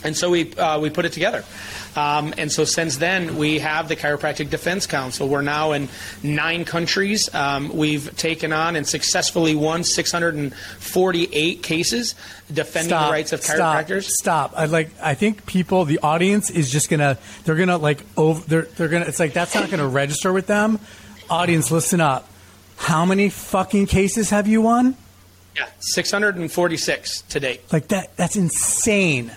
And 0.04 0.16
so 0.16 0.30
we, 0.30 0.52
uh, 0.54 0.80
we 0.80 0.90
put 0.90 1.04
it 1.04 1.12
together. 1.12 1.44
Um, 1.94 2.32
and 2.38 2.50
so 2.50 2.64
since 2.64 2.96
then, 2.96 3.36
we 3.36 3.58
have 3.58 3.88
the 3.88 3.96
Chiropractic 3.96 4.50
Defense 4.50 4.86
Council. 4.86 5.28
We're 5.28 5.42
now 5.42 5.72
in 5.72 5.88
nine 6.22 6.64
countries. 6.64 7.32
Um, 7.34 7.68
we've 7.76 8.16
taken 8.16 8.52
on 8.52 8.76
and 8.76 8.86
successfully 8.86 9.54
won 9.54 9.84
648 9.84 11.62
cases 11.62 12.14
defending 12.52 12.90
stop, 12.90 13.06
the 13.08 13.12
rights 13.12 13.32
of 13.32 13.40
chiropractors. 13.40 14.04
Stop. 14.04 14.50
stop. 14.50 14.60
I 14.60 14.66
like. 14.66 14.90
I 15.02 15.14
think 15.14 15.44
people, 15.46 15.84
the 15.84 15.98
audience, 16.02 16.50
is 16.50 16.70
just 16.70 16.88
gonna. 16.88 17.18
They're 17.44 17.56
gonna 17.56 17.78
like. 17.78 18.00
Over. 18.16 18.42
They're. 18.46 18.62
They're 18.62 18.88
gonna. 18.88 19.06
It's 19.06 19.20
like 19.20 19.32
that's 19.32 19.54
not 19.54 19.70
gonna 19.70 19.86
register 19.86 20.32
with 20.32 20.46
them. 20.46 20.78
Audience, 21.28 21.70
listen 21.70 22.00
up. 22.00 22.28
How 22.76 23.04
many 23.04 23.28
fucking 23.28 23.86
cases 23.86 24.30
have 24.30 24.46
you 24.48 24.62
won? 24.62 24.96
Yeah, 25.56 25.68
646 25.80 27.22
to 27.22 27.40
date. 27.40 27.72
Like 27.72 27.88
that. 27.88 28.16
That's 28.16 28.36
insane. 28.36 29.30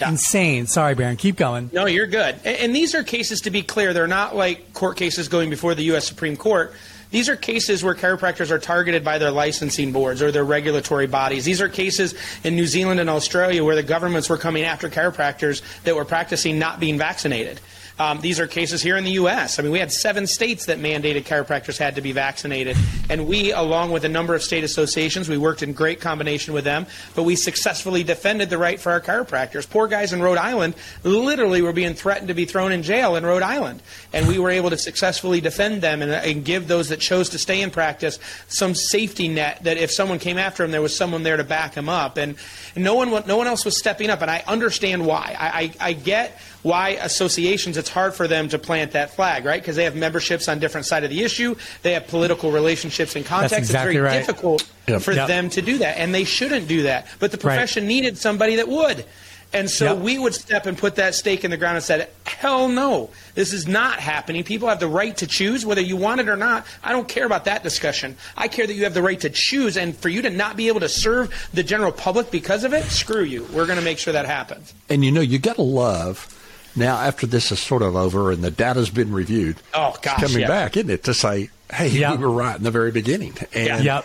Yeah. 0.00 0.10
Insane. 0.10 0.66
Sorry, 0.66 0.94
Baron. 0.94 1.16
Keep 1.16 1.36
going. 1.36 1.70
No, 1.72 1.86
you're 1.86 2.06
good. 2.06 2.34
And, 2.44 2.56
and 2.58 2.76
these 2.76 2.94
are 2.94 3.02
cases, 3.02 3.40
to 3.42 3.50
be 3.50 3.62
clear, 3.62 3.94
they're 3.94 4.06
not 4.06 4.36
like 4.36 4.72
court 4.74 4.96
cases 4.96 5.28
going 5.28 5.50
before 5.50 5.74
the 5.74 5.84
U.S. 5.84 6.06
Supreme 6.06 6.36
Court. 6.36 6.74
These 7.10 7.28
are 7.28 7.36
cases 7.36 7.84
where 7.84 7.94
chiropractors 7.94 8.50
are 8.50 8.58
targeted 8.58 9.04
by 9.04 9.18
their 9.18 9.30
licensing 9.30 9.92
boards 9.92 10.20
or 10.20 10.32
their 10.32 10.44
regulatory 10.44 11.06
bodies. 11.06 11.44
These 11.44 11.60
are 11.60 11.68
cases 11.68 12.14
in 12.42 12.56
New 12.56 12.66
Zealand 12.66 13.00
and 13.00 13.08
Australia 13.08 13.64
where 13.64 13.76
the 13.76 13.82
governments 13.82 14.28
were 14.28 14.36
coming 14.36 14.64
after 14.64 14.90
chiropractors 14.90 15.62
that 15.84 15.94
were 15.94 16.04
practicing 16.04 16.58
not 16.58 16.80
being 16.80 16.98
vaccinated. 16.98 17.60
Um, 17.98 18.20
these 18.20 18.38
are 18.40 18.46
cases 18.46 18.82
here 18.82 18.96
in 18.96 19.04
the 19.04 19.12
U.S. 19.12 19.58
I 19.58 19.62
mean, 19.62 19.72
we 19.72 19.78
had 19.78 19.90
seven 19.90 20.26
states 20.26 20.66
that 20.66 20.78
mandated 20.78 21.24
chiropractors 21.24 21.78
had 21.78 21.94
to 21.94 22.02
be 22.02 22.12
vaccinated. 22.12 22.76
And 23.08 23.26
we, 23.26 23.52
along 23.52 23.90
with 23.90 24.04
a 24.04 24.08
number 24.08 24.34
of 24.34 24.42
state 24.42 24.64
associations, 24.64 25.30
we 25.30 25.38
worked 25.38 25.62
in 25.62 25.72
great 25.72 26.00
combination 26.00 26.52
with 26.52 26.64
them, 26.64 26.86
but 27.14 27.22
we 27.22 27.36
successfully 27.36 28.02
defended 28.02 28.50
the 28.50 28.58
right 28.58 28.78
for 28.78 28.92
our 28.92 29.00
chiropractors. 29.00 29.68
Poor 29.68 29.88
guys 29.88 30.12
in 30.12 30.20
Rhode 30.20 30.36
Island 30.36 30.74
literally 31.04 31.62
were 31.62 31.72
being 31.72 31.94
threatened 31.94 32.28
to 32.28 32.34
be 32.34 32.44
thrown 32.44 32.70
in 32.70 32.82
jail 32.82 33.16
in 33.16 33.24
Rhode 33.24 33.42
Island. 33.42 33.82
And 34.12 34.28
we 34.28 34.38
were 34.38 34.50
able 34.50 34.70
to 34.70 34.78
successfully 34.78 35.40
defend 35.40 35.80
them 35.80 36.02
and, 36.02 36.12
and 36.12 36.44
give 36.44 36.68
those 36.68 36.90
that 36.90 37.00
chose 37.00 37.30
to 37.30 37.38
stay 37.38 37.62
in 37.62 37.70
practice 37.70 38.18
some 38.48 38.74
safety 38.74 39.28
net 39.28 39.64
that 39.64 39.78
if 39.78 39.90
someone 39.90 40.18
came 40.18 40.36
after 40.36 40.62
them, 40.62 40.70
there 40.70 40.82
was 40.82 40.94
someone 40.94 41.22
there 41.22 41.38
to 41.38 41.44
back 41.44 41.72
them 41.72 41.88
up. 41.88 42.18
And, 42.18 42.36
and 42.74 42.84
no, 42.84 42.94
one, 42.94 43.10
no 43.26 43.38
one 43.38 43.46
else 43.46 43.64
was 43.64 43.78
stepping 43.78 44.10
up. 44.10 44.20
And 44.20 44.30
I 44.30 44.44
understand 44.46 45.06
why. 45.06 45.34
I, 45.38 45.46
I, 45.46 45.74
I 45.80 45.92
get 45.94 46.38
why 46.66 46.90
associations, 46.90 47.76
it's 47.76 47.88
hard 47.88 48.12
for 48.14 48.26
them 48.26 48.48
to 48.48 48.58
plant 48.58 48.92
that 48.92 49.14
flag, 49.14 49.44
right? 49.44 49.62
Because 49.62 49.76
they 49.76 49.84
have 49.84 49.94
memberships 49.94 50.48
on 50.48 50.58
different 50.58 50.84
side 50.84 51.04
of 51.04 51.10
the 51.10 51.22
issue. 51.22 51.54
They 51.82 51.92
have 51.92 52.08
political 52.08 52.50
relationships 52.50 53.14
and 53.14 53.24
contacts. 53.24 53.56
Exactly 53.56 53.94
it's 53.94 53.94
very 53.94 53.98
right. 53.98 54.26
difficult 54.26 54.68
yep. 54.88 55.00
for 55.00 55.12
yep. 55.12 55.28
them 55.28 55.48
to 55.50 55.62
do 55.62 55.78
that, 55.78 55.96
and 55.96 56.12
they 56.12 56.24
shouldn't 56.24 56.66
do 56.66 56.82
that. 56.82 57.06
But 57.20 57.30
the 57.30 57.38
profession 57.38 57.84
right. 57.84 57.88
needed 57.88 58.18
somebody 58.18 58.56
that 58.56 58.66
would. 58.66 59.04
And 59.52 59.70
so 59.70 59.94
yep. 59.94 60.02
we 60.02 60.18
would 60.18 60.34
step 60.34 60.66
and 60.66 60.76
put 60.76 60.96
that 60.96 61.14
stake 61.14 61.44
in 61.44 61.52
the 61.52 61.56
ground 61.56 61.76
and 61.76 61.84
said, 61.84 62.10
hell 62.26 62.68
no, 62.68 63.10
this 63.34 63.52
is 63.52 63.68
not 63.68 64.00
happening. 64.00 64.42
People 64.42 64.68
have 64.68 64.80
the 64.80 64.88
right 64.88 65.16
to 65.18 65.26
choose 65.26 65.64
whether 65.64 65.80
you 65.80 65.96
want 65.96 66.20
it 66.20 66.28
or 66.28 66.36
not. 66.36 66.66
I 66.82 66.90
don't 66.90 67.06
care 67.06 67.24
about 67.24 67.44
that 67.44 67.62
discussion. 67.62 68.16
I 68.36 68.48
care 68.48 68.66
that 68.66 68.74
you 68.74 68.82
have 68.84 68.92
the 68.92 69.02
right 69.02 69.20
to 69.20 69.30
choose, 69.30 69.76
and 69.76 69.96
for 69.96 70.08
you 70.08 70.22
to 70.22 70.30
not 70.30 70.56
be 70.56 70.66
able 70.66 70.80
to 70.80 70.88
serve 70.88 71.32
the 71.54 71.62
general 71.62 71.92
public 71.92 72.32
because 72.32 72.64
of 72.64 72.74
it, 72.74 72.82
screw 72.84 73.22
you. 73.22 73.44
We're 73.52 73.66
going 73.66 73.78
to 73.78 73.84
make 73.84 73.98
sure 73.98 74.12
that 74.12 74.26
happens. 74.26 74.74
And 74.88 75.04
you 75.04 75.12
know, 75.12 75.20
you 75.20 75.38
got 75.38 75.56
to 75.56 75.62
love 75.62 76.35
now 76.76 76.96
after 76.96 77.26
this 77.26 77.50
is 77.50 77.58
sort 77.58 77.82
of 77.82 77.96
over 77.96 78.30
and 78.30 78.42
the 78.44 78.50
data's 78.50 78.90
been 78.90 79.12
reviewed. 79.12 79.56
Oh 79.74 79.94
gosh, 80.02 80.20
coming 80.20 80.40
yeah. 80.40 80.48
back, 80.48 80.76
isn't 80.76 80.90
it, 80.90 81.04
to 81.04 81.14
say, 81.14 81.50
hey, 81.72 81.88
Yep. 81.88 82.18
we 82.18 82.24
were 82.26 82.30
right 82.30 82.56
in 82.56 82.62
the 82.62 82.70
very 82.70 82.92
beginning. 82.92 83.34
And 83.52 83.84
Yep. 83.84 84.04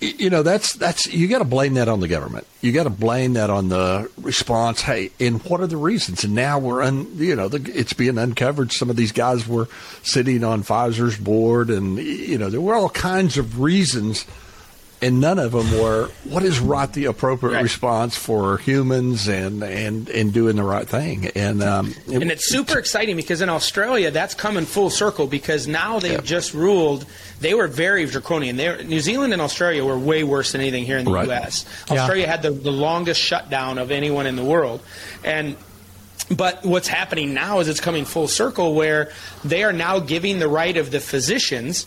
you 0.00 0.28
know 0.28 0.42
that's 0.42 0.74
that's 0.74 1.06
you 1.06 1.26
got 1.28 1.38
to 1.38 1.44
blame 1.44 1.74
that 1.74 1.88
on 1.88 2.00
the 2.00 2.08
government. 2.08 2.46
You 2.60 2.72
got 2.72 2.84
to 2.84 2.90
blame 2.90 3.32
that 3.34 3.48
on 3.48 3.68
the 3.70 4.10
response. 4.20 4.82
Hey, 4.82 5.10
and 5.18 5.42
what 5.44 5.60
are 5.60 5.66
the 5.66 5.76
reasons? 5.78 6.22
And 6.24 6.34
now 6.34 6.58
we're 6.58 6.82
un, 6.82 7.06
you 7.14 7.34
know 7.34 7.48
the, 7.48 7.70
it's 7.78 7.92
being 7.94 8.18
uncovered. 8.18 8.72
Some 8.72 8.90
of 8.90 8.96
these 8.96 9.12
guys 9.12 9.48
were 9.48 9.68
sitting 10.02 10.44
on 10.44 10.64
Pfizer's 10.64 11.16
board, 11.16 11.70
and 11.70 11.96
you 11.98 12.36
know 12.38 12.50
there 12.50 12.60
were 12.60 12.74
all 12.74 12.90
kinds 12.90 13.38
of 13.38 13.60
reasons, 13.60 14.26
and 15.06 15.20
none 15.20 15.38
of 15.38 15.52
them 15.52 15.70
were 15.80 16.08
what 16.24 16.42
is 16.42 16.58
right 16.58 16.92
the 16.92 17.04
appropriate 17.06 17.54
Right. 17.54 17.62
response 17.62 18.16
for 18.16 18.58
humans 18.58 19.28
and 19.28 19.62
and 19.62 20.08
and 20.08 20.32
doing 20.32 20.56
the 20.56 20.62
right 20.62 20.88
thing. 20.88 21.30
And 21.34 21.62
um, 21.62 21.94
it- 22.08 22.22
And 22.22 22.30
it's 22.30 22.48
super 22.50 22.78
exciting 22.78 23.16
because 23.16 23.40
in 23.40 23.48
Australia, 23.48 24.10
that's 24.10 24.34
coming 24.34 24.64
full 24.66 24.90
circle 24.90 25.26
because 25.26 25.66
now 25.68 25.98
they've 26.00 26.24
just 26.24 26.52
ruled 26.54 27.06
they 27.40 27.54
were 27.54 27.68
very 27.68 28.06
draconian. 28.06 28.56
They 28.56 28.68
were, 28.68 28.82
New 28.82 29.00
Zealand 29.00 29.32
and 29.34 29.42
Australia 29.42 29.84
were 29.84 29.98
way 29.98 30.24
worse 30.24 30.52
than 30.52 30.60
anything 30.62 30.84
here 30.84 30.96
in 30.98 31.04
the 31.04 31.10
Right. 31.12 31.26
U.S. 31.26 31.64
Yeah. 31.90 32.00
Australia 32.00 32.26
had 32.26 32.40
the, 32.42 32.50
the 32.50 32.72
longest 32.72 33.20
shutdown 33.20 33.76
of 33.78 33.90
anyone 33.90 34.26
in 34.26 34.36
the 34.36 34.44
world. 34.44 34.80
And 35.22 35.56
but 36.34 36.64
what's 36.64 36.88
happening 36.88 37.34
now 37.34 37.60
is 37.60 37.68
it's 37.68 37.78
coming 37.80 38.04
full 38.04 38.26
circle 38.26 38.74
where 38.74 39.12
they 39.44 39.62
are 39.62 39.72
now 39.72 40.00
giving 40.00 40.40
the 40.40 40.48
right 40.48 40.76
of 40.76 40.90
the 40.90 40.98
physicians 40.98 41.86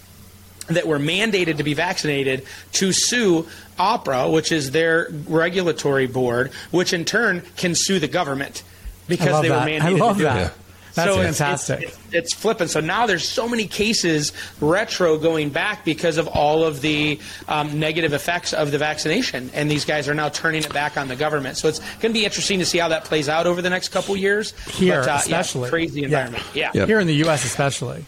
that 0.69 0.87
were 0.87 0.99
mandated 0.99 1.57
to 1.57 1.63
be 1.63 1.73
vaccinated 1.73 2.45
to 2.73 2.91
sue 2.91 3.47
AHPRA, 3.77 4.31
which 4.31 4.51
is 4.51 4.71
their 4.71 5.09
regulatory 5.27 6.07
board, 6.07 6.51
which 6.71 6.93
in 6.93 7.05
turn 7.05 7.43
can 7.57 7.75
sue 7.75 7.99
the 7.99 8.07
government 8.07 8.63
because 9.07 9.41
they 9.41 9.49
that. 9.49 9.65
were 9.65 9.71
mandated 9.71 9.81
I 9.81 9.89
love 9.89 10.17
to 10.17 10.19
do 10.19 10.23
that. 10.25 10.37
it. 10.37 10.39
Yeah. 10.39 10.51
That's 10.95 11.15
so 11.15 11.21
fantastic. 11.21 11.81
It's, 11.81 11.97
it's, 11.97 12.13
it's 12.13 12.33
flipping. 12.33 12.67
So 12.67 12.79
now 12.79 13.05
there's 13.05 13.27
so 13.27 13.47
many 13.47 13.67
cases 13.67 14.33
retro 14.59 15.17
going 15.17 15.49
back 15.49 15.85
because 15.85 16.17
of 16.17 16.27
all 16.27 16.63
of 16.63 16.81
the 16.81 17.19
um, 17.47 17.79
negative 17.79 18.13
effects 18.13 18.53
of 18.53 18.71
the 18.71 18.77
vaccination, 18.77 19.49
and 19.53 19.69
these 19.69 19.85
guys 19.85 20.09
are 20.09 20.13
now 20.13 20.29
turning 20.29 20.63
it 20.63 20.73
back 20.73 20.97
on 20.97 21.07
the 21.07 21.15
government. 21.15 21.57
So 21.57 21.67
it's 21.67 21.79
going 21.79 22.13
to 22.13 22.19
be 22.19 22.25
interesting 22.25 22.59
to 22.59 22.65
see 22.65 22.79
how 22.79 22.89
that 22.89 23.05
plays 23.05 23.29
out 23.29 23.47
over 23.47 23.61
the 23.61 23.69
next 23.69 23.89
couple 23.89 24.17
years. 24.17 24.51
Here, 24.67 25.01
but, 25.01 25.07
uh, 25.07 25.11
yeah, 25.11 25.17
especially. 25.19 25.69
crazy 25.69 26.03
environment. 26.03 26.43
Yeah. 26.53 26.71
Yeah. 26.73 26.85
Here 26.85 26.99
in 26.99 27.07
the 27.07 27.15
U.S., 27.15 27.45
especially. 27.45 28.05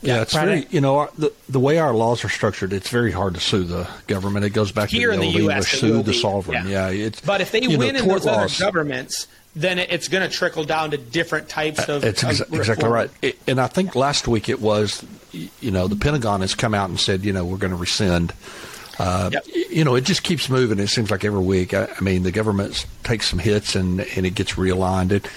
Yeah, 0.00 0.22
it's 0.22 0.34
Right. 0.34 0.44
very, 0.46 0.66
you 0.70 0.80
know, 0.80 0.98
our- 0.98 1.10
the, 1.18 1.32
the 1.48 1.58
way 1.58 1.78
our 1.78 1.92
laws 1.92 2.24
are 2.24 2.28
structured, 2.28 2.72
it's 2.72 2.88
very 2.88 3.10
hard 3.10 3.34
to 3.34 3.40
sue 3.40 3.64
the 3.64 3.88
government. 4.06 4.44
It 4.44 4.50
goes 4.50 4.70
back 4.70 4.90
Here 4.90 5.08
to 5.08 5.14
in 5.14 5.20
the 5.20 5.32
the 5.32 5.38
US, 5.48 5.72
English, 5.74 5.80
sue 5.80 6.02
the 6.02 6.14
sovereign. 6.14 6.68
Yeah. 6.68 6.88
Yeah. 6.90 7.06
it's, 7.06 7.20
But 7.20 7.40
if 7.40 7.50
they 7.50 7.62
you 7.62 7.70
know, 7.70 7.78
win 7.78 7.96
in 7.96 8.06
those 8.06 8.26
other 8.26 8.48
governments, 8.60 9.26
then 9.56 9.80
it, 9.80 9.88
it's 9.90 10.06
going 10.06 10.28
to 10.28 10.34
trickle 10.34 10.62
down 10.64 10.92
to 10.92 10.96
different 10.98 11.48
types 11.48 11.88
of. 11.88 12.04
It's 12.04 12.22
of 12.22 12.30
exactly 12.52 12.88
right. 12.88 13.10
It- 13.22 13.38
and 13.48 13.60
I 13.60 13.66
think 13.66 13.96
last 13.96 14.28
week 14.28 14.48
it 14.48 14.60
was, 14.60 15.04
you 15.32 15.70
know, 15.72 15.88
the 15.88 15.96
Pentagon 15.96 16.42
has 16.42 16.54
come 16.54 16.74
out 16.74 16.88
and 16.90 17.00
said, 17.00 17.24
you 17.24 17.32
know, 17.32 17.44
we're 17.44 17.56
going 17.56 17.72
to 17.72 17.76
rescind. 17.76 18.32
Uh, 19.00 19.30
Yep. 19.32 19.44
You 19.70 19.84
know, 19.84 19.94
it 19.94 20.00
just 20.02 20.22
keeps 20.24 20.48
moving. 20.48 20.78
It 20.80 20.88
seems 20.88 21.10
like 21.10 21.24
every 21.24 21.40
week. 21.42 21.72
I, 21.74 21.88
I 21.96 22.00
mean, 22.00 22.22
the 22.24 22.32
government 22.32 22.84
takes 23.04 23.28
some 23.28 23.38
hits 23.38 23.76
and 23.76 24.00
and 24.00 24.26
it 24.26 24.34
gets 24.34 24.54
realigned. 24.54 25.12
It, 25.12 25.28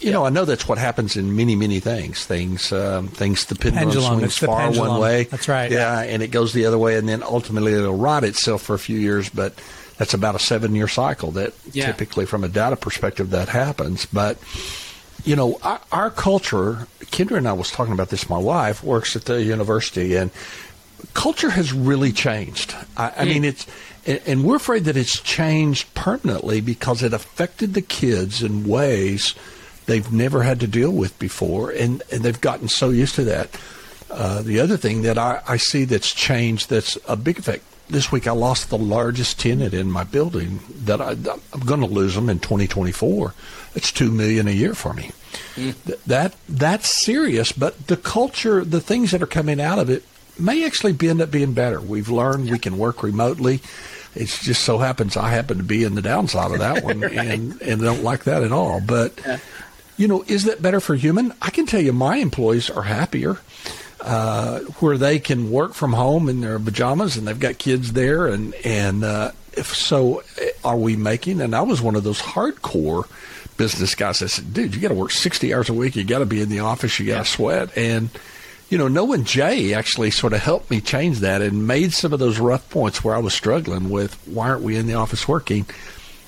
you 0.00 0.10
know, 0.12 0.24
I 0.24 0.30
know 0.30 0.44
that's 0.44 0.68
what 0.68 0.78
happens 0.78 1.16
in 1.16 1.34
many 1.36 1.56
many 1.56 1.80
things. 1.80 2.24
Things 2.24 2.72
um, 2.72 3.08
things 3.08 3.44
the 3.46 3.54
pendulum, 3.54 3.88
Pendulum. 3.90 4.18
swings 4.18 4.36
far 4.38 4.60
pendulum. 4.62 4.88
one 4.88 5.00
way. 5.00 5.24
That's 5.24 5.48
right. 5.48 5.70
Yeah, 5.70 6.00
and 6.00 6.22
it 6.22 6.28
goes 6.28 6.52
the 6.52 6.66
other 6.66 6.78
way, 6.78 6.96
and 6.96 7.08
then 7.08 7.22
ultimately 7.22 7.72
it'll 7.72 7.96
right 7.96 8.22
itself 8.24 8.62
for 8.62 8.74
a 8.74 8.78
few 8.78 8.98
years, 8.98 9.28
but. 9.28 9.54
That's 9.98 10.14
about 10.14 10.34
a 10.34 10.38
seven-year 10.38 10.88
cycle 10.88 11.30
that 11.32 11.52
Yeah. 11.74 11.84
typically, 11.84 12.24
from 12.24 12.42
a 12.42 12.48
data 12.48 12.74
perspective, 12.74 13.28
that 13.32 13.50
happens. 13.50 14.06
But 14.06 14.38
you 15.26 15.36
know, 15.36 15.58
our, 15.62 15.78
our 15.92 16.10
culture, 16.10 16.86
Kendra 17.12 17.36
and 17.36 17.46
I 17.46 17.52
was 17.52 17.70
talking 17.70 17.92
about 17.92 18.08
this, 18.08 18.26
my 18.30 18.38
wife 18.38 18.82
works 18.82 19.14
at 19.14 19.26
the 19.26 19.42
university, 19.42 20.16
and 20.16 20.30
culture 21.12 21.50
has 21.50 21.74
really 21.74 22.12
changed. 22.12 22.74
I, 22.96 23.12
I 23.18 23.24
mean, 23.26 23.44
it's, 23.44 23.66
and 24.06 24.42
we're 24.42 24.56
afraid 24.56 24.84
that 24.84 24.96
it's 24.96 25.20
changed 25.20 25.92
permanently 25.92 26.62
because 26.62 27.02
it 27.02 27.12
affected 27.12 27.74
the 27.74 27.82
kids 27.82 28.42
in 28.42 28.66
ways 28.66 29.34
they've 29.90 30.12
never 30.12 30.42
had 30.42 30.60
to 30.60 30.66
deal 30.66 30.92
with 30.92 31.18
before, 31.18 31.70
and, 31.70 32.02
and 32.12 32.22
they've 32.22 32.40
gotten 32.40 32.68
so 32.68 32.90
used 32.90 33.14
to 33.16 33.24
that. 33.24 33.50
Uh, 34.10 34.42
the 34.42 34.60
other 34.60 34.76
thing 34.76 35.02
that 35.02 35.18
I, 35.18 35.40
I 35.46 35.56
see 35.56 35.84
that's 35.84 36.12
changed 36.12 36.68
that's 36.68 36.98
a 37.06 37.16
big 37.16 37.38
effect 37.38 37.64
this 37.90 38.10
week 38.12 38.26
I 38.26 38.32
lost 38.32 38.70
the 38.70 38.78
largest 38.78 39.40
tenant 39.40 39.74
in 39.74 39.90
my 39.90 40.04
building 40.04 40.60
that 40.84 41.00
I, 41.00 41.10
I'm 41.10 41.60
going 41.66 41.80
to 41.80 41.86
lose 41.86 42.14
them 42.14 42.30
in 42.30 42.38
2024. 42.38 43.34
It's 43.74 43.92
two 43.92 44.10
million 44.10 44.48
a 44.48 44.52
year 44.52 44.74
for 44.74 44.94
me. 44.94 45.10
Mm. 45.56 45.74
That 46.06 46.34
that's 46.48 47.04
serious, 47.04 47.52
but 47.52 47.88
the 47.88 47.96
culture, 47.96 48.64
the 48.64 48.80
things 48.80 49.10
that 49.10 49.22
are 49.22 49.26
coming 49.26 49.60
out 49.60 49.78
of 49.78 49.90
it, 49.90 50.04
may 50.38 50.64
actually 50.64 50.92
be, 50.92 51.08
end 51.08 51.20
up 51.20 51.30
being 51.30 51.52
better. 51.52 51.80
We've 51.80 52.08
learned 52.08 52.46
yeah. 52.46 52.52
we 52.52 52.58
can 52.58 52.78
work 52.78 53.02
remotely. 53.02 53.60
It 54.14 54.26
just 54.26 54.64
so 54.64 54.78
happens 54.78 55.16
I 55.16 55.30
happen 55.30 55.58
to 55.58 55.62
be 55.62 55.84
in 55.84 55.94
the 55.94 56.02
downside 56.02 56.50
of 56.50 56.58
that 56.58 56.82
one, 56.82 57.00
right. 57.00 57.12
and 57.12 57.60
and 57.62 57.80
don't 57.80 58.02
like 58.02 58.24
that 58.24 58.42
at 58.42 58.52
all. 58.52 58.80
But 58.80 59.20
yeah. 59.24 59.38
You 60.00 60.08
know, 60.08 60.24
is 60.26 60.44
that 60.44 60.62
better 60.62 60.80
for 60.80 60.94
human? 60.94 61.34
I 61.42 61.50
can 61.50 61.66
tell 61.66 61.80
you, 61.80 61.92
my 61.92 62.16
employees 62.16 62.70
are 62.70 62.84
happier 62.84 63.36
uh, 64.00 64.60
where 64.80 64.96
they 64.96 65.18
can 65.18 65.50
work 65.50 65.74
from 65.74 65.92
home 65.92 66.30
in 66.30 66.40
their 66.40 66.58
pajamas 66.58 67.18
and 67.18 67.28
they've 67.28 67.38
got 67.38 67.58
kids 67.58 67.92
there. 67.92 68.26
And, 68.26 68.54
and 68.64 69.04
uh, 69.04 69.32
if 69.52 69.76
so, 69.76 70.22
are 70.64 70.78
we 70.78 70.96
making? 70.96 71.42
And 71.42 71.54
I 71.54 71.60
was 71.60 71.82
one 71.82 71.96
of 71.96 72.02
those 72.02 72.22
hardcore 72.22 73.10
business 73.58 73.94
guys 73.94 74.20
that 74.20 74.30
said, 74.30 74.54
dude, 74.54 74.74
you 74.74 74.80
got 74.80 74.88
to 74.88 74.94
work 74.94 75.10
60 75.10 75.52
hours 75.52 75.68
a 75.68 75.74
week. 75.74 75.96
You 75.96 76.04
got 76.04 76.20
to 76.20 76.26
be 76.26 76.40
in 76.40 76.48
the 76.48 76.60
office. 76.60 76.98
You 76.98 77.04
got 77.04 77.12
to 77.12 77.18
yeah. 77.18 77.36
sweat. 77.36 77.76
And, 77.76 78.08
you 78.70 78.78
know, 78.78 78.88
knowing 78.88 79.24
Jay 79.24 79.74
actually 79.74 80.12
sort 80.12 80.32
of 80.32 80.40
helped 80.40 80.70
me 80.70 80.80
change 80.80 81.18
that 81.18 81.42
and 81.42 81.66
made 81.66 81.92
some 81.92 82.14
of 82.14 82.20
those 82.20 82.38
rough 82.38 82.70
points 82.70 83.04
where 83.04 83.14
I 83.14 83.18
was 83.18 83.34
struggling 83.34 83.90
with 83.90 84.14
why 84.26 84.48
aren't 84.48 84.62
we 84.62 84.76
in 84.76 84.86
the 84.86 84.94
office 84.94 85.28
working 85.28 85.66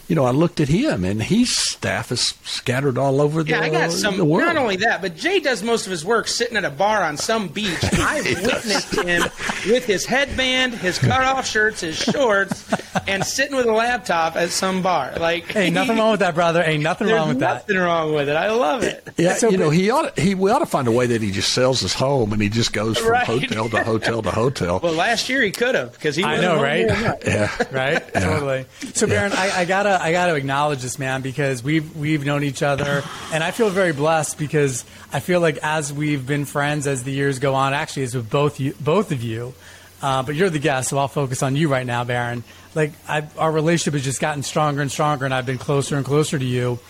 you 0.09 0.17
know, 0.17 0.25
I 0.25 0.31
looked 0.31 0.61
at 0.61 0.69
him, 0.69 1.05
and 1.05 1.23
his 1.23 1.55
staff 1.55 2.13
is 2.13 2.35
scattered 2.45 2.99
all 2.99 3.21
over 3.21 3.43
the, 3.43 3.51
yeah, 3.51 3.61
I 3.61 3.69
got 3.69 3.93
some, 3.93 4.17
the 4.17 4.25
world. 4.25 4.47
Not 4.47 4.57
only 4.57 4.77
that, 4.77 5.01
but 5.01 5.17
Jay 5.17 5.41
does 5.41 5.63
most 5.63 5.87
of 5.87 5.91
his 5.91 6.05
work 6.05 6.29
sitting 6.29 6.57
at 6.57 6.65
a 6.65 6.71
bar 6.71 7.03
on 7.03 7.17
some 7.17 7.49
beach. 7.49 7.79
I've 7.95 8.25
witnessed 8.25 8.95
him 8.95 9.23
with 9.67 9.87
his 9.87 10.05
headband, 10.05 10.75
his 10.75 10.99
cut-off 10.99 11.47
shirts, 11.47 11.81
his 11.81 11.97
shorts, 11.97 12.71
and 13.07 13.25
sitting 13.25 13.57
with 13.57 13.67
a 13.67 13.73
laptop 13.73 14.37
at 14.37 14.51
some 14.51 14.83
bar. 14.83 15.15
Like, 15.19 15.47
hey, 15.47 15.71
nothing 15.71 15.97
wrong 15.97 16.13
with 16.13 16.21
that, 16.21 16.35
brother. 16.35 16.63
Ain't 16.63 16.83
nothing 16.83 17.09
wrong 17.09 17.29
with 17.29 17.39
that. 17.41 17.55
Nothing 17.69 17.79
wrong 17.79 18.15
with 18.15 18.29
it. 18.29 18.37
I 18.37 18.51
love 18.51 18.83
it. 18.83 19.09
Yeah, 19.17 19.35
so, 19.35 19.51
you 19.51 19.57
know, 19.57 19.71
he 19.71 19.91
ought 19.91 20.15
to, 20.15 20.23
he 20.23 20.35
we 20.35 20.51
ought 20.51 20.61
to 20.61 20.67
find 20.67 20.89
a 20.89 20.93
way 20.93 21.07
that 21.07 21.23
he 21.23 21.31
just 21.31 21.53
sells 21.53 21.81
his 21.81 21.95
home 21.95 22.33
and 22.33 22.43
he 22.43 22.49
just 22.49 22.73
goes 22.73 22.99
from 22.99 23.11
right. 23.11 23.27
hotel 23.27 23.69
to 23.69 23.85
hotel 23.85 24.23
to 24.23 24.31
hotel. 24.31 24.81
Well, 24.83 24.93
last 24.93 25.29
year 25.29 25.43
he 25.43 25.51
could 25.51 25.75
have 25.75 25.93
because 25.93 26.17
he. 26.17 26.25
I 26.25 26.41
know, 26.41 26.61
right? 26.61 26.87
Yeah, 26.87 27.57
right. 27.71 28.03
Yeah. 28.15 28.21
Totally. 28.21 28.67
So, 28.95 29.07
Baron, 29.07 29.33
I, 29.33 29.61
I 29.61 29.65
gotta 29.65 29.92
I 30.01 30.13
gotta 30.13 30.35
acknowledge 30.35 30.83
this 30.83 30.99
man 30.99 31.23
because 31.23 31.63
we've 31.63 31.97
we've 31.97 32.25
known 32.25 32.45
each 32.45 32.63
other, 32.63 33.03
and 33.33 33.43
I 33.43 33.51
feel 33.51 33.71
very 33.71 33.93
blessed 33.93 34.39
because 34.39 34.85
I 35.13 35.21
feel 35.21 35.41
like 35.41 35.59
as 35.63 35.93
we've 35.93 36.27
been 36.27 36.45
friends 36.45 36.87
as 36.87 37.03
the 37.05 37.13
years 37.13 37.39
go 37.39 37.55
on, 37.55 37.75
actually, 37.75 38.05
as 38.05 38.15
with 38.15 38.31
both 38.31 38.61
you, 38.61 38.75
both 38.81 39.13
of 39.13 39.23
you. 39.23 39.55
Uh, 40.01 40.23
but 40.25 40.35
you're 40.35 40.51
the 40.51 40.59
guest, 40.59 40.91
so 40.91 40.99
I'll 40.99 41.07
focus 41.07 41.45
on 41.45 41.55
you 41.55 41.69
right 41.69 41.87
now, 41.87 42.03
Baron. 42.03 42.43
Like 42.75 42.93
I, 43.09 43.27
our 43.39 43.53
relationship 43.53 43.95
has 43.95 44.03
just 44.03 44.21
gotten 44.21 44.43
stronger 44.43 44.83
and 44.83 44.91
stronger, 44.91 45.25
and 45.25 45.33
I've 45.33 45.47
been 45.47 45.59
closer 45.59 45.97
and 45.97 46.05
closer 46.05 46.39
to 46.39 46.45
you. 46.45 46.81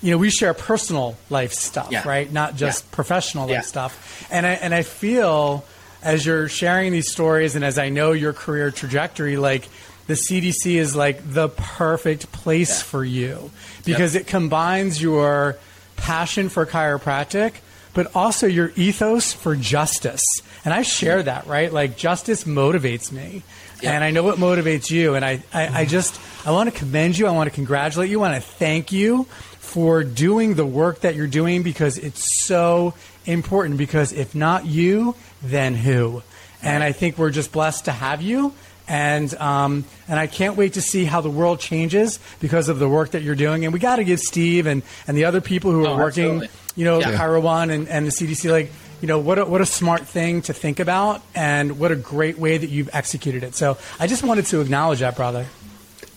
You 0.00 0.12
know, 0.12 0.18
we 0.18 0.30
share 0.30 0.54
personal 0.54 1.16
life 1.28 1.52
stuff, 1.52 1.88
yeah. 1.90 2.08
right? 2.08 2.30
Not 2.30 2.56
just 2.56 2.84
yeah. 2.84 2.94
professional 2.94 3.44
life 3.46 3.52
yeah. 3.52 3.60
stuff. 3.60 4.26
And 4.30 4.46
I 4.46 4.52
and 4.52 4.74
I 4.74 4.82
feel 4.82 5.64
as 6.02 6.26
you're 6.26 6.48
sharing 6.48 6.92
these 6.92 7.10
stories, 7.10 7.54
and 7.54 7.64
as 7.64 7.78
I 7.78 7.88
know 7.90 8.12
your 8.12 8.32
career 8.32 8.70
trajectory, 8.70 9.36
like 9.36 9.68
the 10.12 10.18
CDC 10.18 10.74
is 10.74 10.94
like 10.94 11.22
the 11.24 11.48
perfect 11.48 12.30
place 12.32 12.80
yeah. 12.80 12.84
for 12.84 13.02
you 13.02 13.50
because 13.86 14.14
yep. 14.14 14.24
it 14.24 14.26
combines 14.26 15.00
your 15.00 15.56
passion 15.96 16.50
for 16.50 16.66
chiropractic, 16.66 17.54
but 17.94 18.14
also 18.14 18.46
your 18.46 18.72
ethos 18.76 19.32
for 19.32 19.56
justice. 19.56 20.22
And 20.66 20.74
I 20.74 20.82
share 20.82 21.22
that, 21.22 21.46
right? 21.46 21.72
Like 21.72 21.96
justice 21.96 22.44
motivates 22.44 23.10
me. 23.10 23.42
Yep. 23.80 23.90
And 23.90 24.04
I 24.04 24.10
know 24.10 24.28
it 24.28 24.36
motivates 24.36 24.90
you. 24.90 25.14
And 25.14 25.24
I, 25.24 25.42
I, 25.50 25.62
I 25.62 25.68
mm-hmm. 25.68 25.88
just, 25.88 26.20
I 26.46 26.50
want 26.50 26.70
to 26.70 26.78
commend 26.78 27.16
you. 27.16 27.26
I 27.26 27.30
want 27.30 27.48
to 27.48 27.54
congratulate 27.54 28.10
you. 28.10 28.18
I 28.22 28.28
want 28.28 28.42
to 28.42 28.46
thank 28.46 28.92
you 28.92 29.24
for 29.60 30.04
doing 30.04 30.56
the 30.56 30.66
work 30.66 31.00
that 31.00 31.14
you're 31.14 31.26
doing 31.26 31.62
because 31.62 31.96
it's 31.96 32.42
so 32.44 32.92
important. 33.24 33.78
Because 33.78 34.12
if 34.12 34.34
not 34.34 34.66
you, 34.66 35.14
then 35.42 35.74
who? 35.74 36.22
And 36.60 36.84
I 36.84 36.92
think 36.92 37.16
we're 37.16 37.30
just 37.30 37.50
blessed 37.50 37.86
to 37.86 37.92
have 37.92 38.20
you 38.20 38.52
and 38.88 39.34
um, 39.36 39.84
and 40.08 40.18
I 40.18 40.26
can't 40.26 40.56
wait 40.56 40.74
to 40.74 40.82
see 40.82 41.04
how 41.04 41.20
the 41.20 41.30
world 41.30 41.60
changes 41.60 42.18
because 42.40 42.68
of 42.68 42.78
the 42.78 42.88
work 42.88 43.10
that 43.10 43.22
you're 43.22 43.34
doing. 43.34 43.64
And 43.64 43.72
we 43.72 43.78
got 43.78 43.96
to 43.96 44.04
give 44.04 44.20
Steve 44.20 44.66
and, 44.66 44.82
and 45.06 45.16
the 45.16 45.24
other 45.24 45.40
people 45.40 45.70
who 45.70 45.84
are 45.84 45.94
oh, 45.94 45.96
working, 45.96 46.42
absolutely. 46.42 46.48
you 46.76 46.84
know, 46.84 47.00
yeah. 47.00 47.18
Chiro 47.18 47.42
One 47.42 47.70
and, 47.70 47.88
and 47.88 48.06
the 48.06 48.10
CDC, 48.10 48.50
like 48.50 48.72
you 49.00 49.08
know 49.08 49.18
what 49.18 49.38
a, 49.38 49.44
what 49.44 49.60
a 49.60 49.66
smart 49.66 50.02
thing 50.02 50.42
to 50.42 50.52
think 50.52 50.80
about, 50.80 51.22
and 51.34 51.78
what 51.78 51.92
a 51.92 51.96
great 51.96 52.38
way 52.38 52.58
that 52.58 52.68
you've 52.68 52.90
executed 52.92 53.42
it. 53.42 53.54
So 53.54 53.78
I 53.98 54.06
just 54.06 54.22
wanted 54.22 54.46
to 54.46 54.60
acknowledge 54.60 55.00
that, 55.00 55.16
brother. 55.16 55.46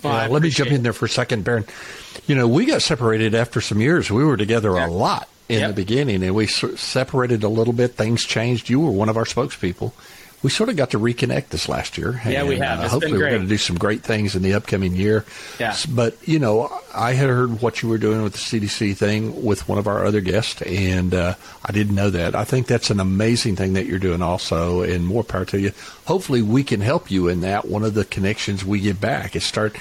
Well, 0.03 0.29
let 0.29 0.43
me 0.43 0.49
jump 0.49 0.71
in 0.71 0.83
there 0.83 0.93
for 0.93 1.05
a 1.05 1.09
second, 1.09 1.43
Baron. 1.43 1.65
You 2.27 2.35
know, 2.35 2.47
we 2.47 2.65
got 2.65 2.83
separated 2.83 3.33
after 3.33 3.59
some 3.59 3.81
years. 3.81 4.11
We 4.11 4.23
were 4.23 4.37
together 4.37 4.75
yeah. 4.75 4.87
a 4.87 4.89
lot 4.89 5.27
in 5.49 5.61
yep. 5.61 5.69
the 5.69 5.73
beginning, 5.73 6.23
and 6.23 6.35
we 6.35 6.45
separated 6.45 7.43
a 7.43 7.49
little 7.49 7.73
bit. 7.73 7.93
Things 7.93 8.23
changed. 8.23 8.69
You 8.69 8.79
were 8.81 8.91
one 8.91 9.09
of 9.09 9.17
our 9.17 9.25
spokespeople 9.25 9.93
we 10.45 10.51
sort 10.51 10.69
of 10.69 10.75
got 10.75 10.91
to 10.91 10.99
reconnect 10.99 11.49
this 11.49 11.67
last 11.67 11.97
year. 11.97 12.21
Yeah, 12.23 12.41
and, 12.41 12.47
we 12.47 12.59
have. 12.59 12.79
Uh, 12.79 12.87
hopefully, 12.87 13.17
we're 13.17 13.31
going 13.31 13.41
to 13.41 13.47
do 13.47 13.57
some 13.57 13.79
great 13.79 14.03
things 14.03 14.35
in 14.35 14.43
the 14.43 14.53
upcoming 14.53 14.95
year. 14.95 15.25
Yeah. 15.59 15.75
But 15.89 16.15
you 16.27 16.37
know, 16.37 16.71
I 16.93 17.13
had 17.13 17.29
heard 17.29 17.63
what 17.63 17.81
you 17.81 17.89
were 17.89 17.97
doing 17.97 18.21
with 18.21 18.33
the 18.33 18.37
CDC 18.37 18.95
thing 18.95 19.43
with 19.43 19.67
one 19.67 19.79
of 19.79 19.87
our 19.87 20.05
other 20.05 20.21
guests, 20.21 20.61
and 20.61 21.15
uh, 21.15 21.33
I 21.65 21.71
didn't 21.71 21.95
know 21.95 22.11
that. 22.11 22.35
I 22.35 22.43
think 22.43 22.67
that's 22.67 22.91
an 22.91 22.99
amazing 22.99 23.55
thing 23.55 23.73
that 23.73 23.87
you're 23.87 23.97
doing, 23.97 24.21
also, 24.21 24.81
and 24.81 25.07
more 25.07 25.23
power 25.23 25.45
to 25.45 25.59
you. 25.59 25.71
Hopefully, 26.05 26.43
we 26.43 26.63
can 26.63 26.79
help 26.79 27.09
you 27.09 27.27
in 27.27 27.41
that. 27.41 27.67
One 27.67 27.83
of 27.83 27.95
the 27.95 28.05
connections 28.05 28.63
we 28.63 28.81
get 28.81 29.01
back 29.01 29.35
is 29.35 29.43
start 29.43 29.75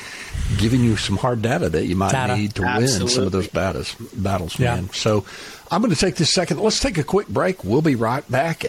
giving 0.56 0.82
you 0.82 0.96
some 0.96 1.18
hard 1.18 1.42
data 1.42 1.68
that 1.68 1.84
you 1.84 1.94
might 1.94 2.12
data. 2.12 2.38
need 2.38 2.54
to 2.54 2.64
Absolutely. 2.64 3.04
win 3.04 3.08
some 3.10 3.24
of 3.24 3.32
those 3.32 3.48
battles. 3.48 3.94
Battles, 4.14 4.58
yeah. 4.58 4.76
man. 4.76 4.88
So. 4.94 5.26
I'm 5.70 5.80
going 5.80 5.92
to 5.92 5.98
take 5.98 6.16
this 6.16 6.32
second. 6.32 6.60
Let's 6.60 6.78
take 6.78 6.98
a 6.98 7.02
quick 7.02 7.26
break. 7.26 7.64
We'll 7.64 7.82
be 7.82 7.96
right 7.96 8.30
back. 8.30 8.64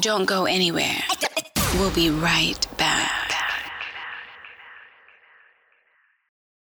Don't 0.00 0.26
go 0.26 0.44
anywhere. 0.44 0.98
We'll 1.74 1.90
be 1.94 2.10
right 2.10 2.66
back. 2.76 3.32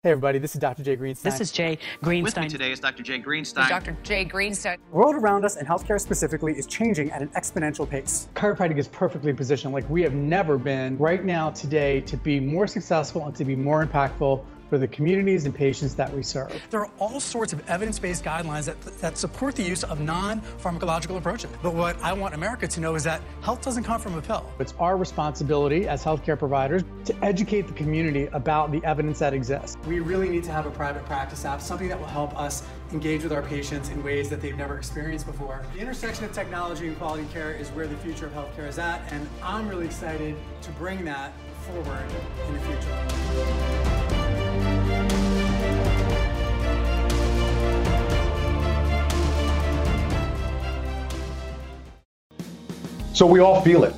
Hey 0.03 0.11
everybody, 0.11 0.37
this 0.37 0.53
is 0.53 0.61
Dr. 0.61 0.83
Jay 0.83 0.95
Greenstein. 0.95 1.23
This 1.23 1.41
is 1.41 1.51
Jay 1.51 1.79
Greenstein. 2.03 2.23
With 2.23 2.37
me 2.37 2.47
today 2.49 2.71
is 2.71 2.79
Dr. 2.79 3.01
Jay 3.01 3.19
Greenstein. 3.19 3.67
Dr. 3.67 3.97
Jay 4.03 4.23
Greenstein. 4.23 4.77
The 4.91 4.95
world 4.95 5.15
around 5.15 5.43
us 5.45 5.55
and 5.55 5.67
healthcare 5.67 5.99
specifically 5.99 6.53
is 6.53 6.67
changing 6.67 7.09
at 7.09 7.23
an 7.23 7.29
exponential 7.29 7.89
pace. 7.89 8.27
Chiropractic 8.35 8.77
is 8.77 8.87
perfectly 8.87 9.33
positioned 9.33 9.73
like 9.73 9.89
we 9.89 10.03
have 10.03 10.13
never 10.13 10.59
been 10.59 10.95
right 10.99 11.25
now 11.25 11.49
today 11.49 12.01
to 12.01 12.17
be 12.17 12.39
more 12.39 12.67
successful 12.67 13.25
and 13.25 13.35
to 13.35 13.43
be 13.43 13.55
more 13.55 13.83
impactful 13.83 14.45
for 14.69 14.77
the 14.77 14.87
communities 14.87 15.45
and 15.45 15.53
patients 15.53 15.95
that 15.95 16.13
we 16.13 16.23
serve. 16.23 16.51
There 16.69 16.81
are 16.81 16.91
all 16.99 17.19
sorts 17.19 17.53
of 17.53 17.67
evidence-based 17.69 18.23
guidelines 18.23 18.65
that, 18.65 18.81
that 18.99 19.17
support 19.17 19.55
the 19.55 19.63
use 19.63 19.83
of 19.83 19.99
non-pharmacological 19.99 21.17
approaches. 21.17 21.49
But 21.61 21.73
what 21.73 22.01
I 22.01 22.13
want 22.13 22.33
America 22.33 22.67
to 22.67 22.79
know 22.79 22.95
is 22.95 23.03
that 23.03 23.21
health 23.41 23.61
doesn't 23.61 23.83
come 23.83 23.99
from 23.99 24.15
a 24.17 24.21
pill. 24.21 24.49
It's 24.59 24.73
our 24.79 24.97
responsibility 24.97 25.87
as 25.87 26.03
healthcare 26.03 26.37
providers 26.37 26.83
to 27.05 27.15
educate 27.23 27.67
the 27.67 27.73
community 27.73 28.27
about 28.33 28.71
the 28.71 28.83
evidence 28.83 29.19
that 29.19 29.33
exists. 29.33 29.77
We 29.87 29.99
really 29.99 30.29
need 30.29 30.43
to 30.45 30.51
have 30.51 30.65
a 30.65 30.71
private 30.71 31.05
practice 31.05 31.45
app, 31.45 31.61
something 31.61 31.87
that 31.89 31.99
will 31.99 32.07
help 32.07 32.37
us 32.39 32.63
engage 32.91 33.23
with 33.23 33.33
our 33.33 33.41
patients 33.41 33.89
in 33.89 34.03
ways 34.03 34.29
that 34.29 34.41
they've 34.41 34.57
never 34.57 34.77
experienced 34.77 35.25
before. 35.25 35.63
The 35.73 35.79
intersection 35.79 36.25
of 36.25 36.33
technology 36.33 36.87
and 36.87 36.97
quality 36.97 37.25
care 37.33 37.53
is 37.53 37.69
where 37.69 37.87
the 37.87 37.97
future 37.97 38.27
of 38.27 38.33
healthcare 38.33 38.67
is 38.67 38.79
at, 38.79 39.01
and 39.11 39.27
I'm 39.41 39.67
really 39.67 39.85
excited 39.85 40.35
to 40.61 40.71
bring 40.71 41.03
that 41.05 41.33
forward 41.65 42.05
in 42.47 42.53
the 42.53 42.59
future. 42.59 43.94
So 53.15 53.25
we 53.25 53.39
all 53.39 53.61
feel 53.61 53.85
it. 53.85 53.95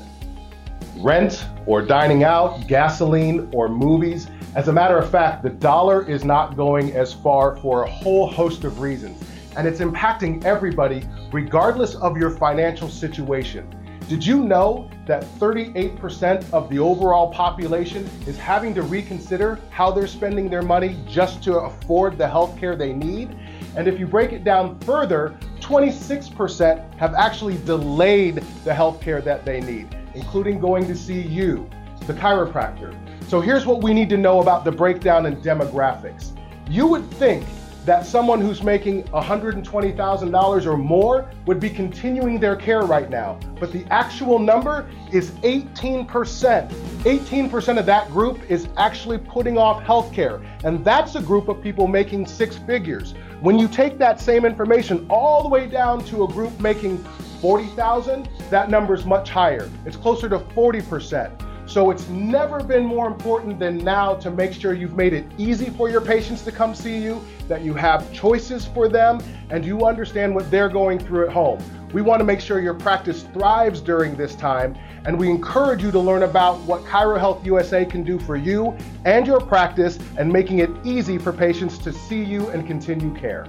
Rent 0.97 1.43
or 1.65 1.82
dining 1.82 2.24
out, 2.24 2.68
gasoline 2.68 3.49
or 3.51 3.68
movies. 3.68 4.28
As 4.53 4.68
a 4.68 4.72
matter 4.72 4.95
of 4.95 5.09
fact, 5.09 5.41
the 5.41 5.49
dollar 5.49 6.07
is 6.07 6.24
not 6.24 6.55
going 6.55 6.93
as 6.93 7.15
far 7.15 7.55
for 7.55 7.82
a 7.82 7.89
whole 7.89 8.30
host 8.30 8.63
of 8.63 8.80
reasons, 8.80 9.20
and 9.55 9.68
it's 9.68 9.80
impacting 9.80 10.45
everybody 10.45 11.03
regardless 11.32 11.95
of 11.95 12.15
your 12.15 12.30
financial 12.30 12.89
situation. 12.89 13.68
Did 14.07 14.24
you 14.24 14.43
know 14.43 14.88
that 15.07 15.24
38% 15.39 16.53
of 16.53 16.70
the 16.70 16.78
overall 16.78 17.34
population 17.34 18.07
is 18.28 18.38
having 18.38 18.76
to 18.76 18.84
reconsider 18.84 19.59
how 19.72 19.89
they're 19.89 20.05
spending 20.05 20.47
their 20.47 20.61
money 20.61 20.95
just 21.07 21.41
to 21.45 21.57
afford 21.57 22.20
the 22.20 22.28
health 22.28 22.55
care 22.59 22.76
they 22.76 22.93
need? 22.93 23.36
And 23.76 23.88
if 23.88 23.99
you 23.99 24.05
break 24.05 24.32
it 24.32 24.43
down 24.43 24.80
further, 24.82 25.36
26% 25.68 26.95
have 26.95 27.13
actually 27.13 27.57
delayed 27.65 28.38
the 28.63 28.74
health 28.74 29.01
care 29.01 29.20
that 29.20 29.43
they 29.43 29.59
need, 29.59 29.97
including 30.15 30.61
going 30.61 30.88
to 30.88 30.95
see 30.95 31.20
you, 31.20 31.70
the 32.05 32.13
chiropractor, 32.13 32.95
So 33.28 33.41
here's 33.41 33.65
what 33.65 33.84
we 33.84 33.93
need 33.93 34.07
to 34.11 34.18
know 34.18 34.39
about 34.39 34.63
the 34.63 34.72
breakdown 34.72 35.26
in 35.26 35.36
demographics. 35.41 36.32
You 36.70 36.88
would 36.88 37.11
think 37.11 37.45
that 37.84 38.05
someone 38.05 38.39
who's 38.39 38.63
making 38.63 39.03
$120,000 39.05 40.65
or 40.65 40.78
more 40.78 41.32
would 41.45 41.59
be 41.59 41.70
continuing 41.70 42.39
their 42.39 42.55
care 42.55 42.82
right 42.82 43.09
now. 43.09 43.38
But 43.59 43.74
the 43.74 43.86
actual 43.91 44.39
number 44.39 44.89
is 45.11 45.32
18%. 45.32 46.07
18% 46.07 47.80
of 47.80 47.86
that 47.86 48.09
group 48.09 48.39
is 48.49 48.68
actually 48.78 49.18
putting 49.18 49.57
off 49.57 49.82
health 49.84 50.13
care. 50.13 50.41
And 50.65 50.84
that's 50.84 51.15
a 51.15 51.22
group 51.22 51.47
of 51.47 51.61
people 51.61 51.88
making 51.88 52.26
six 52.26 52.57
figures. 52.57 53.13
When 53.41 53.59
you 53.59 53.67
take 53.67 53.99
that 53.99 54.19
same 54.19 54.45
information 54.45 55.05
all 55.11 55.43
the 55.43 55.49
way 55.49 55.67
down 55.67 56.03
to 56.05 56.23
a 56.23 56.27
group 56.27 56.59
making 56.59 56.97
40,000, 57.39 58.27
that 58.49 58.71
number 58.71 58.95
is 58.95 59.05
much 59.05 59.29
higher. 59.29 59.69
It's 59.85 59.95
closer 59.95 60.27
to 60.29 60.39
40%. 60.39 61.46
So 61.68 61.91
it's 61.91 62.07
never 62.07 62.63
been 62.63 62.86
more 62.86 63.07
important 63.07 63.59
than 63.59 63.80
now 63.80 64.15
to 64.15 64.32
make 64.32 64.53
sure 64.53 64.74
you've 64.74 64.95
made 64.95 65.11
it 65.11 65.26
easy 65.38 65.70
for 65.70 65.89
your 65.89 65.99
patients 65.99 66.41
to 66.43 66.51
come 66.51 66.74
see 66.74 66.97
you, 66.97 67.22
that 67.49 67.61
you 67.61 67.74
have 67.74 68.11
choices 68.13 68.65
for 68.65 68.88
them, 68.88 69.20
and 69.49 69.65
you 69.65 69.86
understand 69.86 70.34
what 70.34 70.49
they're 70.49 70.70
going 70.70 70.97
through 70.97 71.28
at 71.28 71.34
home. 71.34 71.61
We 71.91 72.01
want 72.01 72.22
to 72.22 72.24
make 72.24 72.39
sure 72.39 72.61
your 72.61 72.74
practice 72.74 73.24
thrives 73.34 73.82
during 73.82 74.15
this 74.15 74.34
time, 74.34 74.78
and 75.05 75.20
we 75.20 75.30
encourage 75.30 75.84
you 75.84 75.91
to 75.91 75.99
learn 75.99 76.24
about 76.24 76.57
what 76.61 76.86
ChiroHealth 76.86 77.45
USA 77.45 77.84
can 77.84 78.01
do 78.01 78.18
for 78.18 78.38
you 78.38 78.78
and 79.03 79.28
your 79.28 79.41
practice 79.41 79.99
and 80.18 80.32
making 80.32 80.59
it 80.59 80.70
easy 80.86 81.18
for 81.18 81.34
patients 81.34 81.78
to 81.80 81.91
see 81.91 82.24
you 82.24 82.47
and 82.49 82.65
continue 82.65 83.13
care. 83.13 83.45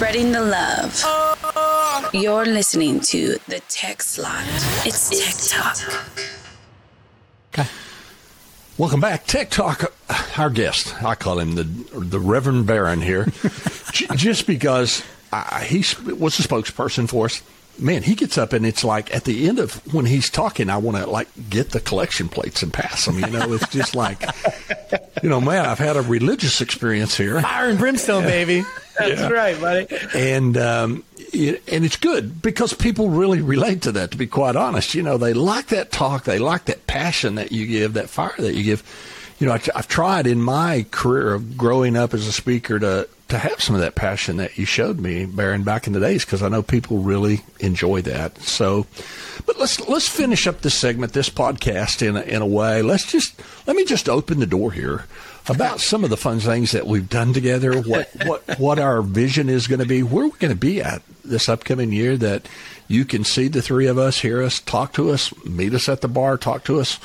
Spreading 0.00 0.32
the 0.32 0.40
love. 0.40 2.10
You're 2.14 2.46
listening 2.46 3.00
to 3.00 3.36
the 3.48 3.60
Tech 3.68 4.00
Slot. 4.00 4.44
It's 4.86 5.10
Tech 5.10 5.60
Talk. 5.60 5.76
Okay. 7.52 7.68
Welcome 8.78 9.00
back, 9.02 9.26
Tech 9.26 9.50
Talk. 9.50 9.92
Uh, 10.08 10.26
our 10.38 10.48
guest, 10.48 11.04
I 11.04 11.16
call 11.16 11.38
him 11.38 11.54
the 11.54 11.64
the 11.64 12.18
Reverend 12.18 12.66
Baron 12.66 13.02
here, 13.02 13.26
J- 13.92 14.06
just 14.16 14.46
because 14.46 15.04
I, 15.34 15.64
he 15.64 15.80
was 16.14 16.40
a 16.40 16.48
spokesperson 16.48 17.06
for 17.06 17.26
us. 17.26 17.42
Man, 17.80 18.02
he 18.02 18.14
gets 18.14 18.36
up 18.38 18.52
and 18.52 18.66
it's 18.66 18.84
like 18.84 19.14
at 19.14 19.24
the 19.24 19.48
end 19.48 19.58
of 19.58 19.74
when 19.94 20.04
he's 20.04 20.28
talking, 20.30 20.68
I 20.70 20.76
want 20.76 20.96
to 20.98 21.06
like 21.06 21.28
get 21.48 21.70
the 21.70 21.80
collection 21.80 22.28
plates 22.28 22.62
and 22.62 22.72
pass 22.72 23.06
them. 23.06 23.18
You 23.18 23.26
know, 23.28 23.52
it's 23.54 23.68
just 23.68 23.94
like, 23.94 24.22
you 25.22 25.28
know, 25.28 25.40
man, 25.40 25.64
I've 25.66 25.78
had 25.78 25.96
a 25.96 26.02
religious 26.02 26.60
experience 26.60 27.16
here. 27.16 27.40
Fire 27.40 27.70
and 27.70 27.78
brimstone, 27.78 28.24
baby. 28.24 28.64
That's 28.98 29.20
Yeah. 29.20 29.28
right, 29.30 29.58
buddy. 29.60 29.86
and 30.14 30.56
um, 30.58 31.04
it, 31.32 31.62
and 31.72 31.84
it's 31.84 31.96
good 31.96 32.42
because 32.42 32.74
people 32.74 33.08
really 33.08 33.40
relate 33.40 33.82
to 33.82 33.92
that. 33.92 34.10
To 34.10 34.18
be 34.18 34.26
quite 34.26 34.56
honest, 34.56 34.94
you 34.94 35.02
know, 35.02 35.16
they 35.16 35.32
like 35.32 35.68
that 35.68 35.90
talk, 35.90 36.24
they 36.24 36.38
like 36.38 36.66
that 36.66 36.86
passion 36.86 37.36
that 37.36 37.50
you 37.50 37.66
give, 37.66 37.94
that 37.94 38.10
fire 38.10 38.34
that 38.38 38.54
you 38.54 38.62
give. 38.62 38.82
You 39.38 39.46
know, 39.46 39.54
I, 39.54 39.60
I've 39.74 39.88
tried 39.88 40.26
in 40.26 40.42
my 40.42 40.84
career 40.90 41.32
of 41.32 41.56
growing 41.56 41.96
up 41.96 42.12
as 42.12 42.26
a 42.26 42.32
speaker 42.32 42.78
to 42.78 43.08
to 43.30 43.38
have 43.38 43.60
some 43.60 43.74
of 43.74 43.80
that 43.80 43.94
passion 43.94 44.36
that 44.36 44.58
you 44.58 44.64
showed 44.64 45.00
me, 45.00 45.24
Baron, 45.24 45.62
back 45.62 45.86
in 45.86 45.92
the 45.92 46.00
days, 46.00 46.24
because 46.24 46.42
I 46.42 46.48
know 46.48 46.62
people 46.62 46.98
really 46.98 47.40
enjoy 47.58 48.02
that. 48.02 48.38
So, 48.38 48.86
but 49.46 49.58
let's 49.58 49.80
let's 49.88 50.08
finish 50.08 50.46
up 50.46 50.60
this 50.60 50.74
segment, 50.74 51.12
this 51.12 51.30
podcast 51.30 52.06
in 52.06 52.16
a, 52.16 52.20
in 52.22 52.42
a 52.42 52.46
way. 52.46 52.82
Let's 52.82 53.10
just 53.10 53.40
let 53.66 53.76
me 53.76 53.84
just 53.84 54.08
open 54.08 54.40
the 54.40 54.46
door 54.46 54.72
here 54.72 55.06
about 55.48 55.80
some 55.80 56.04
of 56.04 56.10
the 56.10 56.16
fun 56.16 56.40
things 56.40 56.72
that 56.72 56.86
we've 56.86 57.08
done 57.08 57.32
together. 57.32 57.80
What 57.80 58.10
what 58.26 58.58
what 58.58 58.78
our 58.78 59.02
vision 59.02 59.48
is 59.48 59.66
going 59.66 59.80
to 59.80 59.86
be. 59.86 60.02
Where 60.02 60.26
we're 60.26 60.36
going 60.36 60.52
to 60.52 60.58
be 60.58 60.82
at 60.82 61.02
this 61.24 61.48
upcoming 61.48 61.92
year. 61.92 62.16
That 62.16 62.48
you 62.88 63.04
can 63.04 63.24
see 63.24 63.48
the 63.48 63.62
three 63.62 63.86
of 63.86 63.98
us, 63.98 64.18
hear 64.20 64.42
us, 64.42 64.60
talk 64.60 64.92
to 64.94 65.10
us, 65.10 65.32
meet 65.44 65.74
us 65.74 65.88
at 65.88 66.00
the 66.00 66.08
bar, 66.08 66.36
talk 66.36 66.64
to 66.64 66.80
us. 66.80 66.98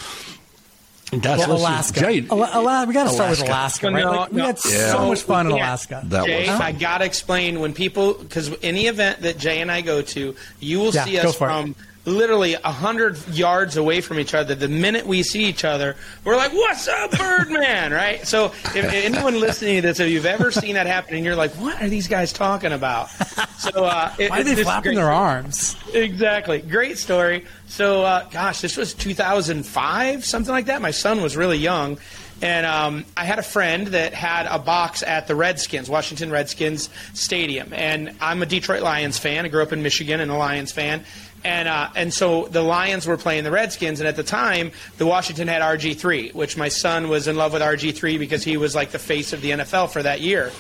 And 1.16 1.24
Guys, 1.24 1.40
Well, 1.48 1.54
Alaska. 1.58 2.00
Jay- 2.02 2.26
Ala- 2.30 2.52
Ala- 2.54 2.86
we 2.86 2.94
got 2.94 3.06
to 3.06 3.10
start 3.10 3.30
with 3.30 3.40
Alaska. 3.40 3.88
Alaska, 3.88 3.92
right? 3.92 4.04
No, 4.04 4.12
Like, 4.12 4.32
we 4.34 4.42
had 4.42 4.60
Yeah. 4.70 4.92
so 4.92 5.08
much 5.08 5.22
fun 5.22 5.48
in 5.48 5.56
Yeah. 5.56 5.70
Alaska. 5.70 6.02
That 6.04 6.26
Jay, 6.26 6.50
was 6.50 6.60
I 6.60 6.72
gotta 6.74 7.06
explain 7.06 7.62
when 7.62 7.72
people 7.74 8.16
because 8.16 8.52
any 8.62 8.88
event 8.88 9.22
that 9.22 9.38
Jay 9.38 9.62
and 9.62 9.72
I 9.72 9.80
go 9.80 10.02
to, 10.02 10.36
you 10.60 10.80
will 10.80 10.94
Yeah, 10.94 11.06
see 11.06 11.18
us 11.20 11.36
from. 11.38 11.70
it. 11.72 11.76
Literally 12.06 12.54
a 12.54 12.72
hundred 12.72 13.28
yards 13.30 13.78
away 13.78 14.02
from 14.02 14.20
each 14.20 14.34
other. 14.34 14.56
The 14.56 14.68
minute 14.68 15.06
we 15.06 15.24
see 15.24 15.46
each 15.46 15.64
other, 15.66 15.96
we're 16.24 16.36
like, 16.36 16.54
"What's 16.54 16.88
up, 16.88 17.12
Birdman?" 17.12 17.92
right? 17.92 18.26
So, 18.26 18.46
if, 18.46 18.76
if 18.76 18.94
anyone 18.94 19.40
listening 19.40 19.82
to 19.82 19.88
this, 19.88 20.00
if 20.00 20.10
you've 20.10 20.26
ever 20.26 20.52
seen 20.52 20.76
that 20.76 20.88
happen, 20.88 21.16
and 21.16 21.26
you're 21.26 21.36
like, 21.36 21.52
"What 21.54 21.82
are 21.82 21.90
these 21.90 22.08
guys 22.08 22.32
talking 22.32 22.72
about?" 22.72 23.10
So, 23.58 23.86
uh, 23.86 24.14
it, 24.20 24.30
Why 24.30 24.42
are 24.42 24.44
they 24.44 24.64
flapping 24.64 24.96
their 24.96 25.12
arms? 25.12 25.76
Exactly. 25.94 26.60
Great 26.60 26.98
story. 26.98 27.46
So, 27.68 28.04
uh, 28.04 28.28
gosh, 28.30 28.62
this 28.62 28.78
was 28.78 28.94
2005, 28.94 30.24
something 30.26 30.52
like 30.52 30.68
that. 30.68 30.82
My 30.82 30.92
son 30.92 31.22
was 31.22 31.36
really 31.36 31.58
young. 31.58 31.98
And 32.42 32.66
um, 32.66 33.06
I 33.16 33.24
had 33.24 33.40
a 33.40 33.44
friend 33.44 33.88
that 33.88 34.14
had 34.14 34.46
a 34.48 34.60
box 34.60 35.04
at 35.04 35.28
the 35.28 35.36
Redskins, 35.36 35.90
Washington 35.90 36.30
Redskins 36.30 36.90
Stadium. 37.14 37.72
And 37.74 38.16
I'm 38.20 38.42
a 38.42 38.46
Detroit 38.46 38.84
Lions 38.84 39.18
fan. 39.18 39.46
I 39.46 39.48
grew 39.48 39.64
up 39.64 39.72
in 39.72 39.82
Michigan 39.82 40.20
and 40.20 40.30
a 40.30 40.36
Lions 40.36 40.72
fan. 40.72 41.06
And, 41.46 41.68
uh, 41.68 41.90
and 41.96 42.12
so 42.12 42.48
the 42.48 42.64
Lions 42.64 43.06
were 43.06 43.18
playing 43.18 43.44
the 43.44 43.52
Redskins. 43.52 44.00
And 44.00 44.08
at 44.08 44.16
the 44.16 44.24
time, 44.24 44.72
the 44.98 45.06
Washington 45.06 45.48
had 45.48 45.62
RG3, 45.62 46.34
which 46.34 46.58
my 46.58 46.70
son 46.70 47.08
was 47.08 47.28
in 47.28 47.36
love 47.36 47.54
with 47.54 47.62
RG3 47.62 48.18
because 48.18 48.44
he 48.44 48.58
was 48.58 48.74
like 48.74 48.90
the 48.90 48.98
face 48.98 49.32
of 49.32 49.42
the 49.42 49.52
NFL 49.52 49.92
for 49.92 50.02
that 50.02 50.22
year. 50.22 50.52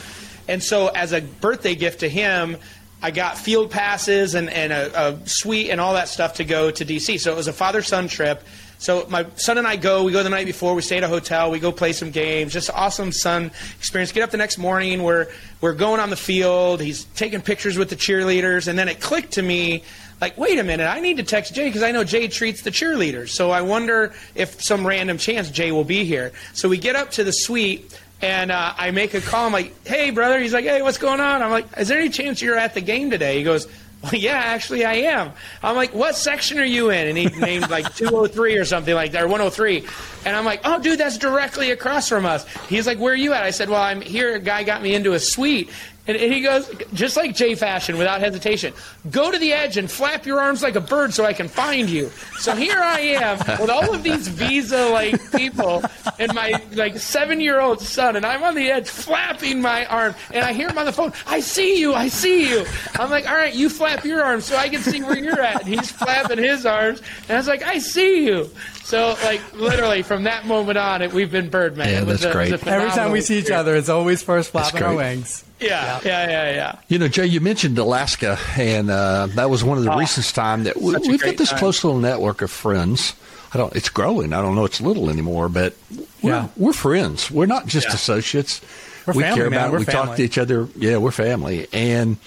And 0.47 0.61
so, 0.61 0.89
as 0.89 1.11
a 1.11 1.21
birthday 1.21 1.73
gift 1.73 2.01
to 2.01 2.07
him, 2.07 2.57
I 3.01 3.09
got 3.09 3.36
field 3.36 3.71
passes 3.71 4.36
and, 4.36 4.47
and 4.47 4.71
a, 4.71 5.09
a 5.09 5.27
suite 5.27 5.71
and 5.71 5.81
all 5.81 5.95
that 5.95 6.07
stuff 6.07 6.36
to 6.36 6.43
go 6.43 6.69
to 6.69 6.86
DC. 6.86 7.19
So 7.19 7.31
it 7.31 7.36
was 7.36 7.47
a 7.47 7.53
father 7.53 7.81
son 7.81 8.07
trip. 8.07 8.43
So 8.77 9.05
my 9.09 9.25
son 9.36 9.57
and 9.57 9.65
I 9.67 9.77
go. 9.77 10.03
We 10.03 10.11
go 10.11 10.21
the 10.21 10.29
night 10.29 10.45
before. 10.45 10.75
We 10.75 10.81
stay 10.81 10.97
at 10.97 11.03
a 11.03 11.07
hotel. 11.07 11.49
We 11.49 11.59
go 11.59 11.71
play 11.71 11.93
some 11.93 12.11
games. 12.11 12.53
Just 12.53 12.69
awesome 12.69 13.11
son 13.11 13.51
experience. 13.77 14.11
Get 14.11 14.23
up 14.23 14.31
the 14.31 14.38
next 14.38 14.57
morning. 14.57 15.01
We're 15.01 15.27
we're 15.61 15.73
going 15.73 15.99
on 15.99 16.09
the 16.09 16.15
field. 16.15 16.81
He's 16.81 17.05
taking 17.15 17.41
pictures 17.41 17.77
with 17.77 17.89
the 17.89 17.95
cheerleaders. 17.95 18.67
And 18.67 18.77
then 18.77 18.88
it 18.88 18.99
clicked 18.99 19.33
to 19.33 19.41
me, 19.41 19.83
like, 20.26 20.39
wait 20.39 20.57
a 20.57 20.63
minute. 20.63 20.88
I 20.88 21.01
need 21.01 21.17
to 21.17 21.23
text 21.23 21.53
Jay 21.53 21.65
because 21.67 21.84
I 21.84 21.91
know 21.91 22.03
Jay 22.03 22.28
treats 22.28 22.63
the 22.63 22.71
cheerleaders. 22.71 23.30
So 23.30 23.51
I 23.51 23.61
wonder 23.61 24.11
if 24.34 24.59
some 24.59 24.86
random 24.86 25.19
chance 25.19 25.51
Jay 25.51 25.71
will 25.71 25.84
be 25.84 26.03
here. 26.03 26.32
So 26.53 26.67
we 26.67 26.80
get 26.80 26.95
up 26.95 27.11
to 27.11 27.23
the 27.23 27.32
suite. 27.32 27.95
And 28.21 28.49
uh, 28.49 28.73
I 28.76 28.89
make 28.91 29.13
a 29.13 29.21
call. 29.21 29.45
I'm 29.45 29.51
like, 29.51 29.86
"Hey, 29.86 30.09
brother." 30.09 30.39
He's 30.39 30.53
like, 30.53 30.63
"Hey, 30.63 30.82
what's 30.82 30.97
going 30.97 31.19
on?" 31.19 31.43
I'm 31.43 31.51
like, 31.51 31.67
"Is 31.78 31.89
there 31.89 31.99
any 31.99 32.09
chance 32.09 32.41
you're 32.41 32.57
at 32.57 32.73
the 32.73 32.80
game 32.82 33.11
today?" 33.11 33.38
He 33.38 33.43
goes, 33.43 33.67
"Well, 34.01 34.15
yeah, 34.15 34.38
actually, 34.38 34.86
I 34.86 34.93
am." 35.13 35.34
I'm 35.61 35.76
like, 35.76 35.93
"What 35.93 36.15
section 36.15 36.57
are 36.57 36.65
you 36.65 36.91
in?" 36.91 37.07
And 37.09 37.17
he 37.17 37.26
named 37.26 37.69
like 37.69 37.93
203 37.97 38.57
or 38.57 38.63
something 38.63 38.95
like 38.95 39.11
that, 39.11 39.23
or 39.23 39.28
103. 39.28 39.86
And 40.26 40.34
I'm 40.36 40.45
like, 40.45 40.61
"Oh, 40.63 40.80
dude, 40.82 40.97
that's 40.97 41.17
directly 41.17 41.71
across 41.71 42.07
from 42.07 42.26
us." 42.26 42.47
He's 42.69 42.88
like, 42.88 42.99
"Where 42.99 43.13
are 43.13 43.17
you 43.17 43.34
at?" 43.34 43.43
I 43.43 43.51
said, 43.51 43.69
"Well, 43.69 43.84
I'm 43.84 43.99
here. 43.99 44.36
A 44.36 44.39
guy 44.39 44.63
got 44.63 44.82
me 44.82 44.95
into 44.95 45.11
a 45.11 45.19
suite." 45.19 45.69
And, 46.08 46.16
and 46.18 46.32
he 46.32 46.41
goes, 46.41 46.70
just 46.93 47.18
like 47.18 47.36
Jay 47.36 47.56
Fashion, 47.56 47.97
without 47.97 48.20
hesitation, 48.20 48.74
go 49.10 49.32
to 49.32 49.39
the 49.39 49.53
edge 49.53 49.78
and 49.78 49.89
flap 49.89 50.26
your 50.26 50.39
arms 50.39 50.62
like 50.62 50.76
a 50.76 50.82
bird 50.82 51.14
so 51.14 51.26
I 51.26 51.34
can 51.34 51.47
find 51.47 51.89
you. 51.89 52.12
So 52.38 52.56
here 52.56 52.78
I 52.78 52.99
am 52.99 53.39
with 53.60 53.70
all 53.70 53.93
of 53.93 54.03
these 54.03 54.28
visa 54.28 54.89
like 54.89 55.16
people 55.32 55.84
and 56.20 56.34
my 56.36 56.62
like 56.74 56.97
seven 56.99 57.39
year 57.41 57.60
old 57.60 57.82
son, 57.82 58.16
and 58.16 58.26
I'm 58.26 58.43
on 58.43 58.56
the 58.56 58.70
edge 58.70 58.88
flapping 58.89 59.62
my 59.62 59.86
arms, 59.86 60.16
and 60.34 60.45
I 60.45 60.53
hear 60.53 60.70
him 60.70 60.78
on 60.78 60.86
the 60.86 60.91
phone, 60.91 61.14
I 61.26 61.39
see 61.39 61.80
you, 61.80 61.93
I 61.93 62.08
see 62.08 62.49
you. 62.49 62.66
I'm 62.99 63.10
like, 63.10 63.28
all 63.28 63.36
right, 63.36 63.53
you 63.53 63.70
flap 63.70 64.06
your 64.06 64.24
arms 64.24 64.45
so 64.45 64.58
I 64.58 64.70
can 64.70 64.82
see 64.82 65.01
where 65.01 65.18
you're 65.18 65.41
at. 65.41 65.62
And 65.66 65.74
he's 65.74 65.91
flapping 65.91 66.38
his 66.38 66.66
arms, 66.66 67.01
and 67.24 67.32
I 67.32 67.38
was 67.38 67.47
like, 67.47 67.64
I 67.64 67.80
see 67.80 68.26
you. 68.26 68.49
So 68.84 69.16
like 69.24 69.41
literally 69.56 70.03
from 70.03 70.24
that 70.24 70.45
moment 70.45 70.78
on, 70.78 71.01
it, 71.01 71.14
we've 71.14 71.32
been 71.32 71.49
Birdman. 71.49 71.89
Yeah, 71.89 72.01
It 72.01 72.06
was 72.06 72.22
that's 72.22 72.36
a- 72.36 72.38
it 72.38 72.51
was 72.51 72.62
great. 72.62 72.68
a 72.68 72.76
Every 72.76 72.89
time 72.91 73.12
we 73.12 73.22
see 73.22 73.39
each 73.39 73.49
other, 73.49 73.76
it's 73.76 73.89
always 73.89 74.22
first 74.22 74.51
flapping 74.51 74.84
our 74.84 74.95
wings. 74.95 75.45
Yeah, 75.60 75.99
yeah, 76.03 76.30
yeah, 76.30 76.51
yeah. 76.53 76.76
You 76.89 76.99
know, 76.99 77.08
Jay, 77.08 77.26
you 77.26 77.39
mentioned 77.39 77.78
Alaska, 77.78 78.38
and 78.58 78.89
uh, 78.89 79.28
that 79.36 79.49
was 79.49 79.64
one 79.64 79.78
of 79.78 79.84
the 79.86 79.93
Oh, 79.93 79.97
recent 79.97 80.26
time 80.34 80.64
that 80.66 80.82
we, 80.82 80.95
we've 81.08 81.22
got 81.22 81.38
this 81.38 81.49
time. 81.49 81.60
close 81.60 81.84
little 81.84 81.99
network 81.99 82.41
of 82.41 82.51
friends. 82.51 83.14
I 83.53 83.58
don't. 83.58 83.74
It's 83.76 83.88
growing. 83.89 84.34
I 84.34 84.41
don't 84.41 84.56
know. 84.56 84.66
It's 84.66 84.82
little 84.82 85.10
anymore, 85.10 85.47
but 85.47 85.74
we're, 86.22 86.32
Yeah. 86.32 86.47
we're 86.58 86.74
friends. 86.74 87.32
We're 87.32 87.45
not 87.45 87.68
just 87.68 87.88
Yeah. 87.88 87.93
associates. 87.95 88.60
We're 89.06 89.14
we 89.14 89.24
family, 89.24 89.38
care 89.38 89.47
about. 89.47 89.72
we 89.80 89.86
talk 89.86 90.16
to 90.18 90.24
each 90.24 90.38
other. 90.38 90.68
Yeah, 90.78 90.97
we're 90.97 91.12
family, 91.12 91.68
and 91.72 92.18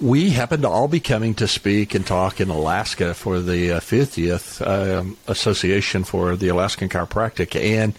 we 0.00 0.30
happen 0.30 0.60
to 0.62 0.68
all 0.68 0.88
be 0.88 1.00
coming 1.00 1.34
to 1.34 1.46
speak 1.48 1.94
and 1.94 2.06
talk 2.06 2.40
in 2.40 2.50
Alaska 2.50 3.14
for 3.14 3.40
the 3.40 3.72
uh, 3.72 3.80
50th 3.80 4.60
um, 4.66 5.16
Association 5.28 6.04
for 6.04 6.36
the 6.36 6.48
Alaskan 6.48 6.88
Chiropractic, 6.90 7.54
and 7.58 7.94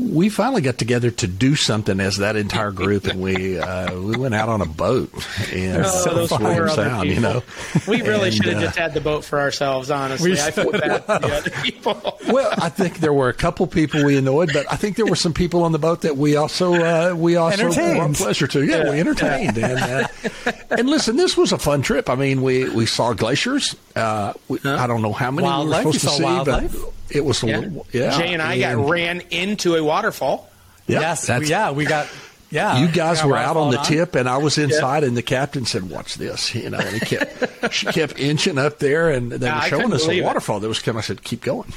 we 0.00 0.28
finally 0.28 0.62
got 0.62 0.78
together 0.78 1.10
to 1.10 1.26
do 1.26 1.54
something 1.56 2.00
as 2.00 2.16
that 2.18 2.36
entire 2.36 2.70
group, 2.70 3.06
and 3.06 3.20
we 3.20 3.58
uh, 3.58 3.94
we 4.00 4.16
went 4.16 4.34
out 4.34 4.48
on 4.48 4.60
a 4.60 4.66
boat 4.66 5.10
and 5.52 5.84
Oh, 5.84 6.14
those 6.14 6.30
poor 6.30 6.46
other 6.46 6.68
sound, 6.70 7.08
you 7.08 7.20
know. 7.20 7.42
We 7.86 8.02
really 8.02 8.28
And, 8.28 8.34
should 8.36 8.46
have 8.46 8.56
uh, 8.58 8.60
just 8.62 8.78
had 8.78 8.94
the 8.94 9.00
boat 9.00 9.24
for 9.24 9.38
ourselves, 9.40 9.90
honestly. 9.90 10.30
We 10.32 10.40
I 10.40 10.50
feel 10.50 10.64
should 10.72 10.80
bad 10.80 11.04
for 11.04 11.18
the 11.18 11.34
other 11.36 11.50
people. 11.62 12.18
well, 12.28 12.52
I 12.58 12.68
think 12.68 12.98
there 12.98 13.12
were 13.12 13.28
a 13.28 13.34
couple 13.34 13.66
people 13.66 14.04
we 14.04 14.16
annoyed, 14.16 14.50
but 14.52 14.66
I 14.72 14.76
think 14.76 14.96
there 14.96 15.06
were 15.06 15.16
some 15.16 15.32
people 15.34 15.62
on 15.64 15.72
the 15.72 15.78
boat 15.78 16.02
that 16.02 16.16
we 16.16 16.36
also 16.36 16.74
uh, 16.74 17.14
we 17.14 17.36
also 17.36 17.64
Entertained. 17.66 17.96
brought 17.98 18.14
pleasure 18.14 18.46
to. 18.46 18.64
Yeah, 18.64 18.84
Yeah, 18.84 18.90
we 18.90 19.00
entertained. 19.00 19.58
And, 19.58 19.78
uh, 19.78 20.52
and 20.70 20.88
listen, 20.88 21.16
this 21.16 21.36
was 21.36 21.52
a 21.52 21.58
fun 21.58 21.82
trip. 21.82 22.08
I 22.08 22.14
mean, 22.14 22.42
we 22.42 22.68
we 22.70 22.86
saw 22.86 23.12
glaciers. 23.12 23.76
Uh, 23.96 24.32
we, 24.48 24.58
I 24.64 24.86
don't 24.86 25.02
know 25.02 25.12
how 25.12 25.30
many 25.30 25.46
Wildlife. 25.46 25.84
we 25.84 25.90
We 25.90 25.94
were 25.94 25.98
supposed 25.98 26.02
saw 26.02 26.10
to 26.10 26.16
see, 26.16 26.24
wildlife. 26.24 26.72
but 26.72 27.16
it 27.16 27.24
was 27.24 27.42
a 27.42 27.46
Yeah. 27.48 27.58
little. 27.58 27.86
Yeah, 27.92 28.16
Jay 28.18 28.32
and 28.32 28.40
I 28.42 28.58
got 28.60 28.88
ran 28.88 29.20
into 29.30 29.74
a 29.74 29.82
waterfall. 29.90 30.48
Yeah, 30.86 31.00
yes, 31.00 31.26
that's- 31.26 31.48
yeah, 31.50 31.70
we 31.72 31.84
got. 31.84 32.06
Yeah, 32.52 32.78
You 32.80 32.88
guys 32.88 33.22
were 33.22 33.36
out 33.36 33.56
on 33.56 33.70
the 33.70 33.76
waterfall 33.76 34.06
tip, 34.06 34.14
and 34.16 34.28
I 34.28 34.38
was 34.38 34.58
inside, 34.58 35.04
and 35.04 35.16
the 35.16 35.22
captain 35.22 35.66
said, 35.66 35.88
"Watch 35.88 36.16
this," 36.16 36.52
you 36.52 36.68
know. 36.68 36.78
And 36.78 36.96
he 36.96 36.98
kept 36.98 37.72
she 37.72 37.86
kept 37.86 38.18
inching 38.18 38.58
up 38.58 38.80
there, 38.80 39.08
and 39.10 39.30
they 39.30 39.46
Yeah, 39.46 39.62
were 39.62 39.68
showing 39.68 39.92
us 39.92 40.02
a 40.02 40.06
believe 40.06 40.22
it. 40.22 40.26
waterfall 40.26 40.58
that 40.58 40.66
was 40.66 40.80
coming. 40.80 40.98
I 40.98 41.02
said, 41.02 41.22
keep 41.22 41.42
going." 41.44 41.72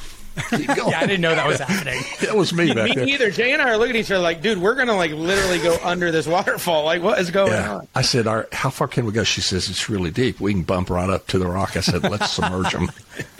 Yeah, 0.51 0.99
I 0.99 1.05
didn't 1.05 1.21
know 1.21 1.35
that 1.35 1.45
was 1.47 1.59
happening. 1.59 2.01
that 2.21 2.35
was 2.35 2.53
me 2.53 2.73
back 2.73 2.89
Me 2.89 2.95
there. 2.95 3.05
neither. 3.05 3.31
Jay 3.31 3.51
and 3.53 3.61
I 3.61 3.69
are 3.69 3.77
looking 3.77 3.95
at 3.95 3.99
each 4.01 4.11
other 4.11 4.21
like, 4.23 4.41
dude, 4.41 4.57
we're 4.59 4.75
gonna 4.75 4.95
like 4.95 5.11
literally 5.11 5.59
go 5.59 5.77
under 5.83 6.11
this 6.11 6.25
waterfall. 6.27 6.85
Like, 6.85 7.01
what 7.03 7.19
is 7.19 7.29
going 7.31 7.51
Yeah. 7.51 7.75
on? 7.75 7.87
I 7.95 8.01
said, 8.01 8.25
All 8.27 8.37
right, 8.37 8.53
how 8.53 8.69
far 8.69 8.87
can 8.87 9.05
we 9.05 9.11
go? 9.11 9.23
She 9.23 9.41
says, 9.41 9.69
it's 9.69 9.89
really 9.89 10.11
deep. 10.11 10.39
We 10.39 10.53
can 10.53 10.63
bump 10.63 10.89
right 10.89 11.09
up 11.09 11.27
to 11.27 11.39
the 11.39 11.47
rock. 11.47 11.77
I 11.77 11.81
said, 11.81 12.03
let's 12.03 12.31
submerge 12.31 12.71
them. 12.71 12.91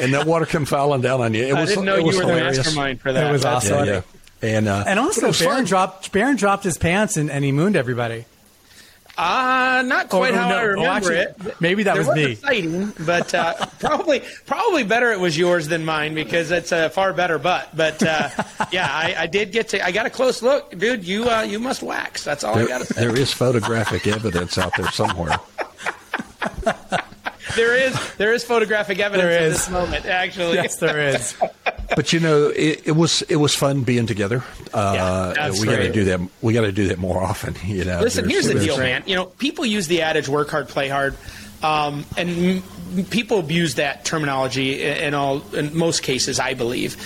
and 0.00 0.14
that 0.14 0.24
water 0.26 0.46
come 0.46 0.64
falling 0.64 1.00
down 1.02 1.20
on 1.20 1.34
you. 1.34 1.44
It 1.44 1.54
I 1.54 1.60
was, 1.60 1.70
didn't 1.70 1.84
know 1.84 1.96
it 1.96 2.00
you 2.00 2.06
were 2.06 2.12
hilarious. 2.12 2.56
the 2.56 2.62
mastermind 2.64 3.00
for 3.00 3.12
that. 3.12 3.28
It 3.28 3.32
was 3.32 3.44
awesome. 3.44 3.84
Yeah, 3.86 4.02
yeah. 4.42 4.56
And, 4.56 4.68
uh, 4.68 4.84
And 4.86 4.98
also, 4.98 5.32
Baron 5.32 5.58
fun. 5.58 5.64
dropped 5.66 6.10
Baron 6.12 6.36
dropped 6.36 6.64
his 6.64 6.76
pants 6.78 7.16
and, 7.16 7.30
and 7.30 7.44
he 7.44 7.52
mooned 7.52 7.76
everybody. 7.76 8.24
Uh, 9.18 9.82
not 9.84 10.08
quite 10.08 10.32
Oh, 10.32 10.36
how 10.38 10.48
no. 10.48 10.56
I 10.56 10.60
Oh, 10.62 10.66
remember 10.68 10.90
actually, 10.90 11.16
it. 11.50 11.60
maybe 11.60 11.82
that 11.82 11.94
There 11.96 12.04
was 12.06 12.16
me. 12.16 12.32
a 12.32 12.36
sighting, 12.36 12.92
but 13.00 13.34
uh, 13.34 13.66
probably 13.78 14.22
probably 14.46 14.84
better 14.84 15.12
it 15.12 15.20
was 15.20 15.36
yours 15.36 15.68
than 15.68 15.84
mine 15.84 16.14
because 16.14 16.50
it's 16.50 16.72
a 16.72 16.88
far 16.88 17.12
better 17.12 17.38
butt. 17.38 17.68
But 17.76 18.02
uh, 18.02 18.30
yeah, 18.72 18.88
I, 18.90 19.14
I 19.18 19.26
did 19.26 19.52
get 19.52 19.68
to. 19.70 19.84
I 19.84 19.92
got 19.92 20.06
a 20.06 20.10
close 20.10 20.40
look, 20.42 20.76
dude. 20.78 21.04
You 21.04 21.28
uh, 21.28 21.42
you 21.42 21.58
must 21.58 21.82
wax. 21.82 22.24
That's 22.24 22.42
all 22.42 22.58
I 22.58 22.66
got 22.66 22.78
to 22.78 22.86
say. 22.86 23.00
there 23.02 23.14
is 23.16 23.32
photographic 23.32 24.06
evidence 24.06 24.56
out 24.56 24.72
there 24.76 24.90
somewhere. 24.90 25.36
There 27.56 27.76
is 27.76 27.94
there 28.16 28.32
is 28.32 28.44
photographic 28.44 28.98
evidence 28.98 29.28
There 29.28 29.38
at 29.42 29.50
this 29.50 29.68
moment. 29.68 30.06
Actually, 30.06 30.54
Yes, 30.54 30.76
there 30.76 31.08
is. 31.08 31.34
But 31.96 32.12
you 32.12 32.20
know, 32.20 32.48
it, 32.48 32.82
it 32.86 32.92
was 32.96 33.22
it 33.22 33.36
was 33.36 33.54
fun 33.54 33.82
being 33.82 34.06
together. 34.06 34.42
Uh, 34.72 35.32
Yeah, 35.36 35.50
we 35.50 35.66
got 35.66 35.76
to 35.76 35.92
do 35.92 36.04
that. 36.04 36.20
We 36.40 36.52
got 36.52 36.62
to 36.62 36.72
do 36.72 36.88
that 36.88 36.98
more 36.98 37.22
often. 37.22 37.54
You 37.64 37.84
know. 37.84 38.00
Listen, 38.00 38.28
here's 38.28 38.46
the 38.46 38.58
deal, 38.58 38.78
man. 38.78 39.02
You 39.06 39.16
know, 39.16 39.26
people 39.26 39.64
use 39.66 39.86
the 39.88 40.02
adage 40.02 40.28
"work 40.28 40.50
hard, 40.50 40.68
play 40.68 40.88
hard," 40.88 41.14
um, 41.62 42.04
and 42.16 42.62
m- 42.96 43.04
people 43.06 43.38
abuse 43.38 43.74
that 43.76 44.04
terminology 44.04 44.82
in, 44.82 44.96
in 44.98 45.14
all 45.14 45.42
in 45.54 45.76
most 45.76 46.02
cases. 46.02 46.38
I 46.40 46.54
believe. 46.54 46.96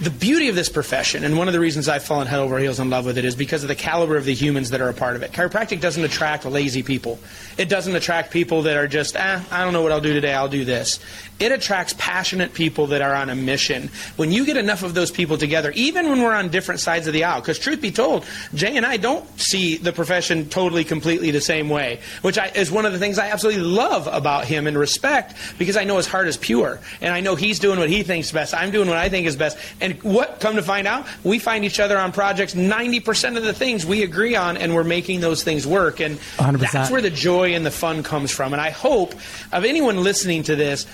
The 0.00 0.10
beauty 0.10 0.48
of 0.48 0.56
this 0.56 0.68
profession, 0.68 1.22
and 1.22 1.38
one 1.38 1.46
of 1.46 1.54
the 1.54 1.60
reasons 1.60 1.88
I've 1.88 2.02
fallen 2.02 2.26
head 2.26 2.40
over 2.40 2.58
heels 2.58 2.80
in 2.80 2.90
love 2.90 3.06
with 3.06 3.16
it, 3.16 3.24
is 3.24 3.36
because 3.36 3.62
of 3.62 3.68
the 3.68 3.76
caliber 3.76 4.16
of 4.16 4.24
the 4.24 4.34
humans 4.34 4.70
that 4.70 4.80
are 4.80 4.88
a 4.88 4.94
part 4.94 5.14
of 5.14 5.22
it. 5.22 5.30
Chiropractic 5.30 5.80
doesn't 5.80 6.02
attract 6.02 6.44
lazy 6.44 6.82
people. 6.82 7.20
It 7.58 7.68
doesn't 7.68 7.94
attract 7.94 8.32
people 8.32 8.62
that 8.62 8.76
are 8.76 8.88
just, 8.88 9.14
eh, 9.14 9.40
I 9.52 9.62
don't 9.62 9.72
know 9.72 9.82
what 9.82 9.92
I'll 9.92 10.00
do 10.00 10.12
today, 10.12 10.34
I'll 10.34 10.48
do 10.48 10.64
this. 10.64 10.98
It 11.38 11.52
attracts 11.52 11.94
passionate 11.96 12.54
people 12.54 12.88
that 12.88 13.02
are 13.02 13.14
on 13.14 13.30
a 13.30 13.34
mission. 13.34 13.90
When 14.16 14.32
you 14.32 14.44
get 14.44 14.56
enough 14.56 14.82
of 14.82 14.94
those 14.94 15.10
people 15.10 15.36
together, 15.38 15.72
even 15.74 16.08
when 16.08 16.22
we're 16.22 16.34
on 16.34 16.48
different 16.48 16.80
sides 16.80 17.06
of 17.06 17.12
the 17.12 17.24
aisle, 17.24 17.40
because 17.40 17.58
truth 17.58 17.80
be 17.80 17.90
told, 17.90 18.24
Jay 18.54 18.76
and 18.76 18.86
I 18.86 18.96
don't 18.96 19.26
see 19.38 19.76
the 19.76 19.92
profession 19.92 20.48
totally, 20.48 20.84
completely 20.84 21.30
the 21.30 21.40
same 21.40 21.68
way, 21.68 22.00
which 22.22 22.38
I, 22.38 22.48
is 22.48 22.70
one 22.70 22.84
of 22.86 22.92
the 22.92 22.98
things 22.98 23.18
I 23.18 23.30
absolutely 23.30 23.62
love 23.62 24.08
about 24.08 24.44
him 24.44 24.66
and 24.66 24.76
respect, 24.76 25.34
because 25.58 25.76
I 25.76 25.84
know 25.84 25.96
his 25.96 26.06
heart 26.06 26.28
is 26.28 26.36
pure, 26.36 26.80
and 27.00 27.12
I 27.12 27.20
know 27.20 27.36
he's 27.36 27.58
doing 27.58 27.78
what 27.78 27.88
he 27.88 28.02
thinks 28.02 28.32
best. 28.32 28.54
I'm 28.54 28.70
doing 28.70 28.88
what 28.88 28.98
I 28.98 29.08
think 29.08 29.26
is 29.26 29.36
best. 29.36 29.56
And 29.84 30.02
what, 30.02 30.40
come 30.40 30.56
to 30.56 30.62
find 30.62 30.86
out, 30.86 31.06
we 31.24 31.38
find 31.38 31.62
each 31.62 31.78
other 31.78 31.98
on 31.98 32.10
projects. 32.10 32.54
90% 32.54 33.36
of 33.36 33.42
the 33.42 33.52
things 33.52 33.84
we 33.84 34.02
agree 34.02 34.34
on, 34.34 34.56
and 34.56 34.74
we're 34.74 34.82
making 34.82 35.20
those 35.20 35.44
things 35.44 35.66
work. 35.66 36.00
And 36.00 36.18
100%. 36.38 36.72
that's 36.72 36.90
where 36.90 37.02
the 37.02 37.10
joy 37.10 37.54
and 37.54 37.66
the 37.66 37.70
fun 37.70 38.02
comes 38.02 38.30
from. 38.30 38.54
And 38.54 38.62
I 38.62 38.70
hope 38.70 39.12
of 39.52 39.66
anyone 39.66 40.02
listening 40.02 40.42
to 40.44 40.56
this, 40.56 40.86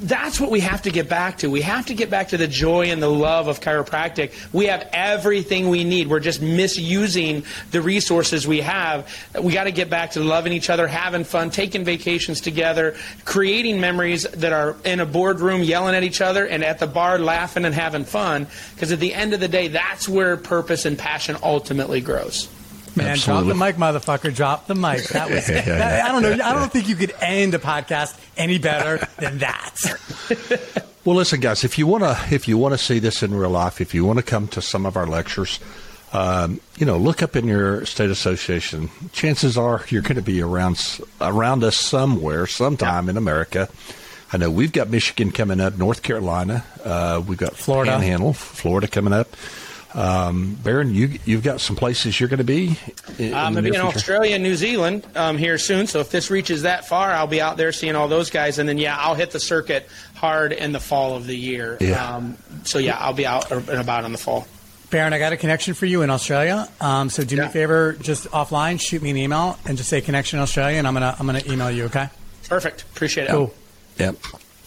that's 0.00 0.40
what 0.40 0.50
we 0.50 0.60
have 0.60 0.82
to 0.82 0.90
get 0.90 1.08
back 1.08 1.38
to. 1.38 1.50
We 1.50 1.62
have 1.62 1.86
to 1.86 1.94
get 1.94 2.10
back 2.10 2.28
to 2.28 2.36
the 2.36 2.46
joy 2.46 2.90
and 2.90 3.02
the 3.02 3.10
love 3.10 3.48
of 3.48 3.60
chiropractic. 3.60 4.32
We 4.52 4.66
have 4.66 4.88
everything 4.92 5.68
we 5.68 5.84
need. 5.84 6.08
We're 6.08 6.20
just 6.20 6.40
misusing 6.40 7.44
the 7.70 7.82
resources 7.82 8.46
we 8.46 8.60
have. 8.60 9.08
We 9.40 9.52
got 9.52 9.64
to 9.64 9.72
get 9.72 9.90
back 9.90 10.12
to 10.12 10.20
loving 10.20 10.52
each 10.52 10.70
other, 10.70 10.86
having 10.86 11.24
fun, 11.24 11.50
taking 11.50 11.84
vacations 11.84 12.40
together, 12.40 12.96
creating 13.24 13.80
memories 13.80 14.22
that 14.24 14.52
are 14.52 14.76
in 14.84 15.00
a 15.00 15.06
boardroom 15.06 15.62
yelling 15.62 15.94
at 15.94 16.04
each 16.04 16.20
other 16.20 16.46
and 16.46 16.64
at 16.64 16.78
the 16.78 16.86
bar 16.86 17.18
laughing 17.18 17.64
and 17.64 17.74
having 17.74 18.04
fun. 18.04 18.46
Because 18.74 18.92
at 18.92 19.00
the 19.00 19.14
end 19.14 19.34
of 19.34 19.40
the 19.40 19.48
day, 19.48 19.68
that's 19.68 20.08
where 20.08 20.36
purpose 20.36 20.84
and 20.84 20.98
passion 20.98 21.36
ultimately 21.42 22.00
grows. 22.00 22.48
Man, 22.96 23.08
Absolutely. 23.08 23.54
drop 23.54 23.58
the 23.58 23.64
mic, 23.64 23.76
motherfucker. 23.76 24.34
Drop 24.34 24.66
the 24.66 24.74
mic. 24.74 25.04
That 25.08 25.30
was. 25.30 25.48
Yeah, 25.48 25.56
yeah, 25.56 25.78
that- 25.78 26.04
I 26.04 26.12
don't 26.12 26.22
know. 26.22 26.44
I 26.44 26.54
don't 26.54 26.70
think 26.72 26.88
you 26.88 26.96
could 26.96 27.14
end 27.20 27.54
a 27.54 27.58
podcast 27.58 28.18
any 28.36 28.58
better 28.58 29.06
than 29.18 29.38
that. 29.38 30.84
Well, 31.04 31.16
listen, 31.16 31.40
guys. 31.40 31.64
If 31.64 31.78
you 31.78 31.86
want 31.86 32.04
to, 32.04 32.18
if 32.34 32.48
you 32.48 32.58
want 32.58 32.74
to 32.74 32.78
see 32.78 32.98
this 32.98 33.22
in 33.22 33.32
real 33.34 33.48
life, 33.48 33.80
if 33.80 33.94
you 33.94 34.04
want 34.04 34.18
to 34.18 34.22
come 34.22 34.46
to 34.48 34.60
some 34.60 34.84
of 34.84 34.94
our 34.94 35.06
lectures, 35.06 35.58
um, 36.12 36.60
you 36.76 36.84
know, 36.84 36.98
look 36.98 37.22
up 37.22 37.34
in 37.34 37.46
your 37.46 37.86
state 37.86 38.10
association. 38.10 38.90
Chances 39.12 39.56
are 39.56 39.82
you're 39.88 40.02
going 40.02 40.16
to 40.16 40.22
be 40.22 40.42
around 40.42 41.00
around 41.22 41.64
us 41.64 41.76
somewhere, 41.78 42.46
sometime 42.46 43.08
in 43.08 43.16
America. 43.16 43.70
I 44.34 44.36
know 44.36 44.50
we've 44.50 44.72
got 44.72 44.90
Michigan 44.90 45.30
coming 45.32 45.60
up, 45.60 45.78
North 45.78 46.02
Carolina. 46.02 46.62
Uh, 46.84 47.22
we've 47.26 47.38
got 47.38 47.54
Florida. 47.56 47.92
Panhandle, 47.92 48.34
Florida 48.34 48.86
coming 48.86 49.14
up. 49.14 49.28
Um, 49.98 50.56
Baron, 50.62 50.94
you 50.94 51.18
you've 51.24 51.42
got 51.42 51.60
some 51.60 51.74
places 51.74 52.20
you're 52.20 52.28
going 52.28 52.38
to 52.38 52.44
be. 52.44 52.78
In, 53.18 53.34
I'm 53.34 53.52
going 53.52 53.64
to 53.64 53.70
be 53.70 53.76
in 53.76 53.82
future? 53.82 53.96
Australia 53.96 54.34
and 54.36 54.44
New 54.44 54.54
Zealand 54.54 55.04
um, 55.16 55.36
here 55.36 55.58
soon. 55.58 55.88
So 55.88 55.98
if 55.98 56.10
this 56.10 56.30
reaches 56.30 56.62
that 56.62 56.86
far, 56.86 57.10
I'll 57.10 57.26
be 57.26 57.40
out 57.40 57.56
there 57.56 57.72
seeing 57.72 57.96
all 57.96 58.06
those 58.06 58.30
guys. 58.30 58.60
And 58.60 58.68
then, 58.68 58.78
yeah, 58.78 58.96
I'll 58.96 59.16
hit 59.16 59.32
the 59.32 59.40
circuit 59.40 59.88
hard 60.14 60.52
in 60.52 60.70
the 60.70 60.78
fall 60.78 61.16
of 61.16 61.26
the 61.26 61.36
year. 61.36 61.76
Yeah. 61.80 62.16
Um, 62.16 62.36
so, 62.62 62.78
yeah, 62.78 62.96
I'll 62.96 63.12
be 63.12 63.26
out 63.26 63.50
and 63.50 63.68
about 63.68 64.04
in 64.04 64.12
the 64.12 64.18
fall. 64.18 64.46
Baron, 64.90 65.12
I 65.12 65.18
got 65.18 65.32
a 65.32 65.36
connection 65.36 65.74
for 65.74 65.86
you 65.86 66.02
in 66.02 66.10
Australia. 66.10 66.68
Um, 66.80 67.10
so 67.10 67.24
do 67.24 67.36
me 67.36 67.42
a 67.42 67.48
favor, 67.48 67.94
just 67.94 68.28
offline, 68.28 68.80
shoot 68.80 69.02
me 69.02 69.10
an 69.10 69.16
email 69.16 69.58
and 69.66 69.76
just 69.76 69.90
say 69.90 70.00
connection 70.00 70.38
Australia, 70.38 70.78
and 70.78 70.86
I'm 70.86 70.94
gonna 70.94 71.14
I'm 71.18 71.26
gonna 71.26 71.42
email 71.46 71.70
you. 71.70 71.84
Okay. 71.84 72.08
Perfect. 72.48 72.82
Appreciate 72.82 73.24
it. 73.24 73.30
Cool. 73.30 73.52
Yep. 73.98 74.16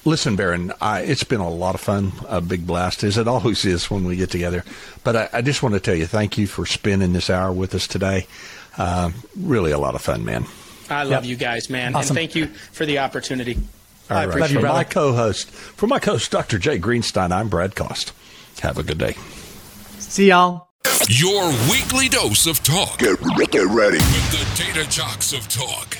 Listen, 0.03 0.35
Baron, 0.35 0.73
I, 0.81 1.01
it's 1.01 1.23
been 1.23 1.41
a 1.41 1.49
lot 1.49 1.75
of 1.75 1.81
fun, 1.81 2.11
a 2.27 2.41
big 2.41 2.65
blast, 2.65 3.03
as 3.03 3.17
it 3.19 3.27
always 3.27 3.63
is 3.65 3.91
when 3.91 4.03
we 4.03 4.15
get 4.15 4.31
together. 4.31 4.63
But 5.03 5.15
I, 5.15 5.29
I 5.33 5.41
just 5.43 5.61
want 5.61 5.75
to 5.75 5.79
tell 5.79 5.93
you, 5.95 6.07
thank 6.07 6.37
you 6.39 6.47
for 6.47 6.65
spending 6.65 7.13
this 7.13 7.29
hour 7.29 7.51
with 7.51 7.75
us 7.75 7.85
today. 7.85 8.25
Um, 8.79 9.13
really 9.37 9.71
a 9.71 9.77
lot 9.77 9.93
of 9.93 10.01
fun, 10.01 10.25
man. 10.25 10.45
I 10.89 11.03
love 11.03 11.23
Yep. 11.23 11.29
you 11.29 11.35
guys, 11.35 11.69
man. 11.69 11.95
Awesome. 11.95 12.17
And 12.17 12.17
thank 12.17 12.35
you 12.35 12.47
for 12.47 12.85
the 12.85 12.99
opportunity. 12.99 13.57
All 14.09 14.17
I 14.17 14.25
right. 14.25 14.29
appreciate 14.29 14.51
you, 14.55 14.59
for 14.61 14.73
my 14.73 14.83
co-host, 14.83 15.49
for 15.51 15.87
my 15.87 15.99
co-host, 15.99 16.31
Dr. 16.31 16.57
Jay 16.57 16.79
Greenstein, 16.79 17.31
I'm 17.31 17.47
Brad 17.47 17.75
Cost. 17.75 18.11
Have 18.61 18.77
a 18.79 18.83
good 18.83 18.97
day. 18.97 19.15
See 19.99 20.29
y'all. 20.29 20.67
Your 21.07 21.47
weekly 21.69 22.09
dose 22.09 22.47
of 22.47 22.61
talk 22.63 22.97
Get, 22.99 23.19
get 23.51 23.65
ready. 23.67 23.97
with 23.97 24.31
the 24.31 24.63
Data 24.63 24.89
Jocks 24.89 25.31
of 25.31 25.47
Talk. 25.47 25.97